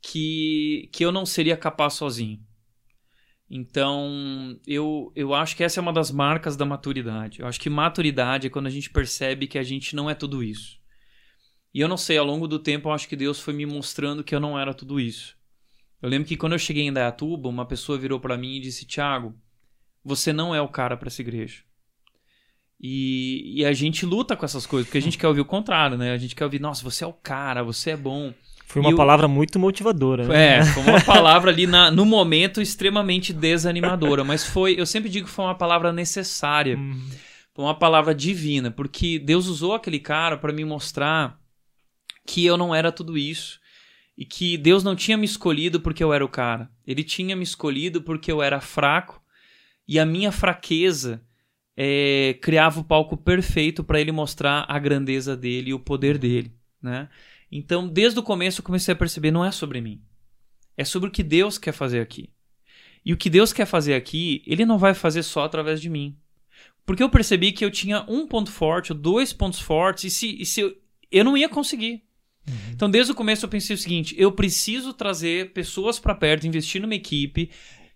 que, 0.02 0.90
que 0.92 1.02
eu 1.02 1.10
não 1.10 1.24
seria 1.24 1.56
capaz 1.56 1.94
sozinho. 1.94 2.44
Então, 3.48 4.60
eu, 4.66 5.10
eu 5.16 5.32
acho 5.32 5.56
que 5.56 5.64
essa 5.64 5.80
é 5.80 5.82
uma 5.82 5.90
das 5.90 6.10
marcas 6.10 6.58
da 6.58 6.66
maturidade. 6.66 7.40
Eu 7.40 7.46
acho 7.46 7.58
que 7.58 7.70
maturidade 7.70 8.48
é 8.48 8.50
quando 8.50 8.66
a 8.66 8.70
gente 8.70 8.90
percebe 8.90 9.46
que 9.46 9.56
a 9.56 9.62
gente 9.62 9.96
não 9.96 10.10
é 10.10 10.14
tudo 10.14 10.44
isso. 10.44 10.78
E 11.72 11.80
eu 11.80 11.88
não 11.88 11.96
sei, 11.96 12.18
ao 12.18 12.26
longo 12.26 12.46
do 12.46 12.58
tempo, 12.58 12.90
eu 12.90 12.92
acho 12.92 13.08
que 13.08 13.16
Deus 13.16 13.40
foi 13.40 13.54
me 13.54 13.64
mostrando 13.64 14.22
que 14.22 14.34
eu 14.34 14.40
não 14.40 14.58
era 14.58 14.74
tudo 14.74 15.00
isso. 15.00 15.38
Eu 16.02 16.10
lembro 16.10 16.28
que 16.28 16.36
quando 16.36 16.52
eu 16.52 16.58
cheguei 16.58 16.82
em 16.82 16.92
Dayatuba, 16.92 17.48
uma 17.48 17.64
pessoa 17.64 17.96
virou 17.96 18.20
para 18.20 18.36
mim 18.36 18.56
e 18.56 18.60
disse: 18.60 18.84
Tiago, 18.84 19.34
você 20.04 20.34
não 20.34 20.54
é 20.54 20.60
o 20.60 20.68
cara 20.68 20.94
para 20.94 21.08
essa 21.08 21.22
igreja. 21.22 21.66
E, 22.80 23.60
e, 23.60 23.64
a 23.64 23.72
gente 23.72 24.06
luta 24.06 24.36
com 24.36 24.44
essas 24.44 24.64
coisas, 24.64 24.86
porque 24.86 24.98
a 24.98 25.02
gente 25.02 25.18
quer 25.18 25.26
ouvir 25.26 25.40
o 25.40 25.44
contrário, 25.44 25.98
né? 25.98 26.12
A 26.12 26.18
gente 26.18 26.36
quer 26.36 26.44
ouvir, 26.44 26.60
nossa, 26.60 26.84
você 26.84 27.02
é 27.02 27.06
o 27.06 27.12
cara, 27.12 27.64
você 27.64 27.90
é 27.90 27.96
bom. 27.96 28.32
Foi 28.66 28.80
uma 28.80 28.92
e 28.92 28.96
palavra 28.96 29.26
muito 29.26 29.58
motivadora. 29.58 30.28
Né? 30.28 30.58
É, 30.58 30.64
foi 30.64 30.84
uma 30.84 31.00
palavra 31.02 31.50
ali 31.50 31.66
na, 31.66 31.90
no 31.90 32.06
momento 32.06 32.60
extremamente 32.60 33.32
desanimadora, 33.32 34.22
mas 34.22 34.44
foi, 34.44 34.78
eu 34.78 34.86
sempre 34.86 35.08
digo 35.08 35.26
que 35.26 35.32
foi 35.32 35.44
uma 35.44 35.56
palavra 35.56 35.92
necessária. 35.92 36.76
Uhum. 36.76 37.08
Foi 37.52 37.64
uma 37.64 37.76
palavra 37.76 38.14
divina, 38.14 38.70
porque 38.70 39.18
Deus 39.18 39.48
usou 39.48 39.74
aquele 39.74 39.98
cara 39.98 40.36
para 40.36 40.52
me 40.52 40.64
mostrar 40.64 41.36
que 42.24 42.46
eu 42.46 42.56
não 42.56 42.72
era 42.72 42.92
tudo 42.92 43.18
isso. 43.18 43.58
E 44.16 44.24
que 44.24 44.56
Deus 44.56 44.84
não 44.84 44.94
tinha 44.94 45.16
me 45.16 45.24
escolhido 45.24 45.80
porque 45.80 46.02
eu 46.02 46.12
era 46.12 46.24
o 46.24 46.28
cara. 46.28 46.70
Ele 46.86 47.02
tinha 47.02 47.34
me 47.34 47.42
escolhido 47.42 48.02
porque 48.02 48.30
eu 48.30 48.42
era 48.42 48.60
fraco 48.60 49.20
e 49.86 49.98
a 49.98 50.04
minha 50.04 50.30
fraqueza 50.30 51.22
é, 51.80 52.36
criava 52.42 52.80
o 52.80 52.84
palco 52.84 53.16
perfeito 53.16 53.84
para 53.84 54.00
ele 54.00 54.10
mostrar 54.10 54.66
a 54.68 54.76
grandeza 54.80 55.36
dele 55.36 55.70
e 55.70 55.74
o 55.74 55.78
poder 55.78 56.18
dele, 56.18 56.52
né? 56.82 57.08
Então, 57.52 57.86
desde 57.86 58.18
o 58.18 58.22
começo 58.22 58.60
eu 58.60 58.64
comecei 58.64 58.92
a 58.92 58.96
perceber 58.96 59.30
não 59.30 59.44
é 59.44 59.52
sobre 59.52 59.80
mim. 59.80 60.02
É 60.76 60.84
sobre 60.84 61.08
o 61.08 61.12
que 61.12 61.22
Deus 61.22 61.56
quer 61.56 61.70
fazer 61.70 62.00
aqui. 62.00 62.30
E 63.04 63.12
o 63.12 63.16
que 63.16 63.30
Deus 63.30 63.52
quer 63.52 63.64
fazer 63.64 63.94
aqui, 63.94 64.42
ele 64.44 64.66
não 64.66 64.76
vai 64.76 64.92
fazer 64.92 65.22
só 65.22 65.44
através 65.44 65.80
de 65.80 65.88
mim. 65.88 66.16
Porque 66.84 67.02
eu 67.02 67.08
percebi 67.08 67.52
que 67.52 67.64
eu 67.64 67.70
tinha 67.70 68.04
um 68.08 68.26
ponto 68.26 68.50
forte, 68.50 68.90
ou 68.90 68.98
dois 68.98 69.32
pontos 69.32 69.60
fortes, 69.60 70.04
e 70.04 70.10
se, 70.10 70.42
e 70.42 70.44
se 70.44 70.60
eu, 70.60 70.76
eu 71.12 71.24
não 71.24 71.36
ia 71.36 71.48
conseguir. 71.48 72.02
Uhum. 72.48 72.54
Então, 72.72 72.90
desde 72.90 73.12
o 73.12 73.14
começo 73.14 73.44
eu 73.44 73.48
pensei 73.48 73.74
o 73.74 73.78
seguinte: 73.78 74.16
eu 74.18 74.32
preciso 74.32 74.92
trazer 74.92 75.52
pessoas 75.52 76.00
para 76.00 76.14
perto, 76.14 76.46
investir 76.46 76.82
numa 76.82 76.94
equipe 76.94 77.50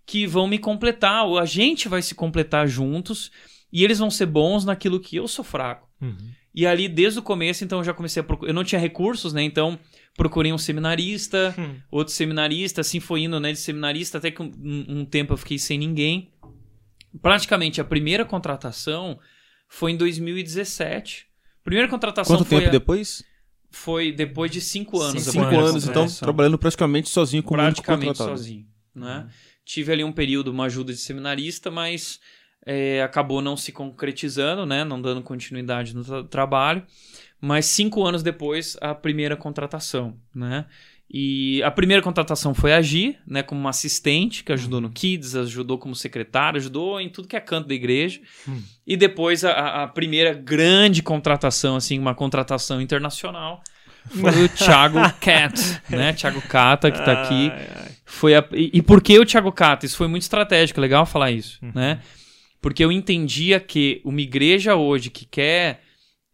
que 0.06 0.24
vão 0.24 0.46
me 0.46 0.58
completar, 0.58 1.26
ou 1.26 1.36
a 1.36 1.44
gente 1.44 1.88
vai 1.88 2.00
se 2.00 2.14
completar 2.14 2.68
juntos 2.68 3.30
e 3.72 3.82
eles 3.82 3.98
vão 3.98 4.10
ser 4.10 4.26
bons 4.26 4.64
naquilo 4.64 5.00
que 5.00 5.16
eu 5.16 5.26
sou 5.26 5.44
fraco. 5.44 5.88
Uhum. 6.00 6.30
E 6.54 6.66
ali, 6.66 6.88
desde 6.88 7.18
o 7.18 7.22
começo, 7.22 7.64
então, 7.64 7.78
eu 7.78 7.84
já 7.84 7.94
comecei 7.94 8.20
a 8.20 8.24
procurar. 8.24 8.50
Eu 8.50 8.54
não 8.54 8.62
tinha 8.62 8.78
recursos, 8.78 9.32
né? 9.32 9.42
Então, 9.42 9.78
procurei 10.14 10.52
um 10.52 10.58
seminarista, 10.58 11.54
uhum. 11.56 11.76
outro 11.90 12.12
seminarista, 12.12 12.82
assim 12.82 13.00
foi 13.00 13.22
indo, 13.22 13.40
né? 13.40 13.52
De 13.52 13.58
seminarista, 13.58 14.18
até 14.18 14.30
que 14.30 14.42
um, 14.42 14.52
um, 14.88 15.04
tempo 15.06 15.32
eu 15.32 15.36
fiquei 15.38 15.58
sem 15.58 15.78
ninguém. 15.78 16.30
Praticamente 17.22 17.80
a 17.80 17.84
primeira 17.84 18.24
contratação 18.24 19.18
foi 19.68 19.92
em 19.92 19.96
2017. 19.96 21.26
Primeira 21.64 21.88
contratação 21.88 22.36
Quanto 22.36 22.48
tempo 22.48 22.66
a... 22.66 22.70
depois? 22.70 23.24
Foi 23.70 24.12
depois 24.12 24.50
de 24.50 24.60
cinco 24.60 25.00
anos. 25.00 25.22
Cinco, 25.22 25.46
cinco 25.46 25.58
anos, 25.58 25.88
então, 25.88 26.06
trabalhando 26.06 26.58
praticamente 26.58 27.08
sozinho 27.08 27.42
com 27.42 27.54
Praticamente 27.54 28.18
sozinho, 28.18 28.66
né? 28.94 29.20
Uhum. 29.20 29.30
Tive 29.64 29.92
ali 29.92 30.04
um 30.04 30.12
período, 30.12 30.50
uma 30.50 30.64
ajuda 30.64 30.92
de 30.92 30.98
seminarista, 30.98 31.70
mas 31.70 32.20
é, 32.64 33.02
acabou 33.02 33.42
não 33.42 33.56
se 33.56 33.72
concretizando, 33.72 34.64
né? 34.64 34.84
Não 34.84 35.00
dando 35.00 35.22
continuidade 35.22 35.94
no 35.94 36.04
tra 36.04 36.24
trabalho. 36.24 36.82
Mas 37.40 37.66
cinco 37.66 38.04
anos 38.04 38.22
depois, 38.22 38.76
a 38.80 38.94
primeira 38.94 39.36
contratação, 39.36 40.16
né? 40.34 40.66
E 41.14 41.62
a 41.62 41.70
primeira 41.70 42.02
contratação 42.02 42.54
foi 42.54 42.72
a 42.72 42.80
Gi, 42.80 43.18
né, 43.26 43.42
como 43.42 43.60
uma 43.60 43.68
assistente, 43.68 44.42
que 44.42 44.50
ajudou 44.50 44.80
no 44.80 44.88
Kids, 44.88 45.36
ajudou 45.36 45.76
como 45.76 45.94
secretária, 45.94 46.56
ajudou 46.56 46.98
em 46.98 47.10
tudo 47.10 47.28
que 47.28 47.36
é 47.36 47.40
canto 47.40 47.68
da 47.68 47.74
igreja. 47.74 48.18
Hum. 48.48 48.62
E 48.86 48.96
depois 48.96 49.44
a, 49.44 49.82
a, 49.82 49.88
primeira 49.88 50.32
grande 50.32 51.02
contratação, 51.02 51.76
assim, 51.76 51.98
uma 51.98 52.14
contratação 52.14 52.80
internacional, 52.80 53.62
foi 54.08 54.44
o 54.44 54.48
Thiago 54.48 54.98
Cat, 55.20 55.82
né? 55.90 56.14
Thiago 56.14 56.40
Cata, 56.48 56.90
que 56.90 57.04
tá 57.04 57.12
aqui. 57.12 57.50
Ai, 57.52 57.68
ai. 57.76 57.90
Foi 58.06 58.34
a, 58.34 58.42
e, 58.52 58.70
e, 58.74 58.82
por 58.82 59.02
que 59.02 59.18
o 59.18 59.26
Thiago 59.26 59.52
Cata? 59.52 59.84
Isso 59.84 59.98
foi 59.98 60.08
muito 60.08 60.22
estratégico, 60.22 60.80
legal 60.80 61.04
falar 61.04 61.30
isso, 61.30 61.58
uhum. 61.62 61.72
né? 61.74 62.00
Porque 62.62 62.82
eu 62.82 62.92
entendia 62.92 63.60
que 63.60 64.00
uma 64.04 64.20
igreja 64.20 64.76
hoje 64.76 65.10
que 65.10 65.26
quer 65.26 65.82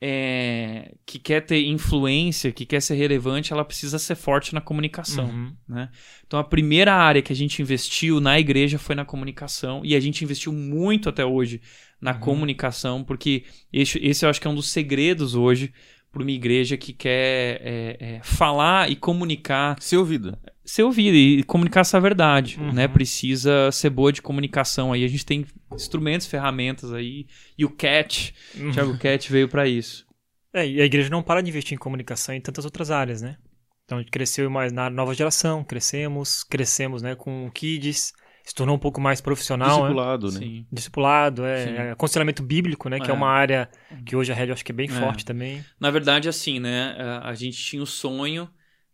é, 0.01 0.95
que 1.05 1.18
quer 1.18 1.41
ter 1.41 1.66
influência, 1.66 2.53
que 2.53 2.64
quer 2.64 2.81
ser 2.81 2.95
relevante, 2.95 3.53
ela 3.53 3.64
precisa 3.64 3.99
ser 3.99 4.14
forte 4.14 4.55
na 4.55 4.61
comunicação. 4.61 5.26
Uhum. 5.26 5.53
Né? 5.66 5.91
Então 6.26 6.39
a 6.39 6.45
primeira 6.45 6.95
área 6.95 7.22
que 7.22 7.33
a 7.33 7.37
gente 7.37 7.61
investiu 7.61 8.20
na 8.20 8.39
igreja 8.39 8.79
foi 8.79 8.95
na 8.95 9.05
comunicação 9.05 9.81
e 9.85 9.97
a 9.97 10.01
gente 10.01 10.22
investiu 10.22 10.53
muito 10.53 11.09
até 11.09 11.24
hoje 11.24 11.61
na 12.01 12.12
uhum. 12.12 12.20
comunicação, 12.20 13.03
porque 13.03 13.45
esse, 13.72 13.99
esse 13.99 14.24
eu 14.24 14.31
acho 14.31 14.41
que 14.41 14.47
é 14.47 14.51
um 14.51 14.55
dos 14.55 14.68
segredos 14.68 15.35
hoje 15.35 15.72
para 16.12 16.22
uma 16.22 16.31
igreja 16.31 16.76
que 16.76 16.93
quer 16.93 17.61
é, 17.62 17.97
é, 18.01 18.20
falar 18.22 18.91
e 18.91 18.97
comunicar. 18.97 19.76
Ser 19.81 19.97
ouvida. 19.97 20.39
Ser 20.69 20.83
ouvida 20.83 21.16
e 21.16 21.43
comunicar 21.45 21.81
essa 21.81 21.99
verdade, 21.99 22.59
uhum. 22.61 22.75
né? 22.75 22.87
Precisa 22.87 23.73
ser 23.73 23.89
boa 23.89 24.12
de 24.12 24.21
comunicação 24.21 24.93
aí. 24.93 25.03
A 25.03 25.09
gente 25.09 25.25
tem 25.25 25.47
instrumentos, 25.73 26.27
ferramentas 26.27 26.93
aí. 26.93 27.27
E 27.57 27.64
o 27.64 27.71
CAT, 27.71 28.35
uhum. 28.55 28.71
Thiago 28.71 28.99
Cat 28.99 29.33
veio 29.33 29.49
para 29.49 29.66
isso. 29.66 30.05
É, 30.53 30.69
e 30.69 30.79
a 30.79 30.85
igreja 30.85 31.09
não 31.09 31.23
para 31.23 31.41
de 31.41 31.49
investir 31.49 31.75
em 31.75 31.79
comunicação 31.79 32.35
em 32.35 32.41
tantas 32.43 32.66
outras 32.66 32.91
áreas, 32.91 33.23
né? 33.23 33.39
Então 33.87 33.97
a 33.97 34.03
gente 34.03 34.11
cresceu 34.11 34.51
mais 34.51 34.71
na 34.71 34.91
nova 34.91 35.14
geração, 35.14 35.64
crescemos, 35.64 36.45
crescemos, 36.45 37.01
né, 37.01 37.14
com 37.14 37.47
o 37.47 37.51
Kids, 37.51 38.12
se 38.45 38.55
tornou 38.55 38.77
um 38.77 38.79
pouco 38.79 39.01
mais 39.01 39.23
profissional. 39.23 39.81
Discipulado, 39.81 40.33
né? 40.33 40.41
né? 40.41 40.64
Discipulado, 40.71 41.47
é, 41.47 41.64
é, 41.64 41.91
Aconselhamento 41.93 42.43
bíblico, 42.43 42.91
né? 42.91 42.99
É. 42.99 43.01
Que 43.01 43.11
é 43.11 43.14
uma 43.14 43.31
área 43.31 43.71
que 44.05 44.14
hoje 44.14 44.33
a 44.33 44.35
Red 44.35 44.49
eu 44.49 44.53
acho 44.53 44.64
que 44.66 44.73
é 44.73 44.75
bem 44.75 44.91
é. 44.91 44.93
forte 44.93 45.25
também. 45.25 45.64
Na 45.81 45.91
verdade, 45.91 46.29
assim, 46.29 46.61
né? 46.61 46.95
A 47.23 47.33
gente 47.33 47.57
tinha 47.57 47.83
o 47.83 47.87
sonho 47.87 48.47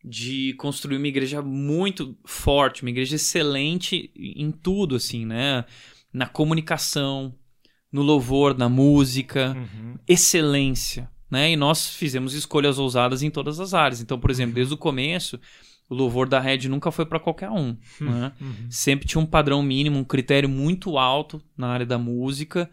de 0.04 0.52
construir 0.54 0.98
uma 0.98 1.08
igreja 1.08 1.40
muito 1.40 2.16
forte, 2.24 2.82
uma 2.82 2.90
igreja 2.90 3.16
excelente 3.16 4.12
em 4.14 4.50
tudo, 4.50 4.96
assim, 4.96 5.24
né? 5.24 5.64
Na 6.12 6.26
comunicação, 6.26 7.34
no 7.90 8.02
louvor, 8.02 8.56
na 8.56 8.68
música, 8.68 9.56
uhum. 9.56 9.94
excelência, 10.06 11.10
né? 11.30 11.52
E 11.52 11.56
nós 11.56 11.88
fizemos 11.88 12.34
escolhas 12.34 12.78
ousadas 12.78 13.22
em 13.22 13.30
todas 13.30 13.58
as 13.58 13.72
áreas. 13.72 14.00
Então, 14.00 14.18
por 14.18 14.30
exemplo, 14.30 14.50
uhum. 14.50 14.56
desde 14.56 14.74
o 14.74 14.78
começo 14.78 15.40
o 15.88 15.94
louvor 15.94 16.28
da 16.28 16.40
Red 16.40 16.68
nunca 16.68 16.90
foi 16.90 17.04
para 17.04 17.20
qualquer 17.20 17.50
um. 17.50 17.76
Hum, 18.00 18.10
né? 18.10 18.32
Uhum. 18.40 18.66
Sempre 18.70 19.06
tinha 19.06 19.20
um 19.20 19.26
padrão 19.26 19.62
mínimo, 19.62 19.98
um 19.98 20.04
critério 20.04 20.48
muito 20.48 20.98
alto 20.98 21.42
na 21.56 21.68
área 21.68 21.86
da 21.86 21.98
música 21.98 22.70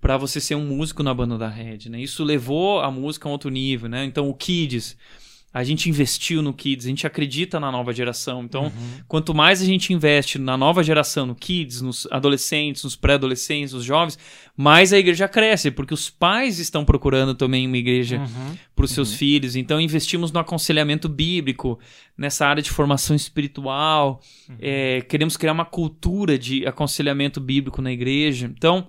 para 0.00 0.16
você 0.16 0.40
ser 0.40 0.54
um 0.54 0.66
músico 0.66 1.02
na 1.02 1.14
banda 1.14 1.38
da 1.38 1.48
Red. 1.48 1.88
Né? 1.88 2.00
Isso 2.00 2.24
levou 2.24 2.80
a 2.80 2.90
música 2.90 3.28
a 3.28 3.30
um 3.30 3.32
outro 3.32 3.50
nível. 3.50 3.88
Né? 3.88 4.04
Então, 4.04 4.28
o 4.28 4.34
Kids 4.34 4.96
a 5.54 5.62
gente 5.62 5.88
investiu 5.88 6.42
no 6.42 6.52
Kids, 6.52 6.84
a 6.84 6.88
gente 6.88 7.06
acredita 7.06 7.60
na 7.60 7.70
nova 7.70 7.92
geração. 7.92 8.42
Então, 8.42 8.64
uhum. 8.64 9.00
quanto 9.06 9.32
mais 9.32 9.62
a 9.62 9.64
gente 9.64 9.92
investe 9.92 10.36
na 10.36 10.56
nova 10.56 10.82
geração, 10.82 11.26
no 11.26 11.34
Kids, 11.36 11.80
nos 11.80 12.08
adolescentes, 12.10 12.82
nos 12.82 12.96
pré-adolescentes, 12.96 13.72
nos 13.72 13.84
jovens, 13.84 14.18
mais 14.56 14.92
a 14.92 14.98
igreja 14.98 15.28
cresce, 15.28 15.70
porque 15.70 15.94
os 15.94 16.10
pais 16.10 16.58
estão 16.58 16.84
procurando 16.84 17.36
também 17.36 17.68
uma 17.68 17.76
igreja 17.76 18.18
uhum. 18.18 18.56
para 18.74 18.84
os 18.84 18.90
seus 18.90 19.12
uhum. 19.12 19.16
filhos. 19.16 19.54
Então, 19.54 19.80
investimos 19.80 20.32
no 20.32 20.40
aconselhamento 20.40 21.08
bíblico, 21.08 21.78
nessa 22.18 22.44
área 22.48 22.62
de 22.62 22.70
formação 22.70 23.14
espiritual, 23.14 24.20
uhum. 24.48 24.56
é, 24.58 25.02
queremos 25.02 25.36
criar 25.36 25.52
uma 25.52 25.64
cultura 25.64 26.36
de 26.36 26.66
aconselhamento 26.66 27.40
bíblico 27.40 27.80
na 27.80 27.92
igreja. 27.92 28.52
Então, 28.58 28.88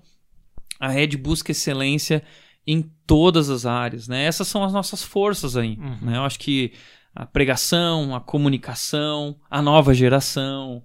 a 0.79 0.89
Red 0.89 1.09
busca 1.09 1.51
excelência 1.51 2.23
em 2.67 2.81
todas 3.05 3.49
as 3.49 3.65
áreas, 3.65 4.07
né? 4.07 4.23
Essas 4.23 4.47
são 4.47 4.63
as 4.63 4.73
nossas 4.73 5.03
forças 5.03 5.55
aí, 5.55 5.77
uhum. 5.79 5.97
né? 6.01 6.17
Eu 6.17 6.23
acho 6.23 6.39
que 6.39 6.73
a 7.13 7.25
pregação, 7.25 8.15
a 8.15 8.19
comunicação, 8.19 9.37
a 9.49 9.61
nova 9.61 9.93
geração, 9.93 10.83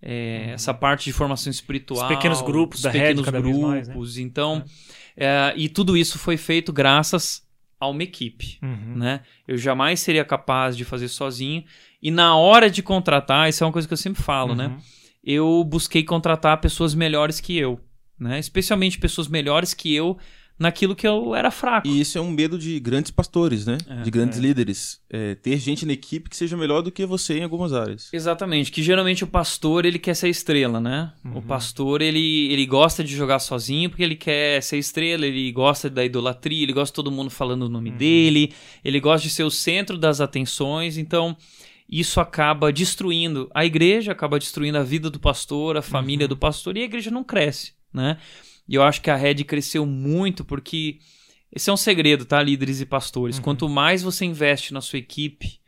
é, 0.00 0.44
uhum. 0.46 0.54
essa 0.54 0.74
parte 0.74 1.04
de 1.04 1.12
formação 1.12 1.50
espiritual, 1.50 2.08
os 2.08 2.14
pequenos 2.14 2.42
grupos 2.42 2.78
os 2.78 2.82
da 2.84 2.90
pequenos 2.90 3.24
rede, 3.24 3.42
grupos, 3.42 3.60
mais, 3.60 3.88
né? 3.88 3.94
então 4.18 4.64
é. 5.16 5.50
É, 5.50 5.54
e 5.56 5.68
tudo 5.68 5.96
isso 5.96 6.18
foi 6.18 6.36
feito 6.36 6.72
graças 6.72 7.42
a 7.78 7.88
uma 7.88 8.02
equipe, 8.02 8.58
uhum. 8.62 8.96
né? 8.96 9.22
Eu 9.46 9.56
jamais 9.58 10.00
seria 10.00 10.24
capaz 10.24 10.76
de 10.76 10.84
fazer 10.84 11.08
sozinho 11.08 11.64
e 12.00 12.10
na 12.10 12.36
hora 12.36 12.70
de 12.70 12.82
contratar, 12.82 13.48
isso 13.48 13.64
é 13.64 13.66
uma 13.66 13.72
coisa 13.72 13.88
que 13.88 13.94
eu 13.94 13.98
sempre 13.98 14.22
falo, 14.22 14.54
né? 14.54 14.68
Uhum. 14.68 14.78
Eu 15.24 15.64
busquei 15.64 16.02
contratar 16.02 16.60
pessoas 16.60 16.94
melhores 16.94 17.40
que 17.40 17.56
eu, 17.56 17.80
né? 18.18 18.38
Especialmente 18.38 18.98
pessoas 18.98 19.28
melhores 19.28 19.74
que 19.74 19.92
eu 19.94 20.16
naquilo 20.62 20.94
que 20.94 21.06
eu 21.06 21.34
era 21.34 21.50
fraco. 21.50 21.86
E 21.88 22.00
isso 22.00 22.16
é 22.16 22.20
um 22.20 22.30
medo 22.30 22.56
de 22.56 22.78
grandes 22.78 23.10
pastores, 23.10 23.66
né? 23.66 23.76
É, 23.88 24.02
de 24.02 24.10
grandes 24.10 24.38
é. 24.38 24.40
líderes. 24.40 25.00
É, 25.10 25.34
ter 25.34 25.58
gente 25.58 25.84
na 25.84 25.92
equipe 25.92 26.30
que 26.30 26.36
seja 26.36 26.56
melhor 26.56 26.82
do 26.82 26.92
que 26.92 27.04
você 27.04 27.38
em 27.38 27.42
algumas 27.42 27.72
áreas. 27.72 28.08
Exatamente. 28.12 28.70
Que 28.70 28.82
geralmente 28.82 29.24
o 29.24 29.26
pastor, 29.26 29.84
ele 29.84 29.98
quer 29.98 30.14
ser 30.14 30.28
estrela, 30.28 30.80
né? 30.80 31.12
Uhum. 31.24 31.38
O 31.38 31.42
pastor, 31.42 32.00
ele, 32.00 32.50
ele 32.52 32.64
gosta 32.64 33.02
de 33.02 33.14
jogar 33.14 33.40
sozinho 33.40 33.90
porque 33.90 34.04
ele 34.04 34.14
quer 34.14 34.62
ser 34.62 34.78
estrela, 34.78 35.26
ele 35.26 35.50
gosta 35.50 35.90
da 35.90 36.04
idolatria, 36.04 36.62
ele 36.62 36.72
gosta 36.72 36.92
de 36.92 36.96
todo 36.96 37.10
mundo 37.10 37.30
falando 37.30 37.62
o 37.62 37.68
nome 37.68 37.90
uhum. 37.90 37.96
dele, 37.96 38.52
ele 38.84 39.00
gosta 39.00 39.26
de 39.26 39.34
ser 39.34 39.42
o 39.42 39.50
centro 39.50 39.98
das 39.98 40.20
atenções, 40.20 40.96
então 40.96 41.36
isso 41.88 42.20
acaba 42.20 42.72
destruindo 42.72 43.50
a 43.52 43.66
igreja, 43.66 44.12
acaba 44.12 44.38
destruindo 44.38 44.78
a 44.78 44.82
vida 44.84 45.10
do 45.10 45.18
pastor, 45.18 45.76
a 45.76 45.82
família 45.82 46.24
uhum. 46.24 46.28
do 46.28 46.36
pastor, 46.36 46.76
e 46.76 46.82
a 46.82 46.84
igreja 46.84 47.10
não 47.10 47.24
cresce, 47.24 47.72
né? 47.92 48.16
E 48.68 48.74
eu 48.74 48.82
acho 48.82 49.00
que 49.02 49.10
a 49.10 49.16
Red 49.16 49.44
cresceu 49.44 49.84
muito 49.86 50.44
porque 50.44 50.98
esse 51.54 51.68
é 51.68 51.72
um 51.72 51.76
segredo, 51.76 52.24
tá, 52.24 52.42
líderes 52.42 52.80
e 52.80 52.86
pastores. 52.86 53.36
Uhum. 53.36 53.42
Quanto 53.42 53.68
mais 53.68 54.02
você 54.02 54.24
investe 54.24 54.72
na 54.72 54.80
sua 54.80 54.98
equipe, 54.98 55.60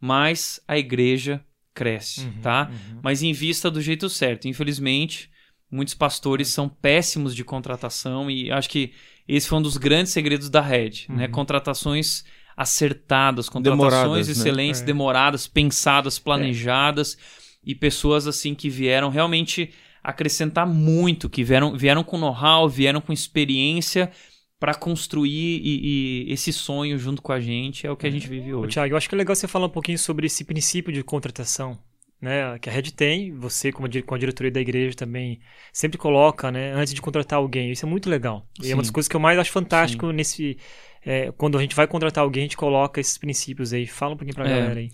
mais 0.00 0.60
a 0.68 0.76
igreja 0.78 1.44
cresce, 1.72 2.22
Uhum, 2.22 2.40
tá? 2.42 2.70
uhum. 2.70 3.00
Mas 3.02 3.22
invista 3.22 3.70
do 3.70 3.80
jeito 3.80 4.08
certo. 4.08 4.48
Infelizmente, 4.48 5.30
muitos 5.70 5.94
pastores 5.94 6.48
são 6.48 6.68
péssimos 6.68 7.34
de 7.34 7.44
contratação 7.44 8.30
e 8.30 8.50
acho 8.50 8.68
que 8.68 8.92
esse 9.28 9.48
foi 9.48 9.58
um 9.58 9.62
dos 9.62 9.76
grandes 9.76 10.12
segredos 10.12 10.50
da 10.50 10.60
Red, 10.60 11.06
né? 11.08 11.26
Uhum. 11.26 11.30
Contratações 11.30 12.24
acertadas, 12.56 13.48
contratações 13.48 13.92
Demoradas, 13.92 14.26
né? 14.26 14.32
excelentes, 14.32 14.80
É. 14.80 14.84
demoradas, 14.84 15.46
pensadas, 15.46 16.18
planejadas 16.18 17.16
e 17.64 17.74
pessoas 17.74 18.26
assim 18.26 18.54
que 18.54 18.68
vieram 18.68 19.08
realmente 19.08 19.70
acrescentar 20.02 20.66
muito, 20.66 21.28
que 21.28 21.44
vieram, 21.44 21.76
vieram 21.76 22.02
com 22.02 22.18
know-how, 22.18 22.68
vieram 22.68 23.00
com 23.00 23.12
experiência 23.12 24.10
para 24.58 24.74
construir 24.74 25.60
e, 25.64 26.26
e 26.28 26.32
esse 26.32 26.52
sonho 26.52 26.98
junto 26.98 27.22
com 27.22 27.32
a 27.32 27.40
gente 27.40 27.86
é 27.86 27.90
o 27.90 27.96
que 27.96 28.06
a 28.06 28.10
gente 28.10 28.28
vive 28.28 28.52
hoje. 28.52 28.72
Thiago, 28.74 28.92
eu 28.92 28.96
acho 28.96 29.08
que 29.08 29.14
é 29.14 29.18
legal 29.18 29.34
você 29.34 29.48
falar 29.48 29.66
um 29.66 29.70
pouquinho 29.70 29.98
sobre 29.98 30.26
esse 30.26 30.44
princípio 30.44 30.92
de 30.92 31.02
contratação, 31.02 31.78
né? 32.20 32.58
Que 32.58 32.68
a 32.68 32.72
Red 32.72 32.90
tem, 32.90 33.32
você 33.32 33.72
como 33.72 33.88
com 34.04 34.14
a 34.14 34.18
diretoria 34.18 34.50
da 34.52 34.60
igreja 34.60 34.94
também 34.94 35.40
sempre 35.72 35.96
coloca, 35.96 36.50
né? 36.50 36.72
Antes 36.74 36.92
de 36.92 37.00
contratar 37.00 37.38
alguém, 37.38 37.70
isso 37.72 37.86
é 37.86 37.88
muito 37.88 38.10
legal. 38.10 38.46
E 38.62 38.70
é 38.70 38.74
uma 38.74 38.82
das 38.82 38.88
Sim. 38.88 38.92
coisas 38.92 39.08
que 39.08 39.16
eu 39.16 39.20
mais 39.20 39.38
acho 39.38 39.50
fantástico 39.50 40.12
nesse 40.12 40.58
é, 41.02 41.32
quando 41.32 41.56
a 41.56 41.62
gente 41.62 41.74
vai 41.74 41.86
contratar 41.86 42.22
alguém, 42.22 42.42
a 42.42 42.44
gente 42.44 42.56
coloca 42.58 43.00
esses 43.00 43.16
princípios 43.16 43.72
aí. 43.72 43.86
Fala 43.86 44.12
um 44.12 44.16
pouquinho 44.18 44.34
pra 44.34 44.46
É. 44.46 44.50
galera 44.50 44.80
aí. 44.80 44.90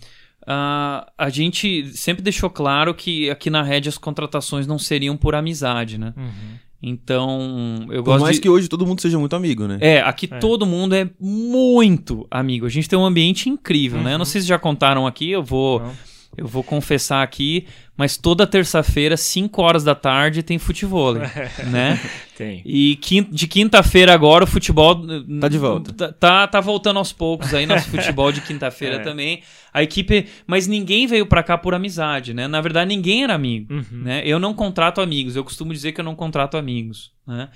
Ah, 0.47 1.11
a 1.17 1.29
gente 1.29 1.87
sempre 1.95 2.23
deixou 2.23 2.49
claro 2.49 2.93
que 2.93 3.29
aqui 3.29 3.49
na 3.49 3.61
Red 3.61 3.89
as 3.89 3.97
contratações 3.97 4.65
não 4.65 4.79
seriam 4.79 5.17
por 5.17 5.35
amizade, 5.35 5.97
né? 5.97 6.13
Uhum. 6.15 6.57
Então, 6.81 7.79
eu 7.89 8.03
Por 8.03 8.11
gosto 8.11 8.21
mais 8.23 8.35
de... 8.35 8.41
que 8.41 8.49
hoje 8.49 8.67
todo 8.67 8.85
mundo 8.85 9.01
seja 9.01 9.17
muito 9.19 9.35
amigo, 9.35 9.67
né? 9.67 9.77
É, 9.81 9.99
aqui 9.99 10.29
É. 10.31 10.37
todo 10.39 10.65
mundo 10.65 10.93
é 10.95 11.09
muito 11.19 12.25
amigo. 12.29 12.65
A 12.65 12.69
gente 12.69 12.87
tem 12.87 12.97
um 12.97 13.05
ambiente 13.05 13.49
incrível, 13.49 14.01
né? 14.01 14.13
Eu 14.13 14.17
não 14.19 14.23
Uhum. 14.23 14.25
sei 14.25 14.41
se 14.41 14.47
já 14.47 14.59
contaram 14.59 15.05
aqui, 15.07 15.31
eu 15.31 15.43
vou, 15.43 15.79
Não. 15.79 15.91
eu 16.37 16.47
vou 16.47 16.63
confessar 16.63 17.23
aqui, 17.23 17.65
mas 17.97 18.15
toda 18.15 18.45
terça-feira, 18.45 19.17
5 19.17 19.61
horas 19.61 19.83
da 19.83 19.95
tarde, 19.95 20.43
tem 20.43 20.59
futebol, 20.59 21.15
né? 21.71 21.99
Tem. 22.37 22.61
E 22.63 22.95
quin- 22.97 23.27
de 23.31 23.47
quinta-feira 23.47 24.13
agora 24.13 24.43
o 24.43 24.47
futebol 24.47 24.95
Tá 25.41 25.47
de 25.47 25.57
volta. 25.57 25.91
Tá, 25.91 26.11
tá, 26.13 26.47
tá 26.47 26.61
voltando 26.61 26.97
aos 26.97 27.11
poucos 27.11 27.53
aí 27.53 27.65
nosso 27.65 27.89
futebol 27.91 28.31
de 28.31 28.41
quinta-feira 28.41 28.97
É. 28.97 28.99
também. 28.99 29.41
A 29.73 29.81
equipe, 29.81 30.27
mas 30.45 30.67
ninguém 30.67 31.07
veio 31.07 31.25
pra 31.25 31.41
cá 31.43 31.57
por 31.57 31.73
amizade, 31.73 32.33
né? 32.33 32.47
Na 32.47 32.61
verdade, 32.61 32.87
ninguém 32.87 33.23
era 33.23 33.33
amigo, 33.33 33.73
Uhum. 33.73 33.83
né? 34.03 34.21
Eu 34.25 34.39
não 34.39 34.53
contrato 34.53 35.01
amigos, 35.01 35.35
eu 35.35 35.43
costumo 35.43 35.73
dizer 35.73 35.91
que 35.93 35.99
eu 35.99 36.05
não 36.05 36.15
contrato 36.15 36.55
amigos, 36.57 37.11
né? 37.25 37.49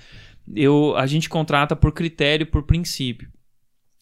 Eu, 0.54 0.94
a 0.96 1.06
gente 1.06 1.28
contrata 1.28 1.76
por 1.76 1.92
critério, 1.92 2.44
por 2.46 2.64
princípio. 2.64 3.28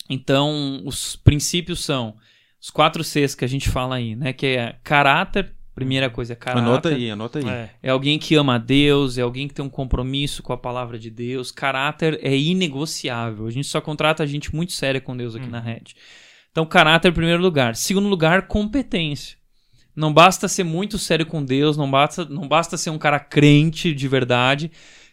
Então, 0.08 0.82
os 0.84 1.14
princípios 1.16 1.84
são 1.84 2.14
os 2.60 2.70
quatro 2.70 3.04
Cs 3.04 3.34
que 3.34 3.44
a 3.44 3.48
gente 3.48 3.68
fala 3.68 3.96
aí, 3.96 4.16
né? 4.16 4.32
Que 4.32 4.46
é 4.46 4.76
caráter, 4.82 5.54
primeira 5.74 6.10
coisa 6.10 6.32
é 6.32 6.36
caráter. 6.36 6.62
Anota 6.62 6.88
aí, 6.90 7.10
anota 7.10 7.38
aí. 7.38 7.48
É. 7.48 7.70
É 7.82 7.90
alguém 7.90 8.18
que 8.18 8.34
ama 8.34 8.56
a 8.56 8.58
Deus, 8.58 9.16
é 9.18 9.22
alguém 9.22 9.48
que 9.48 9.54
tem 9.54 9.64
um 9.64 9.68
compromisso 9.70 10.42
com 10.42 10.52
a 10.52 10.56
palavra 10.58 10.98
de 10.98 11.10
Deus. 11.10 11.50
Caráter 11.50 12.18
é 12.22 12.36
inegociável. 12.36 13.46
A 13.46 13.50
gente 13.50 13.66
só 13.68 13.80
contrata 13.80 14.26
gente 14.26 14.54
muito 14.54 14.72
séria 14.72 15.00
com 15.00 15.16
Deus 15.16 15.34
aqui 15.34 15.44
Uhum. 15.46 15.50
na 15.50 15.60
rede. 15.60 15.94
Então, 16.50 16.66
caráter 16.66 17.12
primeiro 17.12 17.40
lugar. 17.42 17.76
Segundo 17.76 18.08
lugar, 18.08 18.46
competência. 18.48 19.36
Não 19.94 20.12
basta 20.12 20.48
ser 20.48 20.64
muito 20.64 20.98
sério 20.98 21.26
com 21.26 21.44
Deus, 21.44 21.76
não 21.76 21.90
basta, 21.90 22.24
não 22.24 22.46
basta 22.48 22.76
ser 22.76 22.90
um 22.90 22.98
cara 22.98 23.18
crente 23.20 23.92
de 23.92 24.08
verdade. 24.08 24.70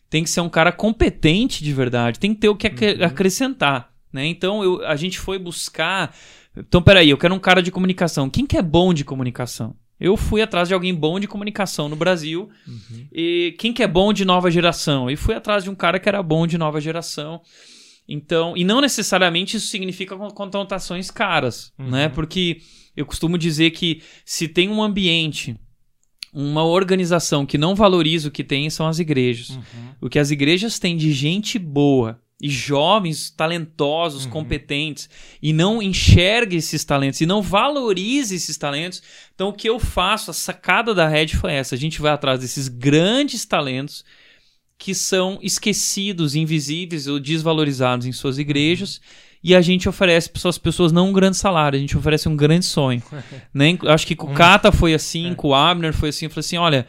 Tem 0.09 0.23
que 0.23 0.29
ser 0.29 0.39
um 0.41 0.49
cara 0.49 0.71
competente 0.71 1.63
de 1.63 1.73
verdade. 1.73 2.19
Tem 2.19 2.33
que 2.33 2.39
ter 2.39 2.49
o 2.49 2.55
que 2.55 2.67
acre- 2.67 3.03
acrescentar. 3.03 3.89
Né? 4.13 4.25
Então, 4.27 4.63
eu- 4.63 4.85
a 4.85 4.95
gente 4.95 5.19
foi 5.19 5.37
buscar. 5.37 6.15
Então, 6.55 6.81
peraí, 6.81 7.09
eu 7.09 7.17
quero 7.17 7.35
um 7.35 7.39
cara 7.39 7.61
de 7.61 7.71
comunicação. 7.71 8.29
Quem 8.29 8.45
que 8.45 8.55
é 8.57 8.61
bom 8.61 8.93
de 8.93 9.03
comunicação? 9.03 9.75
Eu 9.99 10.15
fui 10.15 10.41
atrás 10.41 10.67
de 10.67 10.73
alguém 10.73 10.93
bom 10.93 11.19
de 11.19 11.27
comunicação 11.27 11.89
no 11.89 11.95
Brasil. 11.95 12.49
Uhum. 12.67 13.07
E 13.11 13.55
quem 13.57 13.73
que 13.73 13.81
é 13.81 13.87
bom 13.87 14.13
de 14.13 14.23
nova 14.25 14.51
geração? 14.51 15.09
E 15.09 15.15
fui 15.15 15.33
atrás 15.33 15.63
de 15.63 15.69
um 15.69 15.75
cara 15.75 15.99
que 15.99 16.07
era 16.07 16.21
bom 16.21 16.45
de 16.45 16.57
nova 16.57 16.79
geração. 16.79 17.41
Então, 18.07 18.55
e 18.55 18.63
não 18.63 18.79
necessariamente 18.79 19.57
isso 19.57 19.67
significa 19.67 20.15
con- 20.15 20.29
contratações 20.29 21.09
caras, 21.11 21.73
Uhum. 21.79 21.89
né? 21.89 22.09
Porque 22.09 22.61
eu 22.95 23.05
costumo 23.05 23.37
dizer 23.37 23.71
que 23.71 24.01
se 24.23 24.47
tem 24.47 24.69
um 24.69 24.81
ambiente, 24.81 25.55
uma 26.33 26.63
organização 26.63 27.45
que 27.45 27.57
não 27.57 27.73
valoriza 27.75 28.27
o 28.27 28.31
que 28.31 28.43
tem, 28.43 28.69
são 28.69 28.87
as 28.87 28.99
igrejas. 28.99 29.49
Uhum. 29.49 29.63
O 30.01 30.09
que 30.09 30.19
as 30.19 30.29
igrejas 30.31 30.77
têm 30.79 30.95
de 30.95 31.11
gente 31.11 31.57
boa 31.57 32.19
e 32.41 32.49
jovens, 32.49 33.31
talentosos, 33.31 34.25
Uhum. 34.25 34.31
competentes, 34.31 35.09
e 35.41 35.51
não 35.51 35.81
enxerga 35.81 36.55
esses 36.55 36.83
talentos, 36.85 37.19
e 37.21 37.25
não 37.25 37.41
valoriza 37.41 38.35
esses 38.35 38.57
talentos. 38.57 39.01
Então, 39.33 39.49
o 39.49 39.53
que 39.53 39.67
eu 39.67 39.79
faço, 39.79 40.29
a 40.29 40.33
sacada 40.33 40.93
da 40.93 41.07
Red 41.07 41.29
foi 41.29 41.53
essa: 41.53 41.73
a 41.73 41.77
gente 41.77 41.99
vai 42.01 42.11
atrás 42.11 42.39
desses 42.39 42.67
grandes 42.67 43.43
talentos 43.45 44.05
que 44.77 44.93
são 44.93 45.39
esquecidos, 45.41 46.35
invisíveis 46.35 47.07
ou 47.07 47.19
desvalorizados 47.19 48.05
em 48.05 48.11
suas 48.11 48.37
igrejas. 48.37 49.01
E 49.43 49.55
a 49.55 49.61
gente 49.61 49.87
oferece 49.87 50.29
para 50.29 50.41
suas 50.41 50.57
pessoas 50.57 50.91
não 50.91 51.09
um 51.09 51.13
grande 51.13 51.37
salário, 51.37 51.77
a 51.77 51.79
gente 51.79 51.97
oferece 51.97 52.27
um 52.29 52.35
grande 52.35 52.65
sonho. 52.65 53.01
né? 53.53 53.77
Acho 53.87 54.05
que 54.05 54.15
com 54.15 54.27
o 54.31 54.33
Kata 54.35 54.71
foi 54.71 54.93
assim, 54.93 55.31
É. 55.31 55.35
com 55.35 55.49
o 55.49 55.55
Abner 55.55 55.93
foi 55.93 56.09
assim, 56.09 56.27
falou 56.29 56.41
assim: 56.41 56.57
olha, 56.57 56.85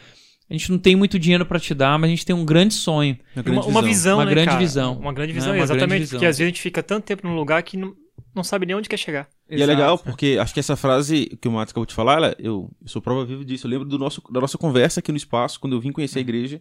a 0.48 0.52
gente 0.54 0.70
não 0.70 0.78
tem 0.78 0.96
muito 0.96 1.18
dinheiro 1.18 1.44
para 1.44 1.60
te 1.60 1.74
dar, 1.74 1.98
mas 1.98 2.08
a 2.08 2.10
gente 2.10 2.24
tem 2.26 2.34
um 2.34 2.44
grande 2.44 2.74
sonho. 2.74 3.18
Uma 3.36 3.42
Uma, 3.42 3.42
grande 3.42 3.68
uma 3.68 3.82
visão, 3.82 4.18
Uma 4.18 4.24
né, 4.24 4.30
grande 4.30 4.46
cara? 4.48 4.58
visão. 4.60 4.98
Uma 4.98 5.12
grande 5.12 5.32
Né? 5.32 5.38
visão, 5.38 5.52
Uma 5.54 5.62
exatamente. 5.62 5.88
grande 5.88 6.00
visão. 6.04 6.18
Porque 6.18 6.26
às 6.26 6.38
vezes 6.38 6.46
a 6.46 6.50
gente 6.50 6.60
fica 6.62 6.82
tanto 6.82 7.04
tempo 7.04 7.26
num 7.26 7.34
lugar 7.36 7.62
que 7.62 7.76
não, 7.76 7.94
não 8.34 8.42
sabe 8.42 8.64
nem 8.66 8.74
onde 8.74 8.88
quer 8.88 8.96
chegar. 8.96 9.28
E 9.50 9.62
é 9.62 9.66
legal 9.66 9.98
porque 9.98 10.38
acho 10.40 10.52
que 10.54 10.60
essa 10.60 10.76
frase 10.76 11.38
que 11.40 11.48
o 11.48 11.52
Matos 11.52 11.72
acabou 11.72 11.86
de 11.86 11.94
falar, 11.94 12.14
ela- 12.16 12.36
eu, 12.38 12.70
eu 12.82 12.88
sou 12.88 13.00
prova 13.02 13.24
viva 13.24 13.44
disso. 13.44 13.66
Eu 13.66 13.70
lembro 13.70 13.86
do 13.88 13.98
nosso, 13.98 14.22
da 14.30 14.40
nossa 14.40 14.56
conversa 14.58 15.00
aqui 15.00 15.10
no 15.12 15.16
espaço, 15.18 15.58
quando 15.60 15.74
eu 15.74 15.80
vim 15.80 15.92
conhecer 15.92 16.18
a 16.18 16.22
igreja, 16.22 16.60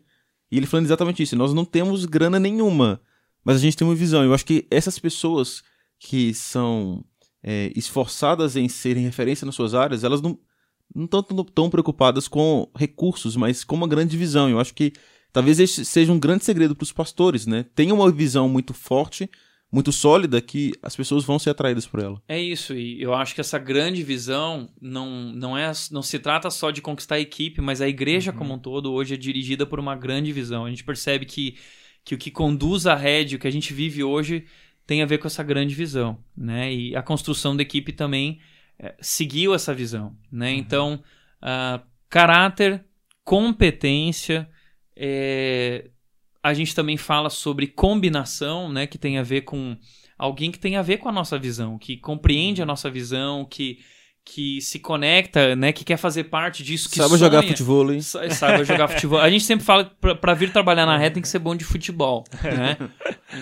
e 0.51 0.57
ele 0.57 0.65
falando 0.65 0.85
exatamente 0.85 1.21
isso. 1.23 1.35
Nós 1.35 1.53
não 1.53 1.65
temos 1.65 2.05
grana 2.05 2.39
nenhuma, 2.39 3.01
mas 3.43 3.57
a 3.57 3.59
gente 3.59 3.75
tem 3.77 3.87
uma 3.87 3.95
visão. 3.95 4.23
Eu 4.23 4.33
acho 4.33 4.45
que 4.45 4.65
essas 4.71 4.97
pessoas 4.99 5.63
que 5.99 6.33
são 6.33 7.03
é, 7.43 7.71
esforçadas 7.75 8.55
em 8.55 8.67
serem 8.67 9.03
referência 9.03 9.45
nas 9.45 9.55
suas 9.55 9.73
áreas, 9.73 10.03
elas 10.03 10.21
não 10.21 10.37
não 10.95 11.05
estão 11.05 11.23
tão, 11.23 11.69
preocupadas 11.69 12.27
com 12.27 12.69
recursos, 12.75 13.35
mas 13.35 13.63
com 13.63 13.75
uma 13.75 13.87
grande 13.87 14.17
visão. 14.17 14.49
Eu 14.49 14.59
acho 14.59 14.73
que 14.73 14.93
talvez 15.31 15.59
esse 15.59 15.85
seja 15.85 16.11
um 16.11 16.19
grande 16.19 16.43
segredo 16.43 16.75
para 16.75 16.83
os 16.83 16.91
pastores, 16.91 17.45
né? 17.45 17.65
Tenha 17.75 17.93
uma 17.93 18.11
visão 18.11 18.47
muito 18.49 18.73
forte, 18.73 19.29
muito 19.71 19.91
sólida, 19.91 20.41
que 20.41 20.71
as 20.81 20.95
pessoas 20.95 21.25
vão 21.25 21.37
ser 21.37 21.49
atraídas 21.49 21.85
por 21.85 21.99
ela. 21.99 22.21
É 22.27 22.41
isso, 22.41 22.73
e 22.73 23.01
eu 23.01 23.13
acho 23.13 23.35
que 23.35 23.41
essa 23.41 23.59
grande 23.59 24.01
visão 24.01 24.69
não, 24.81 25.31
não, 25.33 25.57
é, 25.57 25.71
não 25.91 26.01
se 26.01 26.17
trata 26.19 26.49
só 26.49 26.71
de 26.71 26.81
conquistar 26.81 27.15
a 27.15 27.19
equipe, 27.19 27.61
mas 27.61 27.81
a 27.81 27.87
igreja 27.87 28.31
Uhum. 28.31 28.37
como 28.37 28.53
um 28.53 28.59
todo 28.59 28.93
hoje 28.93 29.13
é 29.13 29.17
dirigida 29.17 29.65
por 29.65 29.79
uma 29.79 29.95
grande 29.95 30.31
visão. 30.31 30.65
A 30.65 30.69
gente 30.69 30.85
percebe 30.85 31.25
que, 31.25 31.57
que 32.03 32.15
o 32.15 32.17
que 32.17 32.31
conduz 32.31 32.87
a 32.87 32.95
rede, 32.95 33.35
o 33.35 33.39
que 33.39 33.47
a 33.47 33.51
gente 33.51 33.73
vive 33.73 34.03
hoje, 34.03 34.45
tem 34.85 35.03
a 35.03 35.05
ver 35.05 35.17
com 35.17 35.27
essa 35.27 35.43
grande 35.43 35.75
visão, 35.75 36.17
né? 36.35 36.73
E 36.73 36.95
a 36.95 37.03
construção 37.03 37.55
da 37.55 37.61
equipe 37.61 37.91
também 37.91 38.39
é, 38.79 38.95
seguiu 39.01 39.53
essa 39.53 39.73
visão, 39.73 40.15
né? 40.31 40.51
Então, 40.51 41.01
ah, 41.41 41.81
caráter, 42.09 42.83
competência, 43.23 44.47
é, 44.95 45.89
a 46.43 46.53
gente 46.53 46.73
também 46.75 46.97
fala 46.97 47.29
sobre 47.29 47.67
combinação, 47.67 48.71
né? 48.71 48.87
Que 48.87 48.97
tem 48.97 49.17
a 49.17 49.23
ver 49.23 49.41
com 49.41 49.77
alguém 50.17 50.51
que 50.51 50.59
tem 50.59 50.75
a 50.77 50.81
ver 50.81 50.97
com 50.97 51.09
a 51.09 51.11
nossa 51.11 51.37
visão, 51.37 51.77
que 51.77 51.97
compreende 51.97 52.61
a 52.61 52.65
nossa 52.65 52.89
visão, 52.89 53.45
que, 53.45 53.79
que 54.23 54.61
se 54.61 54.79
conecta, 54.79 55.55
né? 55.55 55.71
Que 55.71 55.83
quer 55.83 55.97
fazer 55.97 56.25
parte 56.25 56.63
disso, 56.63 56.89
que 56.89 56.95
Saiba 56.95 57.17
jogar 57.17 57.43
futebol, 57.43 57.91
hein? 57.91 58.01
Sa- 58.01 58.29
Saiba 58.29 58.63
jogar 58.63 58.87
futebol. 58.87 59.19
A 59.19 59.29
gente 59.29 59.43
sempre 59.43 59.65
fala 59.65 59.85
que 59.85 60.15
pra 60.15 60.33
vir 60.33 60.51
trabalhar 60.51 60.85
na 60.85 60.97
rede 60.97 61.15
tem 61.15 61.21
que 61.21 61.29
ser 61.29 61.39
bom 61.39 61.55
de 61.55 61.63
futebol, 61.65 62.23
né? 62.43 62.77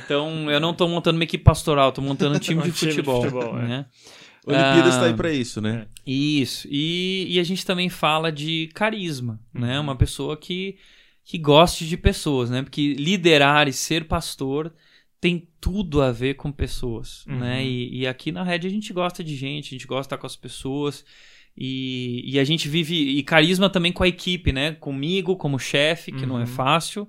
Então, 0.04 0.50
eu 0.50 0.60
não 0.60 0.74
tô 0.74 0.88
montando 0.88 1.18
uma 1.18 1.24
equipe 1.24 1.44
pastoral, 1.44 1.92
tô 1.92 2.02
montando 2.02 2.36
um 2.36 2.40
time 2.40 2.62
de 2.64 2.70
Um 2.70 2.72
time 2.72 2.92
de 2.92 2.98
futebol, 2.98 3.22
futebol, 3.22 3.60
é. 3.60 3.86
Né? 4.48 4.54
Olimpíadas 4.54 4.96
Ah, 4.96 5.00
tá 5.02 5.06
aí 5.08 5.14
pra 5.14 5.32
isso, 5.32 5.60
né? 5.62 5.88
Isso. 6.06 6.68
E, 6.72 7.28
e 7.30 7.40
a 7.40 7.44
gente 7.44 7.66
também 7.66 7.90
fala 7.90 8.32
de 8.32 8.70
carisma, 8.74 9.40
né? 9.54 9.78
Uhum. 9.78 9.84
Uma 9.86 9.96
pessoa 9.96 10.38
que, 10.38 10.78
que 11.24 11.38
goste 11.38 11.88
de 11.88 11.98
pessoas, 11.98 12.50
né? 12.50 12.62
Porque 12.62 12.94
liderar 12.94 13.68
e 13.68 13.74
ser 13.74 14.06
pastor 14.06 14.74
tem 15.20 15.48
tudo 15.60 16.02
a 16.02 16.12
ver 16.12 16.36
com 16.36 16.52
pessoas, 16.52 17.26
Uhum. 17.26 17.40
né? 17.40 17.66
E, 17.66 18.02
e 18.02 18.08
aqui 18.08 18.32
na 18.32 18.44
Red 18.44 18.68
a 18.68 18.70
gente 18.70 18.94
gosta 18.94 19.24
de 19.24 19.36
gente, 19.36 19.68
a 19.68 19.72
gente 19.72 19.88
gosta 19.88 20.02
de 20.04 20.06
estar 20.08 20.18
com 20.18 20.28
as 20.28 20.36
pessoas. 20.36 21.04
E, 21.58 22.22
e 22.26 22.38
a 22.38 22.44
gente 22.44 22.68
vive. 22.68 22.96
E 22.96 23.24
carisma 23.24 23.70
também 23.70 23.92
com 23.92 24.04
a 24.04 24.08
equipe, 24.08 24.52
né? 24.52 24.74
Comigo, 24.74 25.38
como 25.38 25.58
chefe, 25.58 26.12
que 26.12 26.26
não 26.26 26.38
é 26.38 26.42
Uhum. 26.42 26.48
fácil. 26.48 27.08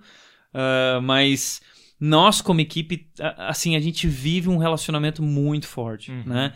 ah, 0.55 1.01
mas 1.03 1.61
nós, 2.01 2.41
como 2.41 2.61
equipe, 2.61 3.09
assim, 3.39 3.75
a 3.77 3.81
gente 3.81 4.07
vive 4.07 4.49
um 4.49 4.57
relacionamento 4.59 5.23
muito 5.23 5.67
forte, 5.67 6.11
Uhum. 6.13 6.23
né? 6.27 6.53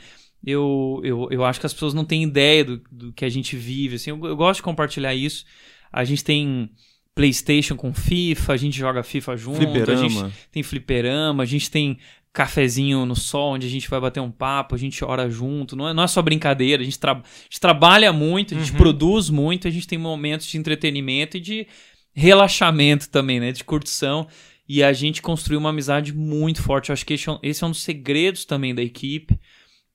Eu, 0.47 1.01
eu, 1.05 1.29
eu 1.31 1.45
acho 1.45 1.61
que 1.61 1.67
as 1.67 1.73
pessoas 1.75 1.93
não 1.95 2.05
têm 2.05 2.23
ideia 2.23 2.65
do, 2.65 2.83
do 2.91 3.13
que 3.13 3.25
a 3.25 3.29
gente 3.29 3.57
vive. 3.57 3.97
Assim, 3.97 4.11
eu, 4.11 4.25
eu 4.25 4.37
gosto 4.37 4.59
de 4.59 4.63
compartilhar 4.63 5.15
isso. 5.15 5.45
A 5.93 6.05
gente 6.05 6.25
tem 6.25 6.71
PlayStation 7.15 7.77
com 7.77 7.93
FIFA, 7.93 8.53
a 8.53 8.57
gente 8.57 8.79
joga 8.79 9.03
FIFA 9.03 9.37
junto, 9.37 9.59
a 9.59 9.61
gente 9.61 9.73
Fliperama. 10.15 10.33
tem 10.51 10.63
fliperama, 10.63 11.43
a 11.43 11.47
gente 11.47 11.71
tem 11.71 11.99
cafezinho 12.33 13.05
no 13.05 13.17
sol, 13.17 13.55
onde 13.55 13.67
a 13.67 13.71
gente 13.71 13.91
vai 13.91 14.01
bater 14.01 14.21
um 14.21 14.31
papo, 14.31 14.75
a 14.77 14.79
gente 14.79 15.05
ora 15.05 15.29
junto. 15.29 15.75
Não 15.77 15.89
é, 15.89 15.93
não 15.93 16.05
é 16.05 16.07
só 16.07 16.23
brincadeira, 16.23 16.81
a 16.81 16.85
gente, 16.85 16.99
tra 16.99 17.13
a 17.13 17.23
gente 17.43 17.61
trabalha 17.61 18.13
muito, 18.13 18.55
a 18.55 18.59
gente 18.59 18.71
Uhum. 18.71 18.79
produz 18.79 19.29
muito, 19.29 19.67
a 19.67 19.71
gente 19.71 19.87
tem 19.89 19.99
momentos 19.99 20.47
de 20.47 20.57
entretenimento 20.57 21.37
e 21.37 21.41
de 21.41 21.67
relaxamento 22.15 23.09
também, 23.11 23.41
né? 23.41 23.53
De 23.53 23.65
curtição. 23.65 24.27
E 24.69 24.83
a 24.85 24.93
gente 24.93 25.21
construiu 25.21 25.59
uma 25.59 25.71
amizade 25.71 26.15
muito 26.15 26.63
forte. 26.63 26.91
Eu 26.91 26.93
acho 26.93 27.05
que 27.05 27.15
esse 27.15 27.29
é 27.29 27.33
um, 27.33 27.39
esse 27.43 27.65
é 27.65 27.67
um 27.67 27.71
dos 27.71 27.83
segredos 27.83 28.45
também 28.45 28.73
da 28.75 28.83
equipe. 28.83 29.39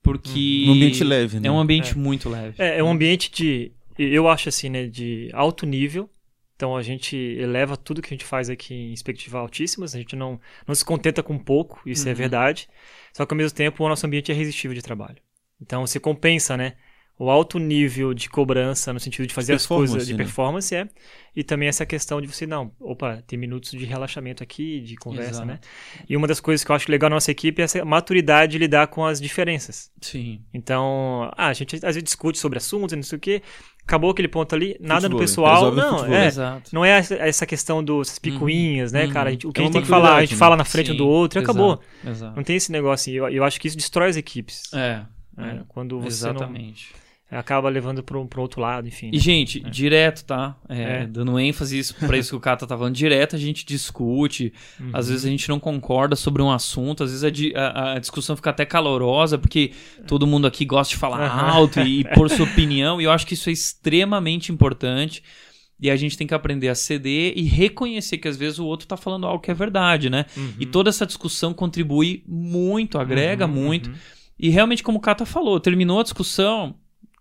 Porque 0.06 0.66
Um 0.68 0.72
ambiente 0.74 1.04
leve, 1.04 1.40
né? 1.40 1.48
é 1.48 1.52
um 1.52 1.60
ambiente 1.60 1.92
É. 1.92 1.96
muito 1.96 2.30
leve. 2.30 2.56
É, 2.58 2.78
é 2.80 2.84
um 2.84 2.90
ambiente 2.90 3.32
de, 3.32 3.72
eu 3.98 4.28
acho 4.30 4.48
assim, 4.50 4.70
né, 4.70 4.88
de 4.88 5.30
alto 5.34 5.66
nível. 5.66 6.10
Então 6.56 6.78
a 6.78 6.82
gente 6.82 7.18
eleva 7.18 7.76
tudo 7.76 8.02
que 8.02 8.08
a 8.08 8.16
gente 8.16 8.24
faz 8.24 8.50
aqui 8.50 8.74
em 8.74 8.94
expectativa 8.94 9.40
altíssimas. 9.40 9.94
A 9.94 9.98
gente 9.98 10.16
não, 10.16 10.40
não 10.66 10.74
se 10.74 10.86
contenta 10.86 11.22
com 11.22 11.38
pouco, 11.38 11.82
isso 11.86 12.08
é 12.08 12.12
Uhum. 12.12 12.18
verdade. 12.18 12.70
Só 13.12 13.26
que 13.26 13.34
ao 13.34 13.38
mesmo 13.38 13.56
tempo 13.58 13.84
o 13.84 13.90
nosso 13.90 14.06
ambiente 14.06 14.32
é 14.32 14.36
resistível 14.36 14.74
de 14.74 14.82
trabalho. 14.82 15.18
Então 15.62 15.86
se 15.86 16.00
compensa, 16.00 16.56
né? 16.56 16.76
O 17.18 17.30
alto 17.30 17.58
nível 17.60 18.14
de 18.14 18.28
cobrança 18.30 18.92
no 18.92 19.00
sentido 19.00 19.26
de 19.26 19.34
fazer 19.34 19.54
as 19.54 19.66
coisas 19.66 20.06
de 20.06 20.14
né? 20.14 20.18
performance 20.18 20.76
é. 20.76 20.86
E 21.34 21.44
também 21.46 21.68
essa 21.70 21.86
questão 21.86 22.20
de 22.20 22.28
você, 22.28 22.46
não, 22.46 22.72
opa, 22.80 23.24
tem 23.26 23.40
minutos 23.40 23.72
de 23.72 23.86
relaxamento 23.86 24.44
aqui, 24.44 24.82
de 24.82 24.96
conversa, 24.98 25.30
Exato. 25.32 25.46
né? 25.48 25.60
E 26.10 26.16
uma 26.18 26.28
das 26.28 26.42
coisas 26.42 26.64
que 26.66 26.72
eu 26.72 26.76
acho 26.76 26.92
legal 26.92 27.10
na 27.10 27.16
nossa 27.16 27.32
equipe 27.32 27.62
é 27.62 27.66
essa 27.66 27.84
maturidade 27.86 28.54
de 28.54 28.58
lidar 28.58 28.88
com 28.88 29.06
as 29.06 29.20
diferenças. 29.22 29.90
Sim. 30.02 30.42
Então, 30.54 31.30
ah, 31.38 31.48
a 31.48 31.54
gente 31.54 31.76
às 31.78 31.82
vezes 31.82 32.04
discute 32.04 32.38
sobre 32.38 32.58
assuntos 32.58 32.92
e 32.92 32.96
não 32.98 33.04
sei 33.04 33.18
o 33.18 33.22
quê. 33.22 33.42
Acabou 33.84 34.10
aquele 34.12 34.28
ponto 34.28 34.54
ali, 34.56 34.76
nada 34.82 35.08
no 35.08 35.18
Futebol, 35.18 35.20
pessoal. 35.20 35.54
resolve 35.56 35.80
o 35.80 35.84
Não, 35.84 35.98
futebol. 36.00 36.16
é, 36.18 36.26
Exato. 36.28 36.70
não 36.74 36.84
é 36.84 36.90
essa- 36.92 37.16
essa 37.16 37.46
questão 37.46 37.82
dos 37.84 38.18
picuinhas, 38.20 38.92
né, 38.92 39.06
Uhum. 39.06 39.14
cara? 39.14 39.30
A 39.30 39.32
gente- 39.32 39.48
o 39.48 39.54
que 39.54 39.60
É 39.60 39.64
a 39.64 39.64
uma 39.64 39.68
gente 39.68 39.74
tem 39.74 39.82
que 39.84 39.88
falar, 39.88 40.16
a 40.18 40.22
gente 40.22 40.32
né? 40.34 40.38
fala 40.38 40.58
na 40.58 40.66
frente 40.66 40.90
um 40.90 40.94
Sim, 40.94 40.98
do 40.98 41.08
outro 41.08 41.40
e 41.40 41.44
acabou. 41.44 41.74
Exato. 42.04 42.10
Exato. 42.10 42.36
Não 42.36 42.44
tem 42.44 42.56
esse 42.58 42.72
negócio. 42.74 43.12
E 43.12 43.16
eu, 43.16 43.30
eu 43.30 43.44
acho 43.46 43.60
que 43.62 43.68
isso 43.70 43.78
destrói 43.78 44.10
as 44.10 44.18
equipes. 44.18 44.64
É. 44.74 45.02
né? 45.38 45.60
é. 45.60 45.64
Quando 45.68 46.00
você 46.00 46.08
Exatamente. 46.30 46.94
não 46.94 47.05
acaba 47.32 47.68
levando 47.70 48.04
para 48.04 48.18
um 48.20 48.28
outro 48.38 48.62
lado, 48.62 48.88
enfim. 48.88 49.08
E, 49.08 49.14
né? 49.14 49.18
gente, 49.20 49.60
direto, 49.60 50.24
tá? 50.26 50.56
É, 50.70 50.82
É. 51.04 51.08
Dando 51.08 51.38
ênfase 51.40 51.82
pra 51.96 52.18
isso 52.18 52.30
que 52.30 52.36
o 52.36 52.40
Kata 52.40 52.68
tá 52.68 52.78
falando, 52.78 52.94
direto 52.96 53.36
a 53.36 53.40
gente 53.40 53.66
discute, 53.66 54.54
Uhum. 54.80 54.92
às 54.94 55.10
vezes 55.10 55.26
a 55.26 55.30
gente 55.30 55.50
não 55.50 55.60
concorda 55.60 56.16
sobre 56.16 56.42
um 56.42 56.52
assunto, 56.52 57.04
às 57.04 57.12
vezes 57.12 57.54
a, 57.56 57.60
a- 57.60 57.94
a 57.96 58.00
discussão 58.00 58.36
fica 58.36 58.52
até 58.52 58.64
calorosa, 58.66 59.38
porque 59.38 59.72
todo 60.08 60.28
mundo 60.28 60.46
aqui 60.48 60.64
gosta 60.66 60.94
de 60.94 61.00
falar 61.00 61.22
Aham. 61.26 61.50
alto 61.52 61.80
e, 61.82 62.02
e 62.02 62.04
pôr 62.14 62.30
sua 62.30 62.46
opinião, 62.46 63.02
e 63.02 63.06
eu 63.06 63.12
acho 63.12 63.26
que 63.26 63.34
isso 63.34 63.50
é 63.50 63.54
extremamente 63.54 64.52
importante. 64.52 65.24
E 65.78 65.90
a 65.92 65.96
gente 65.98 66.16
tem 66.18 66.26
que 66.26 66.34
aprender 66.34 66.70
a 66.70 66.76
ceder 66.76 67.34
e 67.36 67.42
reconhecer 67.42 68.18
que 68.18 68.30
às 68.30 68.38
vezes 68.38 68.60
o 68.60 68.66
outro 68.66 68.88
tá 68.88 68.96
falando 68.96 69.28
algo 69.28 69.42
que 69.44 69.52
é 69.52 69.54
verdade, 69.54 70.10
né? 70.10 70.26
Uhum. 70.38 70.54
E 70.58 70.66
toda 70.66 70.90
essa 70.90 71.06
discussão 71.06 71.54
contribui 71.54 72.24
muito, 72.26 72.98
agrega 72.98 73.46
Uhum, 73.46 73.52
muito. 73.52 73.90
uhum. 73.90 73.96
E 74.40 74.50
realmente, 74.50 74.82
como 74.82 75.00
o 75.00 75.02
Kata 75.02 75.26
falou, 75.26 75.60
terminou 75.60 76.00
a 76.00 76.04
discussão, 76.04 76.76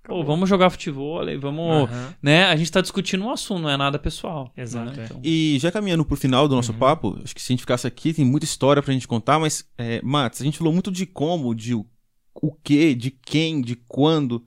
pô, 0.04 0.22
vamos 0.22 0.48
jogar 0.48 0.70
futebol, 0.70 1.20
vamos 1.40 1.90
Aham. 1.90 2.14
né? 2.22 2.44
A 2.44 2.56
gente 2.56 2.70
tá 2.70 2.80
discutindo 2.80 3.24
um 3.24 3.30
assunto, 3.30 3.62
não 3.62 3.70
é 3.70 3.76
nada 3.76 3.98
pessoal. 3.98 4.52
Exato, 4.56 4.92
né? 4.96 5.02
é. 5.02 5.04
Então, 5.06 5.20
E 5.24 5.58
já 5.58 5.72
caminhando 5.72 6.04
pro 6.04 6.16
final 6.16 6.46
do 6.46 6.54
nosso 6.54 6.72
Uhum. 6.72 6.78
papo, 6.78 7.18
acho 7.24 7.34
que 7.34 7.40
se 7.42 7.52
a 7.52 7.54
gente 7.54 7.60
ficasse 7.60 7.86
aqui, 7.86 8.12
tem 8.12 8.24
muita 8.24 8.44
história 8.44 8.82
pra 8.82 8.92
gente 8.92 9.08
contar, 9.08 9.38
mas, 9.38 9.64
é, 9.78 10.00
Matos, 10.02 10.40
a 10.40 10.44
gente 10.44 10.58
falou 10.58 10.72
muito 10.72 10.92
de 10.92 11.06
como, 11.06 11.54
de 11.54 11.74
o, 11.74 11.86
o 12.34 12.52
que, 12.52 12.94
de 12.94 13.10
quem, 13.10 13.60
de 13.60 13.76
quando, 13.88 14.44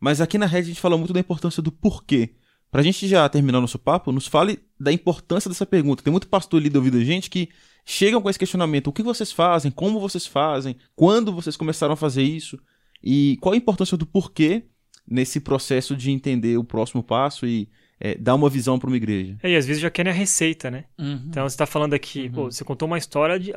mas 0.00 0.20
aqui 0.20 0.38
na 0.38 0.46
rede 0.46 0.66
a 0.66 0.68
gente 0.68 0.80
fala 0.80 0.96
muito 0.96 1.12
da 1.12 1.20
importância 1.20 1.62
do 1.62 1.72
porquê. 1.72 2.34
Pra 2.70 2.82
gente 2.82 3.06
já 3.08 3.28
terminar 3.28 3.58
o 3.58 3.62
nosso 3.62 3.78
papo, 3.78 4.12
nos 4.12 4.26
fale 4.26 4.58
da 4.78 4.92
importância 4.92 5.48
dessa 5.48 5.64
pergunta. 5.64 6.02
Tem 6.02 6.10
muito 6.10 6.28
pastor 6.28 6.60
ali 6.60 6.70
ouvindo 6.76 6.98
a 6.98 7.04
gente 7.04 7.30
que 7.30 7.48
chegam 7.84 8.20
com 8.20 8.28
esse 8.28 8.38
questionamento: 8.38 8.88
o 8.88 8.92
que 8.92 9.02
vocês 9.02 9.32
fazem, 9.32 9.70
como 9.70 9.98
vocês 10.00 10.26
fazem, 10.26 10.76
quando 10.94 11.32
vocês 11.32 11.56
começaram 11.56 11.94
a 11.94 11.96
fazer 11.96 12.22
isso, 12.22 12.58
e 13.02 13.38
qual 13.40 13.54
a 13.54 13.56
importância 13.56 13.96
do 13.96 14.04
porquê 14.04 14.64
nesse 15.08 15.40
processo 15.40 15.96
de 15.96 16.10
entender 16.10 16.56
o 16.58 16.64
próximo 16.64 17.02
passo 17.02 17.46
e 17.46 17.68
é, 17.98 18.14
dar 18.16 18.34
uma 18.34 18.50
visão 18.50 18.78
para 18.78 18.88
uma 18.88 18.96
igreja. 18.96 19.38
É, 19.42 19.50
e 19.52 19.56
às 19.56 19.64
vezes 19.66 19.80
já 19.80 19.88
querem 19.90 20.12
a 20.12 20.14
receita, 20.14 20.70
né? 20.70 20.84
uhum, 20.98 21.24
Então 21.28 21.48
você 21.48 21.56
tá 21.56 21.64
falando 21.64 21.94
aqui, 21.94 22.24
Uhum. 22.26 22.32
pô, 22.32 22.44
você 22.50 22.62
contou 22.62 22.86
uma 22.86 22.98
história 22.98 23.38
de, 23.40 23.52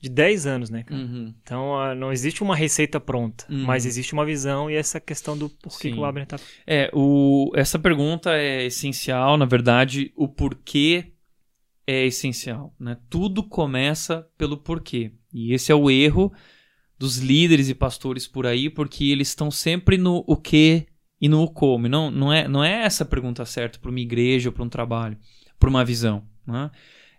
de 0.00 0.08
10 0.08 0.46
anos, 0.46 0.70
né, 0.70 0.84
cara? 0.84 1.00
uhum. 1.00 1.34
Então 1.42 1.76
ah, 1.80 1.92
não 1.94 2.12
existe 2.12 2.42
uma 2.44 2.54
receita 2.54 3.00
pronta, 3.00 3.44
Uhum. 3.50 3.64
mas 3.64 3.84
existe 3.84 4.12
uma 4.12 4.24
visão 4.24 4.70
e 4.70 4.74
essa 4.76 5.00
questão 5.00 5.36
do 5.36 5.48
porquê 5.48 5.88
Sim. 5.88 5.94
que 5.94 5.98
o 5.98 6.04
Abner 6.04 6.26
tá. 6.26 6.36
É, 6.66 6.90
o, 6.92 7.50
essa 7.56 7.76
pergunta 7.78 8.30
é 8.36 8.64
essencial, 8.66 9.36
na 9.36 9.46
verdade, 9.46 10.12
o 10.14 10.28
porquê 10.28 11.06
é 11.84 12.06
essencial, 12.06 12.72
né? 12.78 12.96
Tudo 13.10 13.42
começa 13.42 14.28
pelo 14.38 14.56
porquê. 14.56 15.10
E 15.34 15.52
esse 15.52 15.72
é 15.72 15.74
o 15.74 15.90
erro 15.90 16.32
dos 16.98 17.18
líderes 17.18 17.68
e 17.68 17.74
pastores 17.74 18.26
por 18.26 18.46
aí, 18.46 18.70
porque 18.70 19.04
eles 19.04 19.28
estão 19.28 19.50
sempre 19.50 19.96
no 19.98 20.24
o 20.26 20.36
que 20.36 20.86
e 21.20 21.28
no 21.28 21.42
o 21.42 21.50
como. 21.50 21.88
Não, 21.88 22.10
não, 22.10 22.32
é, 22.32 22.46
não 22.48 22.62
é 22.62 22.82
essa 22.84 23.02
a 23.04 23.06
pergunta 23.06 23.44
certa 23.44 23.78
para 23.78 23.90
uma 23.90 24.00
igreja 24.00 24.48
ou 24.48 24.52
para 24.52 24.62
um 24.64 24.68
trabalho, 24.68 25.16
para 25.58 25.68
uma 25.68 25.84
visão. 25.84 26.24
Né? 26.46 26.70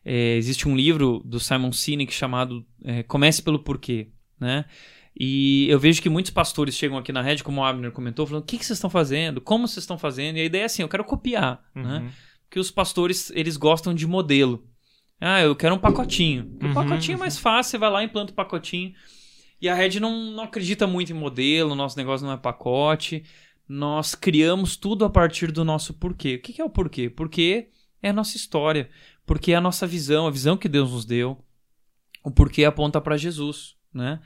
É, 0.05 0.35
existe 0.37 0.67
um 0.67 0.75
livro 0.75 1.21
do 1.25 1.39
Simon 1.39 1.71
Sinek 1.71 2.13
chamado 2.13 2.65
é, 2.83 3.03
Comece 3.03 3.41
pelo 3.41 3.59
Porquê. 3.59 4.09
Né? 4.39 4.65
E 5.19 5.67
eu 5.69 5.79
vejo 5.79 6.01
que 6.01 6.09
muitos 6.09 6.31
pastores 6.31 6.75
chegam 6.75 6.97
aqui 6.97 7.11
na 7.11 7.21
rede, 7.21 7.43
como 7.43 7.61
o 7.61 7.63
Abner 7.63 7.91
comentou, 7.91 8.25
falando: 8.25 8.43
o 8.43 8.45
que, 8.45 8.57
que 8.57 8.65
vocês 8.65 8.77
estão 8.77 8.89
fazendo? 8.89 9.39
Como 9.39 9.67
vocês 9.67 9.83
estão 9.83 9.97
fazendo? 9.97 10.37
E 10.37 10.41
a 10.41 10.45
ideia 10.45 10.63
é 10.63 10.65
assim: 10.65 10.81
eu 10.81 10.89
quero 10.89 11.03
copiar. 11.03 11.63
Né? 11.75 11.99
Uhum. 11.99 12.09
que 12.49 12.59
os 12.59 12.69
pastores 12.71 13.31
eles 13.35 13.57
gostam 13.57 13.93
de 13.93 14.05
modelo. 14.07 14.63
Ah, 15.19 15.41
eu 15.41 15.55
quero 15.55 15.73
um 15.75 15.79
pacotinho. 15.79 16.57
O 16.61 16.65
Uhum. 16.65 16.73
pacotinho 16.73 17.15
é 17.15 17.19
mais 17.19 17.37
fácil, 17.39 17.71
você 17.71 17.77
vai 17.77 17.89
lá 17.89 18.01
e 18.03 18.05
implanta 18.05 18.31
o 18.31 18.35
pacotinho. 18.35 18.93
E 19.63 19.69
a 19.69 19.73
Red 19.73 19.97
não, 19.97 20.31
não 20.31 20.43
acredita 20.43 20.85
muito 20.85 21.13
em 21.13 21.15
modelo, 21.15 21.73
nosso 21.73 21.95
negócio 21.95 22.27
não 22.27 22.33
é 22.33 22.37
pacote. 22.37 23.23
Nós 23.65 24.13
criamos 24.13 24.75
tudo 24.75 25.05
a 25.05 25.09
partir 25.09 25.53
do 25.53 25.63
nosso 25.63 25.93
porquê. 25.93 26.35
O 26.35 26.39
que 26.41 26.61
é 26.61 26.65
o 26.65 26.69
porquê? 26.69 27.09
Porque 27.09 27.69
é 28.01 28.09
a 28.09 28.13
nossa 28.13 28.35
história, 28.35 28.89
porque 29.25 29.53
é 29.53 29.55
a 29.55 29.61
nossa 29.61 29.87
visão, 29.87 30.27
a 30.27 30.29
visão 30.29 30.57
que 30.57 30.67
Deus 30.67 30.91
nos 30.91 31.05
deu. 31.05 31.41
O 32.25 32.29
porquê 32.29 32.65
aponta 32.65 32.99
para 32.99 33.15
Jesus, 33.15 33.77
né? 33.93 34.19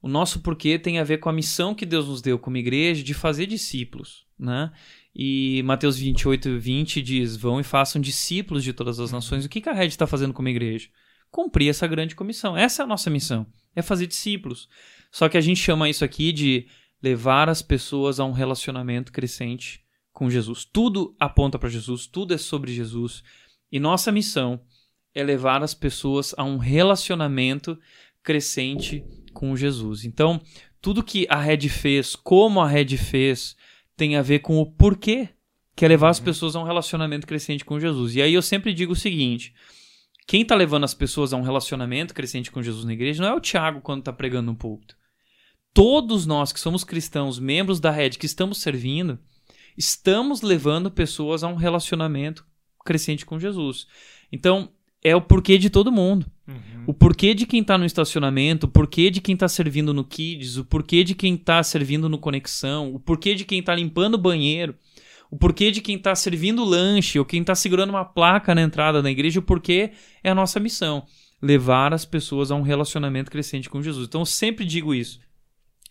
O 0.00 0.06
nosso 0.06 0.38
porquê 0.38 0.78
tem 0.78 1.00
a 1.00 1.04
ver 1.04 1.18
com 1.18 1.28
a 1.28 1.32
missão 1.32 1.74
que 1.74 1.84
Deus 1.84 2.06
nos 2.06 2.22
deu 2.22 2.38
como 2.38 2.56
igreja 2.56 3.02
de 3.02 3.12
fazer 3.12 3.46
discípulos, 3.46 4.24
né? 4.38 4.70
E 5.12 5.64
Mateus 5.64 5.98
28, 5.98 6.60
20 6.60 7.02
diz: 7.02 7.36
Vão 7.36 7.58
e 7.58 7.64
façam 7.64 8.00
discípulos 8.00 8.62
de 8.62 8.72
todas 8.72 9.00
as 9.00 9.10
nações. 9.10 9.44
O 9.44 9.48
que 9.48 9.68
a 9.68 9.72
Red 9.72 9.88
está 9.88 10.06
fazendo 10.06 10.32
como 10.32 10.48
igreja? 10.48 10.88
Cumprir 11.36 11.68
essa 11.68 11.86
grande 11.86 12.14
comissão. 12.14 12.56
Essa 12.56 12.80
é 12.80 12.84
a 12.84 12.86
nossa 12.86 13.10
missão: 13.10 13.46
é 13.74 13.82
fazer 13.82 14.06
discípulos. 14.06 14.70
Só 15.10 15.28
que 15.28 15.36
a 15.36 15.40
gente 15.42 15.60
chama 15.60 15.86
isso 15.86 16.02
aqui 16.02 16.32
de 16.32 16.66
levar 17.02 17.50
as 17.50 17.60
pessoas 17.60 18.18
a 18.18 18.24
um 18.24 18.32
relacionamento 18.32 19.12
crescente 19.12 19.84
com 20.14 20.30
Jesus. 20.30 20.64
Tudo 20.64 21.14
aponta 21.20 21.58
para 21.58 21.68
Jesus, 21.68 22.06
tudo 22.06 22.32
é 22.32 22.38
sobre 22.38 22.72
Jesus. 22.72 23.22
E 23.70 23.78
nossa 23.78 24.10
missão 24.10 24.62
é 25.14 25.22
levar 25.22 25.62
as 25.62 25.74
pessoas 25.74 26.34
a 26.38 26.42
um 26.42 26.56
relacionamento 26.56 27.78
crescente 28.22 29.04
com 29.34 29.54
Jesus. 29.54 30.06
Então, 30.06 30.40
tudo 30.80 31.04
que 31.04 31.26
a 31.28 31.38
Red 31.38 31.68
fez, 31.68 32.16
como 32.16 32.62
a 32.62 32.66
Red 32.66 32.96
fez, 32.96 33.54
tem 33.94 34.16
a 34.16 34.22
ver 34.22 34.38
com 34.38 34.56
o 34.56 34.64
porquê, 34.64 35.28
que 35.76 35.84
é 35.84 35.88
levar 35.88 36.08
as 36.08 36.18
pessoas 36.18 36.56
a 36.56 36.60
um 36.60 36.64
relacionamento 36.64 37.26
crescente 37.26 37.62
com 37.62 37.78
Jesus. 37.78 38.16
E 38.16 38.22
aí 38.22 38.32
eu 38.32 38.40
sempre 38.40 38.72
digo 38.72 38.94
o 38.94 38.96
seguinte: 38.96 39.52
quem 40.26 40.42
está 40.42 40.54
levando 40.54 40.84
as 40.84 40.94
pessoas 40.94 41.32
a 41.32 41.36
um 41.36 41.42
relacionamento 41.42 42.12
crescente 42.12 42.50
com 42.50 42.62
Jesus 42.62 42.84
na 42.84 42.92
igreja 42.92 43.22
não 43.22 43.30
é 43.30 43.34
o 43.34 43.40
Tiago 43.40 43.80
quando 43.80 44.00
está 44.00 44.12
pregando 44.12 44.50
no 44.50 44.56
púlpito. 44.56 44.96
Todos 45.72 46.26
nós 46.26 46.52
que 46.52 46.58
somos 46.58 46.82
cristãos, 46.82 47.38
membros 47.38 47.78
da 47.78 47.90
Red, 47.90 48.10
que 48.10 48.26
estamos 48.26 48.60
servindo, 48.60 49.18
estamos 49.76 50.42
levando 50.42 50.90
pessoas 50.90 51.44
a 51.44 51.48
um 51.48 51.54
relacionamento 51.54 52.44
crescente 52.84 53.26
com 53.26 53.38
Jesus. 53.38 53.86
Então, 54.32 54.70
é 55.02 55.14
o 55.14 55.20
porquê 55.20 55.58
de 55.58 55.70
todo 55.70 55.92
mundo. 55.92 56.26
Uhum. 56.48 56.84
O 56.86 56.94
porquê 56.94 57.34
de 57.34 57.46
quem 57.46 57.62
tá 57.62 57.76
no 57.78 57.84
estacionamento, 57.84 58.66
o 58.66 58.68
porquê 58.68 59.10
de 59.10 59.20
quem 59.20 59.36
tá 59.36 59.46
servindo 59.46 59.92
no 59.92 60.04
Kids, 60.04 60.56
o 60.56 60.64
porquê 60.64 61.04
de 61.04 61.14
quem 61.14 61.36
tá 61.36 61.62
servindo 61.62 62.08
no 62.08 62.18
Conexão, 62.18 62.94
o 62.94 62.98
porquê 62.98 63.34
de 63.34 63.44
quem 63.44 63.62
tá 63.62 63.74
limpando 63.74 64.14
o 64.14 64.18
banheiro, 64.18 64.74
o 65.30 65.36
porquê 65.36 65.70
de 65.70 65.80
quem 65.80 65.98
tá 65.98 66.14
servindo 66.14 66.64
lanche 66.64 67.18
ou 67.18 67.24
quem 67.24 67.42
tá 67.42 67.54
segurando 67.54 67.90
uma 67.90 68.04
placa 68.04 68.54
na 68.54 68.62
entrada 68.62 69.02
da 69.02 69.10
igreja, 69.10 69.40
o 69.40 69.42
porquê 69.42 69.92
é 70.22 70.30
a 70.30 70.34
nossa 70.34 70.60
missão. 70.60 71.04
Levar 71.42 71.92
as 71.92 72.04
pessoas 72.04 72.50
a 72.50 72.54
um 72.54 72.62
relacionamento 72.62 73.30
crescente 73.30 73.68
com 73.68 73.82
Jesus. 73.82 74.06
Então 74.06 74.22
eu 74.22 74.26
sempre 74.26 74.64
digo 74.64 74.94
isso. 74.94 75.20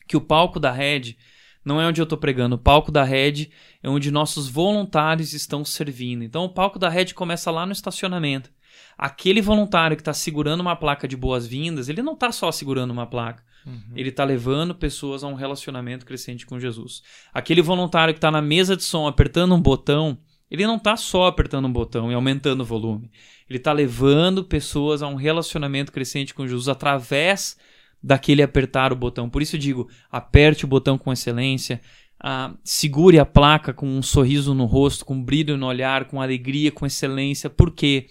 Que 0.08 0.18
o 0.18 0.22
palco 0.22 0.60
da 0.60 0.72
Red 0.72 1.16
não 1.64 1.82
é 1.82 1.88
onde 1.88 2.02
eu 2.02 2.06
tô 2.06 2.18
pregando. 2.18 2.56
O 2.56 2.60
palco 2.60 2.92
da 2.92 3.04
Red 3.04 3.50
é 3.82 3.90
onde 3.90 4.12
nossos 4.12 4.48
voluntários 4.48 5.34
estão 5.34 5.66
servindo. 5.66 6.24
Então 6.24 6.46
o 6.46 6.54
palco 6.54 6.80
da 6.80 6.90
Red 6.90 7.14
começa 7.14 7.52
lá 7.52 7.66
no 7.66 7.72
estacionamento. 7.72 8.52
Aquele 8.98 9.42
voluntário 9.42 9.98
que 9.98 10.02
está 10.02 10.14
segurando 10.14 10.62
uma 10.62 10.76
placa 10.76 11.08
de 11.08 11.18
boas-vindas, 11.18 11.90
ele 11.90 12.02
não 12.02 12.14
está 12.14 12.32
só 12.32 12.52
segurando 12.52 12.92
uma 12.92 13.06
placa. 13.06 13.44
Uhum. 13.66 13.82
Ele 13.96 14.10
está 14.10 14.24
levando 14.24 14.76
pessoas 14.76 15.24
a 15.24 15.28
um 15.28 15.34
relacionamento 15.34 16.06
crescente 16.06 16.46
com 16.46 16.60
Jesus. 16.60 17.02
Aquele 17.34 17.62
voluntário 17.62 18.14
que 18.14 18.20
está 18.20 18.32
na 18.32 18.42
mesa 18.42 18.76
de 18.76 18.84
som 18.84 19.08
apertando 19.08 19.56
um 19.56 19.62
botão, 19.62 20.18
ele 20.50 20.66
não 20.68 20.78
está 20.78 20.96
só 20.96 21.28
apertando 21.28 21.66
um 21.66 21.74
botão 21.74 22.12
e 22.12 22.14
aumentando 22.14 22.62
o 22.62 22.66
volume. 22.66 23.12
Ele 23.50 23.58
está 23.58 23.74
levando 23.74 24.44
pessoas 24.44 25.02
a 25.02 25.08
um 25.08 25.16
relacionamento 25.16 25.92
crescente 25.92 26.34
com 26.34 26.48
Jesus 26.48 26.70
através 26.70 27.58
daquele 28.02 28.44
apertar 28.44 28.94
o 28.94 28.96
botão. 28.96 29.30
Por 29.30 29.42
isso 29.42 29.56
eu 29.56 29.60
digo, 29.60 29.90
aperte 30.12 30.64
o 30.64 30.68
botão 30.68 30.98
com 30.98 31.12
excelência, 31.12 31.82
ah, 32.20 32.54
segure 32.64 33.20
a 33.20 33.26
placa 33.26 33.74
com 33.74 33.88
um 33.88 34.02
sorriso 34.02 34.54
no 34.54 34.66
rosto, 34.66 35.04
com 35.04 35.22
brilho 35.22 35.58
no 35.58 35.66
olhar, 35.66 36.06
com 36.06 36.22
alegria, 36.22 36.72
com 36.72 36.86
excelência, 36.86 37.50
porque 37.50 38.08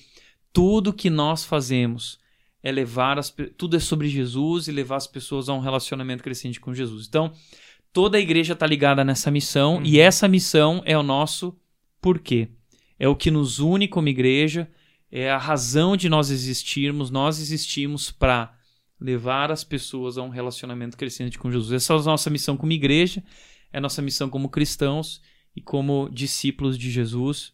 tudo 0.55 0.91
que 0.91 1.11
nós 1.11 1.45
fazemos 1.45 2.19
é 2.63 2.73
levar 2.73 3.19
as 3.19 3.29
tudo 3.59 3.77
é 3.77 3.79
sobre 3.79 4.09
Jesus 4.09 4.69
e 4.69 4.73
levar 4.73 4.97
as 4.97 5.07
pessoas 5.07 5.51
a 5.51 5.53
um 5.53 5.61
relacionamento 5.61 6.25
crescente 6.25 6.59
com 6.59 6.73
Jesus. 6.73 7.07
Então, 7.07 7.31
toda 7.93 8.17
a 8.17 8.21
igreja 8.21 8.55
está 8.55 8.67
ligada 8.67 9.05
nessa 9.05 9.31
missão 9.31 9.77
uhum. 9.77 9.85
e 9.85 10.01
essa 10.01 10.27
missão 10.27 10.81
é 10.87 10.97
o 10.97 11.03
nosso 11.03 11.55
porquê. 12.01 12.49
É 12.99 13.07
o 13.07 13.15
que 13.15 13.31
nos 13.31 13.59
une 13.59 13.87
como 13.87 14.09
igreja, 14.09 14.71
é 15.13 15.31
a 15.31 15.37
razão 15.37 15.95
de 15.95 16.09
nós 16.09 16.31
existirmos. 16.31 17.11
Nós 17.11 17.39
existimos 17.39 18.11
para 18.11 18.57
levar 18.99 19.53
as 19.53 19.63
pessoas 19.63 20.17
a 20.17 20.23
um 20.23 20.31
relacionamento 20.31 20.97
crescente 20.97 21.39
com 21.39 21.53
Jesus. 21.53 21.73
Essa 21.73 21.93
é 21.93 21.99
a 21.99 22.03
nossa 22.03 22.31
missão 22.31 22.57
como 22.57 22.73
igreja 22.73 23.23
é 23.75 23.79
a 23.79 23.81
nossa 23.81 24.01
missão 24.01 24.31
como 24.31 24.49
cristãos 24.49 25.21
e 25.55 25.61
como 25.61 26.09
discípulos 26.09 26.79
de 26.79 26.93
Jesus. 26.93 27.53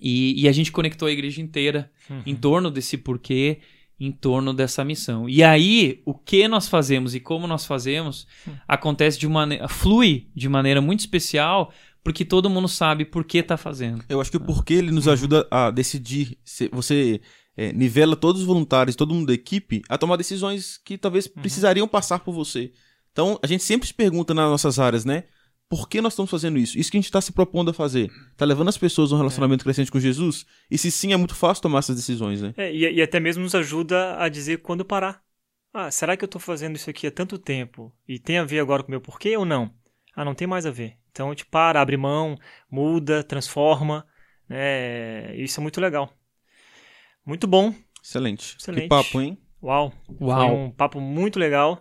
E, 0.00 0.42
e 0.42 0.48
a 0.48 0.52
gente 0.52 0.72
conectou 0.72 1.06
a 1.06 1.12
igreja 1.12 1.40
inteira 1.40 1.90
uhum. 2.08 2.22
em 2.26 2.34
torno 2.34 2.70
desse 2.70 2.96
porquê, 2.96 3.60
em 3.98 4.10
torno 4.10 4.54
dessa 4.54 4.84
missão. 4.84 5.28
E 5.28 5.42
aí, 5.42 6.00
o 6.06 6.14
que 6.14 6.48
nós 6.48 6.68
fazemos 6.68 7.14
e 7.14 7.20
como 7.20 7.46
nós 7.46 7.66
fazemos 7.66 8.26
uhum. 8.46 8.54
acontece 8.66 9.18
de 9.18 9.28
maneira. 9.28 9.68
flui 9.68 10.28
de 10.34 10.48
maneira 10.48 10.80
muito 10.80 11.00
especial, 11.00 11.70
porque 12.02 12.24
todo 12.24 12.48
mundo 12.48 12.66
sabe 12.66 13.04
por 13.04 13.24
que 13.24 13.38
está 13.38 13.58
fazendo. 13.58 14.02
Eu 14.08 14.20
acho 14.20 14.30
que 14.30 14.38
o 14.38 14.40
porquê 14.40 14.74
ele 14.74 14.90
nos 14.90 15.06
ajuda 15.06 15.46
a 15.50 15.70
decidir. 15.70 16.38
Você 16.72 17.20
é, 17.54 17.72
nivela 17.74 18.16
todos 18.16 18.40
os 18.40 18.46
voluntários, 18.46 18.96
todo 18.96 19.14
mundo 19.14 19.26
da 19.26 19.34
equipe, 19.34 19.82
a 19.86 19.98
tomar 19.98 20.16
decisões 20.16 20.78
que 20.78 20.96
talvez 20.96 21.26
uhum. 21.26 21.42
precisariam 21.42 21.86
passar 21.86 22.20
por 22.20 22.32
você. 22.32 22.72
Então, 23.12 23.38
a 23.42 23.46
gente 23.46 23.62
sempre 23.62 23.86
se 23.86 23.92
pergunta 23.92 24.32
nas 24.32 24.48
nossas 24.48 24.78
áreas, 24.78 25.04
né? 25.04 25.24
Por 25.70 25.88
que 25.88 26.00
nós 26.00 26.14
estamos 26.14 26.28
fazendo 26.28 26.58
isso? 26.58 26.76
Isso 26.76 26.90
que 26.90 26.96
a 26.96 27.00
gente 27.00 27.06
está 27.06 27.20
se 27.20 27.30
propondo 27.30 27.70
a 27.70 27.72
fazer. 27.72 28.10
Está 28.32 28.44
levando 28.44 28.68
as 28.68 28.76
pessoas 28.76 29.12
a 29.12 29.14
um 29.14 29.18
relacionamento 29.18 29.62
é. 29.62 29.64
crescente 29.64 29.88
com 29.88 30.00
Jesus? 30.00 30.44
E 30.68 30.76
se 30.76 30.90
sim, 30.90 31.12
é 31.12 31.16
muito 31.16 31.36
fácil 31.36 31.62
tomar 31.62 31.78
essas 31.78 31.94
decisões, 31.94 32.42
né? 32.42 32.52
É, 32.56 32.74
e, 32.74 32.94
e, 32.94 33.00
até 33.00 33.20
mesmo 33.20 33.44
nos 33.44 33.54
ajuda 33.54 34.16
a 34.18 34.28
dizer 34.28 34.62
quando 34.62 34.84
parar. 34.84 35.22
Ah, 35.72 35.88
será 35.88 36.16
que 36.16 36.24
eu 36.24 36.26
estou 36.26 36.40
fazendo 36.40 36.74
isso 36.74 36.90
aqui 36.90 37.06
há 37.06 37.10
tanto 37.12 37.38
tempo 37.38 37.94
e 38.08 38.18
tem 38.18 38.38
a 38.38 38.44
ver 38.44 38.58
agora 38.58 38.82
com 38.82 38.88
o 38.88 38.90
meu 38.90 39.00
porquê 39.00 39.36
ou 39.36 39.44
não? 39.44 39.72
Ah, 40.12 40.24
não 40.24 40.34
tem 40.34 40.48
mais 40.48 40.66
a 40.66 40.72
ver. 40.72 40.96
Então 41.12 41.28
a 41.28 41.30
gente 41.30 41.46
para, 41.46 41.80
abre 41.80 41.96
mão, 41.96 42.36
muda, 42.68 43.22
transforma. 43.22 44.04
Né? 44.48 45.36
Isso 45.36 45.60
é 45.60 45.62
muito 45.62 45.80
legal. 45.80 46.12
Muito 47.24 47.46
bom. 47.46 47.72
Excelente. 48.02 48.56
Excelente. 48.58 48.82
Que 48.82 48.88
papo, 48.88 49.20
hein? 49.20 49.38
Uau. 49.62 49.92
Uau. 50.20 50.48
Foi 50.48 50.56
um 50.56 50.70
papo 50.72 51.00
muito 51.00 51.38
legal. 51.38 51.80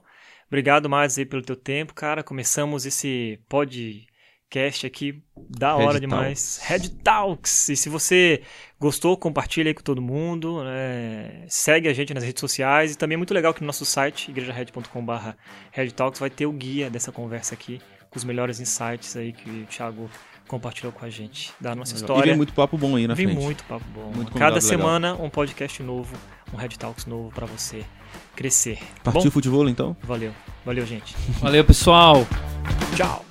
Obrigado, 0.50 0.90
mais 0.90 1.16
aí, 1.18 1.26
pelo 1.26 1.44
teu 1.44 1.56
tempo, 1.56 1.94
cara. 1.94 2.24
Começamos 2.24 2.84
esse 2.84 3.40
podcast 3.48 4.88
aqui 4.88 5.22
da 5.38 5.76
hora 5.76 5.94
Red 5.94 6.00
demais. 6.00 6.58
Talks. 6.58 6.68
Red 6.68 6.90
Talks. 7.04 7.70
E 7.70 7.76
se 7.76 7.88
você 7.88 8.42
gostou, 8.80 9.16
compartilha 9.16 9.70
aí 9.70 9.76
com 9.76 9.84
todo 9.84 10.02
mundo. 10.02 10.64
Né? 10.64 11.46
Segue 11.48 11.88
a 11.88 11.94
gente 11.94 12.16
nas 12.16 12.24
redes 12.24 12.42
sociais. 12.42 12.94
E 12.94 12.98
também 12.98 13.14
é 13.14 13.18
muito 13.18 13.32
legal 13.32 13.54
que 13.54 13.62
no 13.62 13.68
nosso 13.68 13.86
site, 13.86 14.32
igrejared.com.br 14.32 15.92
Talks, 15.96 16.20
vai 16.20 16.32
ter 16.32 16.48
o 16.48 16.52
guia 16.52 16.90
dessa 16.90 17.12
conversa 17.12 17.54
aqui, 17.54 17.80
com 18.10 18.18
os 18.18 18.24
melhores 18.24 18.60
insights 18.60 19.16
aí 19.16 19.32
que 19.32 19.48
o 19.48 19.66
Thiago 19.68 20.10
compartilhou 20.48 20.92
com 20.92 21.06
a 21.06 21.12
gente 21.12 21.54
da 21.62 21.76
nossa 21.76 21.94
história. 21.94 22.26
E 22.26 22.30
vem 22.30 22.38
muito 22.38 22.54
papo 22.54 22.76
bom 22.76 22.96
aí 22.96 23.06
na 23.08 23.14
vem 23.14 23.28
frente. 23.28 23.40
muito 23.44 23.64
papo 23.66 23.86
bom. 23.94 24.12
Muito 24.16 24.32
Cada 24.32 24.60
semana 24.60 25.12
legal. 25.12 25.28
um 25.28 25.30
podcast 25.30 25.84
novo, 25.84 26.18
um 26.52 26.58
Red 26.58 26.70
Talks 26.70 27.06
novo 27.06 27.30
para 27.30 27.46
você 27.46 27.86
crescer. 28.40 28.80
Partiu 29.04 29.24
Bom, 29.24 29.32
futebol 29.32 29.68
então? 29.68 29.98
Valeu. 30.02 30.32
Valeu, 30.66 30.86
gente. 30.86 31.14
Valeu, 31.42 31.66
pessoal. 31.66 32.26
Tchau. 32.96 33.29